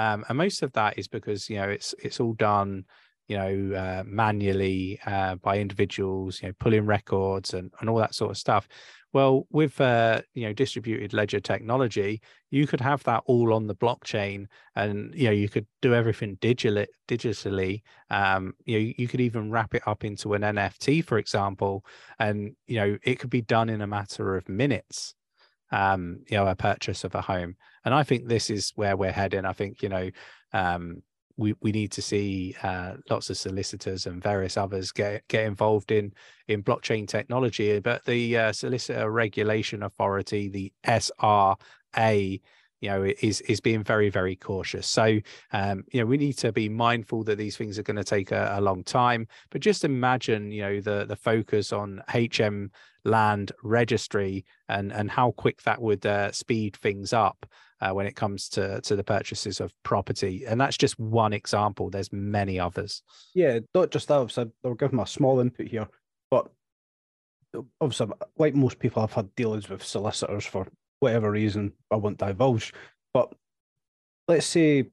um, 0.00 0.24
and 0.28 0.38
most 0.38 0.62
of 0.62 0.72
that 0.72 0.98
is 0.98 1.08
because 1.08 1.50
you 1.50 1.56
know 1.56 1.68
it's 1.68 1.94
it's 2.02 2.20
all 2.20 2.32
done 2.34 2.84
you 3.28 3.36
know 3.36 3.76
uh, 3.76 4.02
manually 4.06 4.98
uh, 5.06 5.34
by 5.36 5.58
individuals 5.58 6.40
you 6.40 6.48
know 6.48 6.54
pulling 6.58 6.86
records 6.86 7.52
and, 7.54 7.70
and 7.80 7.90
all 7.90 7.98
that 7.98 8.14
sort 8.14 8.30
of 8.30 8.38
stuff. 8.38 8.66
Well 9.12 9.46
with 9.50 9.80
uh, 9.80 10.22
you 10.34 10.46
know 10.46 10.52
distributed 10.52 11.12
ledger 11.12 11.40
technology 11.40 12.22
you 12.50 12.66
could 12.66 12.80
have 12.80 13.02
that 13.04 13.22
all 13.26 13.52
on 13.52 13.66
the 13.66 13.74
blockchain 13.74 14.46
and 14.74 15.14
you 15.14 15.26
know 15.26 15.32
you 15.32 15.48
could 15.48 15.66
do 15.82 15.94
everything 15.94 16.36
digitally 16.38 16.86
digitally. 17.06 17.82
Um, 18.08 18.54
you 18.64 18.78
know 18.78 18.92
you 18.96 19.06
could 19.06 19.20
even 19.20 19.50
wrap 19.50 19.74
it 19.74 19.86
up 19.86 20.04
into 20.04 20.32
an 20.32 20.42
nft 20.42 21.04
for 21.04 21.18
example 21.18 21.84
and 22.18 22.56
you 22.66 22.76
know 22.76 22.96
it 23.02 23.18
could 23.18 23.30
be 23.30 23.42
done 23.42 23.68
in 23.68 23.82
a 23.82 23.86
matter 23.86 24.34
of 24.36 24.48
minutes 24.48 25.14
um, 25.70 26.20
you 26.28 26.36
know, 26.36 26.46
a 26.46 26.54
purchase 26.54 27.04
of 27.04 27.14
a 27.14 27.20
home. 27.20 27.56
And 27.84 27.94
I 27.94 28.02
think 28.02 28.26
this 28.26 28.50
is 28.50 28.72
where 28.74 28.96
we're 28.96 29.12
heading. 29.12 29.44
I 29.44 29.52
think, 29.52 29.82
you 29.82 29.88
know, 29.88 30.10
um, 30.52 31.02
we, 31.36 31.54
we 31.62 31.72
need 31.72 31.92
to 31.92 32.02
see 32.02 32.54
uh, 32.62 32.94
lots 33.08 33.30
of 33.30 33.38
solicitors 33.38 34.06
and 34.06 34.22
various 34.22 34.58
others 34.58 34.92
get 34.92 35.26
get 35.28 35.46
involved 35.46 35.90
in 35.90 36.12
in 36.48 36.62
blockchain 36.62 37.08
technology. 37.08 37.78
But 37.80 38.04
the 38.04 38.36
uh, 38.36 38.52
Solicitor 38.52 39.10
Regulation 39.10 39.82
Authority, 39.82 40.48
the 40.48 40.72
SRA, 40.86 42.40
you 42.80 42.88
know 42.90 43.04
is 43.20 43.40
is 43.42 43.60
being 43.60 43.82
very 43.82 44.08
very 44.10 44.36
cautious. 44.36 44.86
So 44.86 45.18
um, 45.52 45.84
you 45.92 46.00
know 46.00 46.06
we 46.06 46.16
need 46.16 46.38
to 46.38 46.52
be 46.52 46.68
mindful 46.68 47.24
that 47.24 47.38
these 47.38 47.56
things 47.56 47.78
are 47.78 47.82
going 47.82 47.96
to 47.96 48.04
take 48.04 48.32
a, 48.32 48.54
a, 48.58 48.60
long 48.60 48.84
time 48.84 49.26
but 49.50 49.60
just 49.60 49.84
imagine 49.84 50.50
you 50.50 50.62
know 50.62 50.80
the 50.80 51.04
the 51.04 51.16
focus 51.16 51.72
on 51.72 52.02
hm 52.08 52.70
land 53.04 53.52
registry 53.62 54.44
and 54.68 54.92
and 54.92 55.10
how 55.10 55.30
quick 55.32 55.62
that 55.62 55.80
would 55.80 56.04
uh, 56.04 56.30
speed 56.32 56.76
things 56.76 57.12
up 57.12 57.46
uh, 57.80 57.90
when 57.90 58.06
it 58.06 58.14
comes 58.16 58.48
to 58.48 58.80
to 58.82 58.96
the 58.96 59.04
purchases 59.04 59.60
of 59.60 59.72
property. 59.82 60.44
And 60.46 60.60
that's 60.60 60.76
just 60.76 60.98
one 60.98 61.32
example. 61.32 61.90
There's 61.90 62.12
many 62.12 62.58
others. 62.60 63.02
Yeah 63.34 63.60
not 63.74 63.90
just 63.90 64.08
that. 64.08 64.14
Obviously 64.14 64.50
i'll 64.64 64.74
give 64.74 64.90
them 64.90 65.00
a 65.00 65.06
small 65.06 65.40
input 65.40 65.68
here 65.68 65.88
but 66.30 66.50
obviously 67.80 68.08
like 68.38 68.54
most 68.54 68.78
people 68.78 69.02
i've 69.02 69.12
had 69.12 69.34
dealings 69.34 69.68
with 69.68 69.82
solicitors 69.82 70.46
for 70.46 70.66
whatever 71.00 71.30
reason 71.30 71.72
I 71.90 71.96
won't 71.96 72.18
divulge. 72.18 72.72
But 73.12 73.32
let's 74.28 74.46
say 74.46 74.86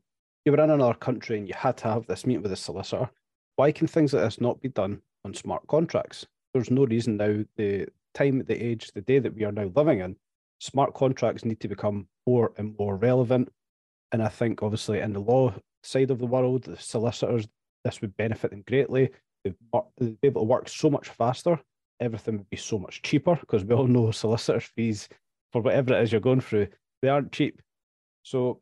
you 0.46 0.52
were 0.52 0.64
in 0.64 0.70
another 0.70 0.94
country 0.94 1.38
and 1.38 1.48
you 1.48 1.54
had 1.56 1.78
to 1.78 1.90
have 1.90 2.08
this 2.08 2.26
meeting 2.26 2.44
with 2.44 2.52
a 2.52 2.58
solicitor. 2.58 3.10
Why 3.58 3.72
can 3.72 3.88
things 3.88 4.14
like 4.14 4.24
this 4.24 4.42
not 4.42 4.62
be 4.62 4.70
done 4.70 5.02
on 5.26 5.34
smart 5.34 5.68
contracts? 5.68 6.26
There's 6.54 6.72
no 6.72 6.86
reason 6.86 7.18
now, 7.18 7.44
the 7.56 7.88
time, 8.14 8.44
the 8.44 8.56
age, 8.56 8.92
the 8.94 9.02
day 9.02 9.20
that 9.20 9.36
we 9.36 9.44
are 9.44 9.52
now 9.52 9.72
living 9.76 10.00
in, 10.00 10.16
smart 10.60 10.94
contracts 10.94 11.46
need 11.46 11.60
to 11.60 11.68
become 11.68 12.08
more 12.26 12.54
and 12.58 12.76
more 12.80 12.96
relevant. 12.96 13.52
And 14.12 14.24
I 14.24 14.30
think 14.30 14.64
obviously 14.64 15.00
in 15.00 15.14
the 15.14 15.20
law 15.20 15.54
side 15.84 16.12
of 16.12 16.20
the 16.20 16.26
world, 16.26 16.64
the 16.64 16.78
solicitors, 16.78 17.48
this 17.84 18.02
would 18.02 18.16
benefit 18.18 18.52
them 18.52 18.64
greatly. 18.66 19.12
They'd 19.44 19.56
be 20.00 20.18
able 20.24 20.42
to 20.42 20.46
work 20.46 20.70
so 20.70 20.90
much 20.90 21.10
faster. 21.10 21.60
Everything 22.00 22.38
would 22.38 22.50
be 22.50 22.58
so 22.58 22.80
much 22.80 23.02
cheaper 23.02 23.36
because 23.36 23.64
we 23.64 23.76
all 23.76 23.88
know 23.88 24.12
solicitors' 24.12 24.72
fees 24.76 25.10
for 25.52 25.62
whatever 25.62 25.94
it 25.94 26.04
is 26.04 26.12
you're 26.12 26.22
going 26.22 26.42
through. 26.42 26.68
They 27.02 27.10
aren't 27.10 27.32
cheap. 27.32 27.62
So 28.24 28.62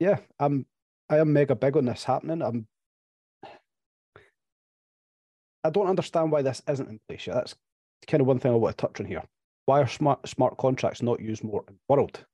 yeah, 0.00 0.18
I'm 0.38 0.66
I 1.10 1.18
am 1.18 1.32
mega 1.32 1.54
big 1.54 1.76
on 1.76 1.86
this 1.86 2.04
happening. 2.04 2.42
I'm 2.42 2.66
I 5.64 5.70
don't 5.70 5.88
understand 5.88 6.30
why 6.30 6.42
this 6.42 6.62
isn't 6.68 6.88
in 6.88 7.00
place 7.08 7.26
yet. 7.26 7.34
That's 7.34 7.54
kind 8.06 8.20
of 8.20 8.26
one 8.26 8.38
thing 8.38 8.52
I 8.52 8.54
want 8.54 8.76
to 8.76 8.86
touch 8.86 9.00
on 9.00 9.06
here. 9.06 9.22
Why 9.66 9.82
are 9.82 9.88
smart 9.88 10.26
smart 10.28 10.56
contracts 10.56 11.02
not 11.02 11.20
used 11.20 11.44
more 11.44 11.64
in 11.68 11.74
the 11.74 11.94
world? 11.94 12.24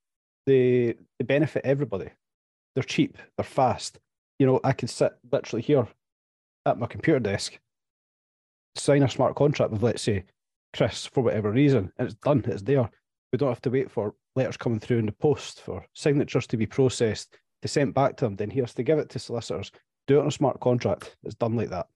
They 0.47 0.95
they 1.19 1.25
benefit 1.25 1.65
everybody. 1.65 2.11
They're 2.75 2.85
cheap, 2.85 3.19
they're 3.37 3.45
fast. 3.45 3.99
You 4.39 4.47
know, 4.47 4.61
I 4.65 4.73
can 4.73 4.89
sit 4.89 5.13
literally 5.31 5.63
here 5.63 5.87
at 6.67 6.79
my 6.79 6.87
computer 6.87 7.21
desk, 7.21 7.59
sign 8.77 9.03
a 9.03 9.09
smart 9.09 9.37
contract 9.37 9.73
with 9.73 9.83
let's 9.83 10.03
say 10.03 10.25
Chris 10.75 11.07
for 11.07 11.23
whatever 11.23 11.51
reason, 11.51 11.93
and 11.99 12.07
it's 12.07 12.17
done, 12.17 12.45
it's 12.47 12.63
there. 12.63 12.91
We 13.35 13.39
don't 13.39 13.49
have 13.49 13.63
to 13.63 13.71
wait 13.71 13.91
for 13.91 14.15
letters 14.37 14.57
coming 14.57 14.79
through 14.79 14.99
in 14.99 15.07
the 15.07 15.13
post 15.13 15.61
for 15.61 15.85
signatures 15.93 16.47
to 16.47 16.57
be 16.57 16.67
processed 16.67 17.37
to 17.63 17.67
sent 17.67 17.93
back 17.93 18.17
to 18.19 18.27
him. 18.27 18.37
Then 18.37 18.49
he 18.49 18.61
has 18.61 18.75
to 18.75 18.85
give 18.85 19.01
it 19.01 19.09
to 19.11 19.19
solicitors. 19.19 19.73
Do 20.07 20.19
it 20.19 20.21
on 20.21 20.29
a 20.29 20.31
smart 20.31 20.61
contract. 20.61 21.17
It's 21.25 21.35
done 21.35 21.57
like 21.57 21.71
that. 21.71 21.89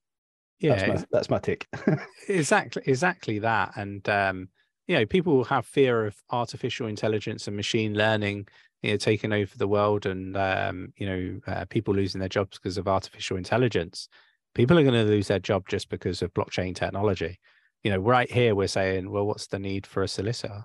Yeah, 0.58 0.74
that's 0.74 0.88
my, 0.88 1.06
that's 1.12 1.30
my 1.30 1.38
take. 1.38 1.68
exactly, 2.28 2.82
exactly 2.86 3.38
that. 3.38 3.76
And 3.76 4.08
um, 4.08 4.48
you 4.88 4.96
know, 4.96 5.06
people 5.06 5.44
have 5.44 5.64
fear 5.64 6.06
of 6.06 6.20
artificial 6.30 6.88
intelligence 6.88 7.46
and 7.46 7.54
machine 7.54 7.94
learning, 7.94 8.48
you 8.82 8.90
know, 8.90 8.96
taking 8.96 9.32
over 9.32 9.56
the 9.56 9.68
world, 9.68 10.06
and 10.06 10.36
um, 10.36 10.92
you 10.96 11.06
know, 11.06 11.40
uh, 11.46 11.66
people 11.66 11.94
losing 11.94 12.18
their 12.18 12.28
jobs 12.28 12.58
because 12.58 12.78
of 12.78 12.88
artificial 12.88 13.36
intelligence. 13.36 14.08
People 14.56 14.76
are 14.76 14.82
going 14.82 14.92
to 14.92 15.04
lose 15.08 15.28
their 15.28 15.38
job 15.38 15.68
just 15.68 15.88
because 15.88 16.20
of 16.20 16.34
blockchain 16.34 16.74
technology. 16.74 17.38
You 17.84 17.92
know, 17.92 17.98
right 17.98 18.28
here 18.28 18.56
we're 18.56 18.66
saying, 18.66 19.08
well, 19.08 19.24
what's 19.24 19.46
the 19.46 19.60
need 19.60 19.86
for 19.86 20.02
a 20.02 20.08
solicitor? 20.08 20.64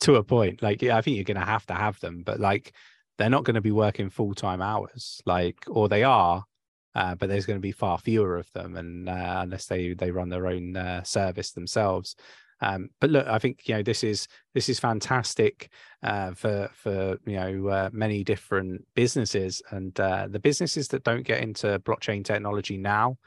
To 0.00 0.16
a 0.16 0.24
point. 0.24 0.62
Like, 0.62 0.82
yeah, 0.82 0.96
I 0.96 1.02
think 1.02 1.16
you're 1.16 1.24
going 1.24 1.40
to 1.40 1.44
have 1.44 1.66
to 1.66 1.74
have 1.74 1.98
them, 2.00 2.22
but 2.24 2.40
like, 2.40 2.72
they're 3.18 3.30
not 3.30 3.44
going 3.44 3.56
to 3.56 3.60
be 3.60 3.72
working 3.72 4.10
full 4.10 4.34
time 4.34 4.62
hours, 4.62 5.20
like, 5.26 5.56
or 5.68 5.88
they 5.88 6.04
are, 6.04 6.44
uh, 6.94 7.14
but 7.16 7.28
there's 7.28 7.46
going 7.46 7.58
to 7.58 7.62
be 7.62 7.72
far 7.72 7.98
fewer 7.98 8.36
of 8.36 8.50
them, 8.52 8.76
and 8.76 9.08
uh, 9.08 9.40
unless 9.42 9.66
they 9.66 9.94
they 9.94 10.10
run 10.10 10.28
their 10.28 10.46
own 10.46 10.76
uh, 10.76 11.02
service 11.02 11.52
themselves. 11.52 12.16
Um, 12.60 12.90
but 13.00 13.10
look, 13.10 13.26
I 13.26 13.38
think 13.38 13.68
you 13.68 13.74
know 13.74 13.82
this 13.82 14.02
is 14.02 14.26
this 14.54 14.68
is 14.68 14.80
fantastic 14.80 15.70
uh, 16.02 16.32
for 16.32 16.70
for 16.74 17.18
you 17.26 17.36
know 17.36 17.68
uh, 17.68 17.90
many 17.92 18.24
different 18.24 18.84
businesses, 18.94 19.62
and 19.70 19.98
uh, 20.00 20.28
the 20.28 20.40
businesses 20.40 20.88
that 20.88 21.04
don't 21.04 21.26
get 21.26 21.42
into 21.42 21.78
blockchain 21.80 22.24
technology 22.24 22.78
now 22.78 23.18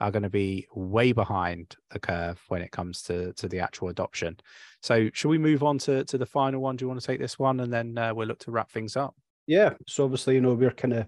are 0.00 0.10
going 0.10 0.22
to 0.22 0.30
be 0.30 0.66
way 0.74 1.12
behind 1.12 1.76
the 1.90 1.98
curve 1.98 2.40
when 2.48 2.62
it 2.62 2.70
comes 2.70 3.02
to 3.02 3.32
to 3.34 3.48
the 3.48 3.60
actual 3.60 3.88
adoption. 3.88 4.36
So, 4.82 5.10
should 5.12 5.28
we 5.28 5.38
move 5.38 5.62
on 5.62 5.78
to 5.78 6.04
to 6.04 6.18
the 6.18 6.26
final 6.26 6.60
one? 6.60 6.76
Do 6.76 6.84
you 6.84 6.88
want 6.88 7.00
to 7.00 7.06
take 7.06 7.20
this 7.20 7.38
one, 7.38 7.60
and 7.60 7.72
then 7.72 7.96
uh, 7.98 8.14
we'll 8.14 8.28
look 8.28 8.38
to 8.40 8.50
wrap 8.50 8.70
things 8.70 8.96
up? 8.96 9.14
Yeah. 9.46 9.74
So 9.88 10.04
obviously, 10.04 10.34
you 10.34 10.40
know, 10.40 10.54
we're 10.54 10.70
kind 10.70 10.94
of 10.94 11.06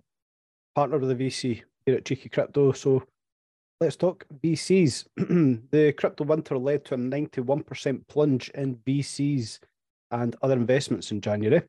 partnered 0.75 1.03
with 1.03 1.17
the 1.17 1.29
VC 1.29 1.63
here 1.87 1.97
at 1.97 2.05
Cheeky 2.05 2.29
Crypto. 2.29 2.73
So 2.73 3.05
let's 3.81 3.97
talk 3.97 4.25
VCs. 4.43 5.07
the 5.71 5.93
crypto 5.93 6.25
winter 6.25 6.59
led 6.59 6.85
to 6.87 6.95
a 6.95 6.99
91% 6.99 8.09
plunge 8.09 8.49
in 8.51 8.77
VCs 8.77 9.61
and 10.11 10.37
other 10.43 10.55
investments 10.55 11.13
in 11.13 11.21
January. 11.21 11.63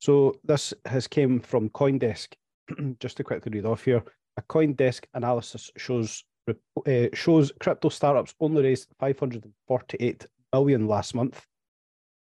So 0.00 0.34
this 0.44 0.74
has 0.84 1.06
came 1.06 1.40
from 1.40 1.70
CoinDesk. 1.70 2.34
Just 2.98 3.16
to 3.18 3.24
quickly 3.24 3.52
read 3.52 3.66
off 3.66 3.84
here, 3.84 4.02
a 4.36 4.42
CoinDesk 4.42 5.04
analysis 5.14 5.70
shows 5.76 6.24
uh, 6.48 7.06
shows 7.14 7.52
crypto 7.60 7.88
startups 7.88 8.34
only 8.40 8.62
raised 8.62 8.88
548 8.98 10.26
million 10.52 10.86
last 10.86 11.14
month. 11.14 11.44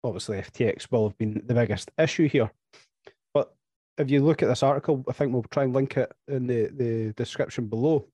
Obviously, 0.05 0.39
FTX 0.39 0.91
will 0.91 1.09
have 1.09 1.19
been 1.19 1.43
the 1.47 1.55
biggest 1.55 1.91
issue 1.99 2.29
here. 2.29 2.51
But 3.35 3.53
if 3.99 4.11
you 4.11 4.25
look 4.25 4.43
at 4.43 4.49
this 4.49 4.63
article, 4.63 5.05
I 5.09 5.13
think 5.13 5.33
we'll 5.33 5.43
try 5.45 5.65
and 5.65 5.75
link 5.75 5.97
it 5.97 6.13
in 6.29 6.47
the, 6.47 6.71
the 6.77 7.13
description 7.17 7.67
below. 7.67 8.07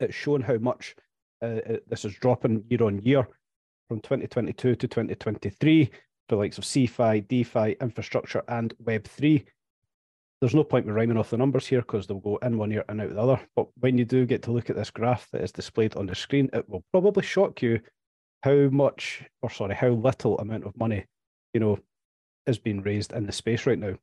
It's 0.00 0.14
showing 0.14 0.42
how 0.42 0.56
much 0.56 0.96
uh, 1.42 1.60
this 1.88 2.04
is 2.04 2.14
dropping 2.14 2.64
year 2.68 2.84
on 2.84 3.02
year 3.02 3.28
from 3.88 4.00
2022 4.00 4.76
to 4.76 4.88
2023 4.88 5.90
the 6.32 6.36
likes 6.36 6.58
of 6.58 6.64
CeFi, 6.64 7.26
DeFi, 7.28 7.76
infrastructure, 7.80 8.42
and 8.48 8.74
Web3. 8.82 9.44
There's 10.42 10.56
no 10.56 10.64
point 10.64 10.86
in 10.86 10.92
rhyming 10.92 11.16
off 11.16 11.30
the 11.30 11.36
numbers 11.36 11.68
here 11.68 11.82
because 11.82 12.08
they'll 12.08 12.18
go 12.18 12.36
in 12.38 12.58
one 12.58 12.72
year 12.72 12.84
and 12.88 13.00
out 13.00 13.10
the 13.14 13.20
other. 13.20 13.40
But 13.54 13.68
when 13.78 13.96
you 13.96 14.04
do 14.04 14.26
get 14.26 14.42
to 14.42 14.50
look 14.50 14.70
at 14.70 14.74
this 14.74 14.90
graph 14.90 15.30
that 15.30 15.40
is 15.40 15.52
displayed 15.52 15.94
on 15.94 16.06
the 16.06 16.16
screen, 16.16 16.50
it 16.52 16.68
will 16.68 16.82
probably 16.90 17.22
shock 17.22 17.62
you 17.62 17.78
how 18.42 18.68
much, 18.68 19.22
or 19.40 19.50
sorry, 19.50 19.76
how 19.76 19.90
little 19.90 20.36
amount 20.38 20.64
of 20.64 20.76
money, 20.76 21.06
you 21.54 21.60
know, 21.60 21.78
is 22.44 22.58
being 22.58 22.82
raised 22.82 23.12
in 23.12 23.24
the 23.24 23.30
space 23.30 23.66
right 23.66 23.78
now. 23.78 23.94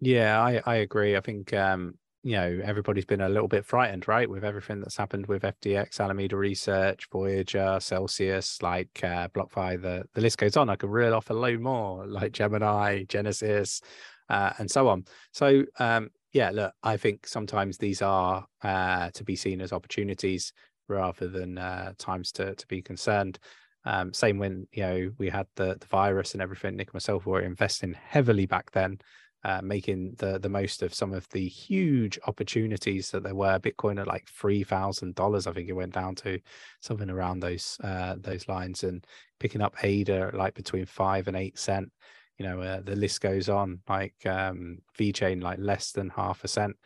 Yeah, 0.00 0.40
I, 0.40 0.62
I 0.64 0.76
agree. 0.76 1.18
I 1.18 1.20
think 1.20 1.52
um, 1.52 1.98
you 2.26 2.32
know 2.32 2.60
everybody's 2.64 3.04
been 3.04 3.20
a 3.20 3.28
little 3.28 3.46
bit 3.46 3.64
frightened 3.64 4.08
right 4.08 4.28
with 4.28 4.42
everything 4.42 4.80
that's 4.80 4.96
happened 4.96 5.26
with 5.26 5.42
FTX, 5.42 6.00
alameda 6.00 6.36
research 6.36 7.06
voyager 7.12 7.78
celsius 7.80 8.60
like 8.62 9.00
uh, 9.04 9.28
blockfi 9.28 9.80
the, 9.80 10.02
the 10.12 10.20
list 10.20 10.36
goes 10.36 10.56
on 10.56 10.68
i 10.68 10.74
could 10.74 10.90
reel 10.90 11.14
off 11.14 11.30
a 11.30 11.32
load 11.32 11.60
more 11.60 12.04
like 12.04 12.32
gemini 12.32 13.04
genesis 13.04 13.80
uh, 14.28 14.52
and 14.58 14.70
so 14.70 14.88
on 14.88 15.04
so 15.32 15.64
um, 15.78 16.10
yeah 16.32 16.50
look 16.50 16.72
i 16.82 16.96
think 16.96 17.26
sometimes 17.26 17.78
these 17.78 18.02
are 18.02 18.46
uh, 18.62 19.10
to 19.10 19.24
be 19.24 19.36
seen 19.36 19.60
as 19.60 19.72
opportunities 19.72 20.52
rather 20.88 21.28
than 21.28 21.58
uh, 21.58 21.92
times 21.98 22.30
to, 22.32 22.54
to 22.54 22.66
be 22.66 22.80
concerned 22.80 23.38
um, 23.84 24.12
same 24.12 24.38
when 24.38 24.66
you 24.72 24.82
know 24.82 25.10
we 25.18 25.28
had 25.28 25.46
the, 25.56 25.76
the 25.80 25.86
virus 25.86 26.32
and 26.32 26.42
everything 26.42 26.76
nick 26.76 26.88
and 26.88 26.94
myself 26.94 27.26
were 27.26 27.40
investing 27.40 27.94
heavily 27.94 28.46
back 28.46 28.70
then 28.72 28.98
uh, 29.46 29.60
making 29.62 30.12
the 30.18 30.40
the 30.40 30.48
most 30.48 30.82
of 30.82 30.92
some 30.92 31.12
of 31.12 31.28
the 31.28 31.46
huge 31.46 32.18
opportunities 32.26 33.12
that 33.12 33.22
there 33.22 33.34
were. 33.34 33.60
Bitcoin 33.60 34.00
at 34.00 34.08
like 34.08 34.26
three 34.28 34.64
thousand 34.64 35.14
dollars, 35.14 35.46
I 35.46 35.52
think 35.52 35.68
it 35.68 35.72
went 35.74 35.94
down 35.94 36.16
to 36.16 36.40
something 36.80 37.08
around 37.08 37.38
those 37.38 37.78
uh, 37.84 38.16
those 38.18 38.48
lines, 38.48 38.82
and 38.82 39.06
picking 39.38 39.62
up 39.62 39.76
ADA 39.84 40.32
like 40.34 40.54
between 40.54 40.84
five 40.84 41.28
and 41.28 41.36
eight 41.36 41.60
cent. 41.60 41.92
You 42.38 42.46
know, 42.46 42.60
uh, 42.60 42.80
the 42.80 42.96
list 42.96 43.20
goes 43.20 43.48
on. 43.48 43.80
Like 43.88 44.14
um, 44.26 44.78
VeChain, 44.98 45.42
like 45.42 45.58
less 45.58 45.92
than 45.92 46.10
half 46.10 46.44
a 46.44 46.48
cent. 46.48 46.76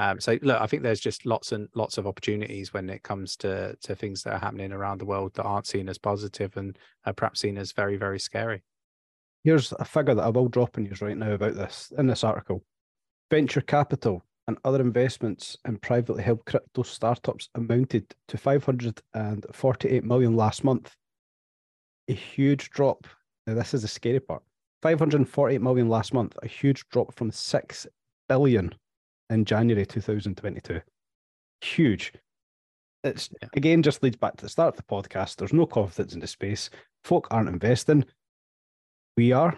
Um, 0.00 0.18
so 0.20 0.38
look, 0.40 0.60
I 0.60 0.66
think 0.66 0.82
there's 0.82 1.00
just 1.00 1.26
lots 1.26 1.52
and 1.52 1.68
lots 1.74 1.98
of 1.98 2.06
opportunities 2.06 2.72
when 2.72 2.88
it 2.88 3.02
comes 3.02 3.36
to 3.36 3.76
to 3.82 3.94
things 3.94 4.22
that 4.22 4.34
are 4.34 4.38
happening 4.38 4.72
around 4.72 4.98
the 4.98 5.04
world 5.04 5.34
that 5.34 5.42
aren't 5.42 5.66
seen 5.66 5.88
as 5.88 5.98
positive 5.98 6.56
and 6.56 6.78
are 7.04 7.12
perhaps 7.12 7.40
seen 7.40 7.58
as 7.58 7.72
very 7.72 7.96
very 7.96 8.18
scary. 8.18 8.62
Here's 9.44 9.72
a 9.72 9.84
figure 9.84 10.14
that 10.14 10.24
I 10.24 10.28
will 10.28 10.48
drop 10.48 10.78
in 10.78 10.86
you 10.86 10.92
right 11.00 11.16
now 11.16 11.32
about 11.32 11.54
this 11.54 11.92
in 11.98 12.06
this 12.06 12.24
article. 12.24 12.64
Venture 13.30 13.60
capital 13.60 14.24
and 14.46 14.58
other 14.64 14.80
investments 14.80 15.56
in 15.66 15.76
privately 15.76 16.22
held 16.22 16.44
crypto 16.44 16.82
startups 16.82 17.48
amounted 17.54 18.14
to 18.28 18.38
548 18.38 20.04
million 20.04 20.34
last 20.34 20.64
month. 20.64 20.96
A 22.08 22.12
huge 22.12 22.70
drop. 22.70 23.06
Now, 23.46 23.54
this 23.54 23.74
is 23.74 23.82
the 23.82 23.88
scary 23.88 24.20
part 24.20 24.42
548 24.82 25.60
million 25.60 25.88
last 25.88 26.14
month, 26.14 26.36
a 26.42 26.46
huge 26.48 26.88
drop 26.88 27.14
from 27.14 27.30
6 27.30 27.86
billion 28.28 28.74
in 29.28 29.44
January 29.44 29.86
2022. 29.86 30.80
Huge. 31.60 32.12
It's 33.02 33.30
yeah. 33.40 33.48
again 33.54 33.82
just 33.82 34.02
leads 34.02 34.16
back 34.16 34.36
to 34.36 34.44
the 34.44 34.48
start 34.48 34.74
of 34.74 34.76
the 34.76 34.82
podcast. 34.82 35.36
There's 35.36 35.52
no 35.52 35.66
confidence 35.66 36.14
in 36.14 36.20
the 36.20 36.26
space. 36.26 36.70
Folk 37.02 37.28
aren't 37.30 37.48
investing 37.48 38.04
we 39.20 39.32
are. 39.32 39.54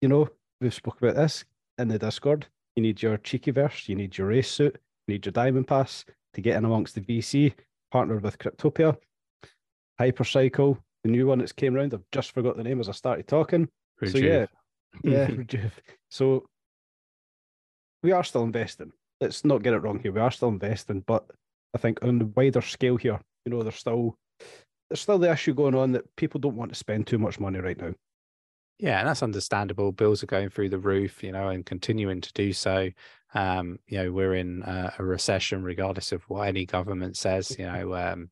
You 0.00 0.08
know, 0.08 0.28
we've 0.60 0.72
spoke 0.72 1.00
about 1.02 1.16
this 1.16 1.44
in 1.78 1.88
the 1.88 1.98
Discord. 1.98 2.46
You 2.76 2.82
need 2.82 3.02
your 3.02 3.18
cheeky 3.18 3.50
verse, 3.50 3.88
you 3.88 3.94
need 3.94 4.16
your 4.16 4.28
race 4.28 4.50
suit, 4.50 4.78
you 5.06 5.14
need 5.14 5.26
your 5.26 5.32
diamond 5.32 5.66
pass 5.66 6.04
to 6.32 6.40
get 6.40 6.56
in 6.56 6.64
amongst 6.64 6.94
the 6.94 7.02
VC, 7.02 7.52
partnered 7.92 8.22
with 8.22 8.38
Cryptopia. 8.38 8.96
Hypercycle, 10.00 10.78
the 11.02 11.10
new 11.10 11.26
one 11.26 11.38
that's 11.40 11.52
came 11.52 11.76
around. 11.76 11.92
I've 11.92 12.10
just 12.10 12.32
forgot 12.32 12.56
the 12.56 12.64
name 12.64 12.80
as 12.80 12.88
I 12.88 12.92
started 12.92 13.28
talking. 13.28 13.68
So 14.04 14.18
yeah, 14.18 14.46
yeah. 15.02 15.28
So 16.10 16.44
we 18.02 18.12
are 18.12 18.22
still 18.22 18.44
investing. 18.44 18.92
Let's 19.20 19.44
not 19.44 19.62
get 19.62 19.74
it 19.74 19.78
wrong 19.78 19.98
here. 19.98 20.12
We 20.12 20.20
are 20.20 20.30
still 20.30 20.48
investing, 20.48 21.00
but 21.06 21.24
I 21.74 21.78
think 21.78 22.04
on 22.04 22.18
the 22.18 22.26
wider 22.26 22.60
scale 22.60 22.96
here, 22.96 23.20
you 23.44 23.50
know, 23.50 23.62
there's 23.62 23.76
still 23.76 24.16
there's 24.88 25.00
still 25.00 25.18
the 25.18 25.32
issue 25.32 25.54
going 25.54 25.74
on 25.74 25.92
that 25.92 26.04
people 26.16 26.38
don't 26.38 26.56
want 26.56 26.70
to 26.70 26.78
spend 26.78 27.06
too 27.06 27.18
much 27.18 27.40
money 27.40 27.58
right 27.58 27.80
now. 27.80 27.94
Yeah, 28.78 28.98
and 28.98 29.08
that's 29.08 29.22
understandable. 29.22 29.92
Bills 29.92 30.22
are 30.22 30.26
going 30.26 30.50
through 30.50 30.68
the 30.68 30.78
roof, 30.78 31.22
you 31.22 31.32
know, 31.32 31.48
and 31.48 31.64
continuing 31.64 32.20
to 32.20 32.32
do 32.32 32.52
so. 32.52 32.90
Um, 33.32 33.78
you 33.86 33.98
know, 33.98 34.12
we're 34.12 34.34
in 34.34 34.62
uh, 34.62 34.92
a 34.98 35.04
recession, 35.04 35.62
regardless 35.62 36.12
of 36.12 36.22
what 36.24 36.48
any 36.48 36.66
government 36.66 37.16
says. 37.16 37.56
You 37.58 37.66
know, 37.72 37.94
um, 37.94 38.30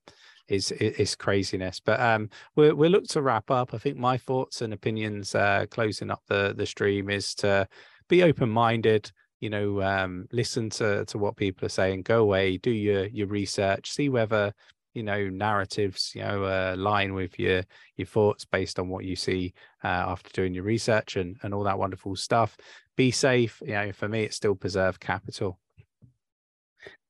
is 0.53 0.71
is 0.73 1.15
craziness. 1.15 1.81
But 1.81 2.01
um, 2.01 2.29
we'll 2.57 2.75
we'll 2.75 2.91
look 2.91 3.07
to 3.09 3.23
wrap 3.23 3.51
up. 3.51 3.75
I 3.75 3.79
think 3.79 3.97
my 3.97 4.19
thoughts 4.19 4.63
and 4.63 4.73
opinions, 4.73 5.35
uh, 5.35 5.67
closing 5.71 6.11
up 6.11 6.23
the 6.29 6.55
the 6.57 6.67
stream, 6.67 7.11
is 7.11 7.35
to 7.37 7.67
be 8.09 8.23
open 8.23 8.51
minded. 8.51 9.11
You 9.41 9.51
know, 9.51 9.83
um, 9.83 10.27
listen 10.31 10.71
to 10.71 11.05
to 11.07 11.19
what 11.19 11.37
people 11.37 11.67
are 11.67 11.71
saying. 11.71 12.03
Go 12.03 12.21
away, 12.21 12.59
do 12.59 12.71
your 12.71 13.07
your 13.07 13.27
research, 13.27 13.91
see 13.91 14.09
whether 14.09 14.53
you 14.95 15.03
know 15.03 15.29
narratives 15.31 16.13
you 16.15 16.23
know 16.23 16.45
uh, 16.45 16.75
line 16.77 17.15
with 17.15 17.39
your 17.39 17.63
your 17.97 18.07
thoughts 18.07 18.45
based 18.45 18.79
on 18.79 18.89
what 18.89 19.05
you 19.05 19.17
see 19.17 19.55
uh, 19.83 19.87
after 19.87 20.31
doing 20.33 20.53
your 20.53 20.65
research 20.65 21.17
and 21.17 21.37
and 21.43 21.55
all 21.55 21.65
that 21.65 21.79
wonderful 21.79 22.15
stuff 22.15 22.59
be 22.95 23.11
safe 23.11 23.63
you 23.65 23.73
know 23.73 23.91
for 23.91 24.07
me 24.07 24.25
it's 24.25 24.37
still 24.37 24.55
preserve 24.55 25.01
capital 25.01 25.59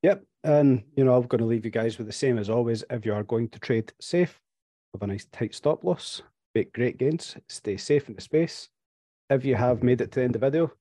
yep 0.02 0.22
and 0.44 0.82
you 0.96 1.04
know 1.04 1.14
i'm 1.14 1.26
going 1.26 1.40
to 1.40 1.44
leave 1.44 1.64
you 1.64 1.70
guys 1.70 1.98
with 1.98 2.06
the 2.06 2.12
same 2.12 2.38
as 2.38 2.50
always. 2.50 2.84
If 2.90 3.06
you 3.06 3.14
are 3.14 3.22
going 3.22 3.48
to 3.50 3.58
trade 3.58 3.92
safe 4.00 4.40
have 4.94 5.02
a 5.02 5.06
nice 5.06 5.26
tight 5.32 5.54
stop 5.54 5.84
loss 5.84 6.22
make 6.54 6.72
great 6.72 6.98
gains 6.98 7.36
stay 7.48 7.76
safe 7.76 8.08
in 8.08 8.14
the 8.14 8.20
space. 8.20 8.68
If 9.30 9.44
you 9.44 9.54
have 9.54 9.82
made 9.82 10.00
it 10.00 10.12
to 10.12 10.20
the 10.20 10.24
end 10.24 10.34
of 10.34 10.40
the 10.40 10.50
video 10.50 10.72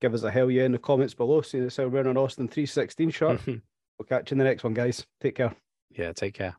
give 0.00 0.14
us 0.14 0.22
a 0.22 0.30
hell 0.30 0.50
yeah 0.50 0.64
in 0.64 0.72
the 0.72 0.78
comments 0.78 1.14
below. 1.14 1.42
See 1.42 1.60
this 1.60 1.76
how 1.76 1.84
we're 1.84 1.90
wearing 1.90 2.10
an 2.10 2.16
austin 2.16 2.48
316 2.48 3.10
shot 3.10 3.40
we'll 3.98 4.06
catch 4.08 4.30
you 4.30 4.34
in 4.34 4.38
the 4.38 4.44
next 4.44 4.64
one 4.64 4.74
guys. 4.74 5.04
Take 5.20 5.36
care. 5.36 5.54
Yeah, 5.90 6.12
take 6.12 6.34
care. 6.34 6.56